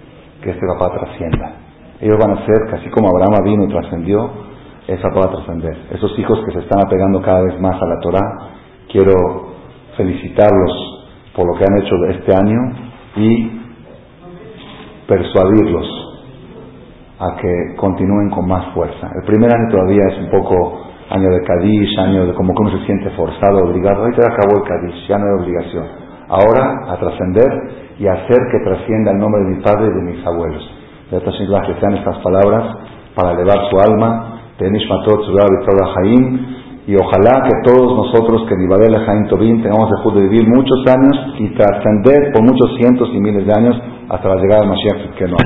que 0.43 0.51
este 0.51 0.67
papá 0.67 0.99
trascienda. 0.99 1.53
Ellos 2.01 2.17
van 2.19 2.37
a 2.37 2.43
hacer 2.43 2.57
que 2.69 2.77
así 2.77 2.91
como 2.91 3.09
Abraham 3.09 3.45
vino 3.45 3.65
y 3.65 3.69
trascendió, 3.69 4.31
esa 4.87 5.09
a 5.09 5.31
trascender. 5.31 5.77
Esos 5.93 6.19
hijos 6.19 6.41
que 6.45 6.53
se 6.53 6.61
están 6.61 6.81
apegando 6.85 7.23
cada 7.23 7.43
vez 7.43 7.61
más 7.61 7.81
a 7.81 7.87
la 7.87 8.01
Torah, 8.01 8.49
quiero 8.91 9.15
felicitarlos 9.97 10.91
por 11.37 11.47
lo 11.47 11.59
que 11.59 11.65
han 11.65 11.79
hecho 11.79 11.95
este 12.09 12.35
año 12.35 12.59
y 13.17 13.60
persuadirlos 15.11 15.87
a 17.19 17.35
que 17.37 17.75
continúen 17.77 18.31
con 18.31 18.47
más 18.47 18.73
fuerza. 18.73 19.11
El 19.21 19.27
primer 19.27 19.53
año 19.53 19.69
todavía 19.69 20.07
es 20.07 20.19
un 20.21 20.31
poco 20.31 20.87
año 21.11 21.29
de 21.29 21.43
Kadish, 21.43 21.99
año 21.99 22.27
de 22.27 22.35
como 22.35 22.55
que 22.55 22.63
uno 22.63 22.71
se 22.79 22.87
siente 22.87 23.11
forzado, 23.11 23.65
obligado. 23.65 24.05
Ahorita 24.05 24.23
acabó 24.23 24.63
el 24.63 24.69
Kadish, 24.69 25.09
ya 25.09 25.19
no 25.19 25.27
hay 25.27 25.33
obligación. 25.43 25.85
Ahora 26.29 26.85
a 26.87 26.97
trascender 26.97 27.51
y 27.99 28.07
hacer 28.07 28.39
que 28.53 28.61
trascienda 28.65 29.11
el 29.11 29.19
nombre 29.19 29.43
de 29.43 29.49
mi 29.57 29.63
padre 29.63 29.89
y 29.91 29.95
de 29.99 30.05
mis 30.13 30.25
abuelos. 30.25 30.63
De 31.11 31.19
que 31.19 31.33
sean 31.81 31.97
estas 31.97 32.19
palabras 32.19 32.77
para 33.17 33.33
elevar 33.33 33.69
su 33.69 33.81
alma, 33.81 34.37
y 34.61 34.65
ojalá 36.97 37.43
que 37.45 37.71
todos 37.71 37.97
nosotros 37.97 38.47
que 38.49 38.57
Nibadel 38.57 38.97
Jaim 38.97 39.29
Tobin 39.29 39.63
tengamos 39.63 39.89
el 39.91 40.15
de 40.15 40.23
vivir 40.29 40.49
muchos 40.49 40.85
años 40.87 41.35
y 41.39 41.49
trascender 41.55 42.33
por 42.33 42.43
muchos 42.43 42.77
cientos 42.79 43.09
y 43.13 43.21
miles 43.21 43.47
de 43.47 43.53
años 43.53 43.77
hasta 44.09 44.29
la 44.29 44.37
llegada 44.37 44.63
del 44.63 44.71
Mashiach 44.71 45.15
que 45.17 45.27
no. 45.29 45.37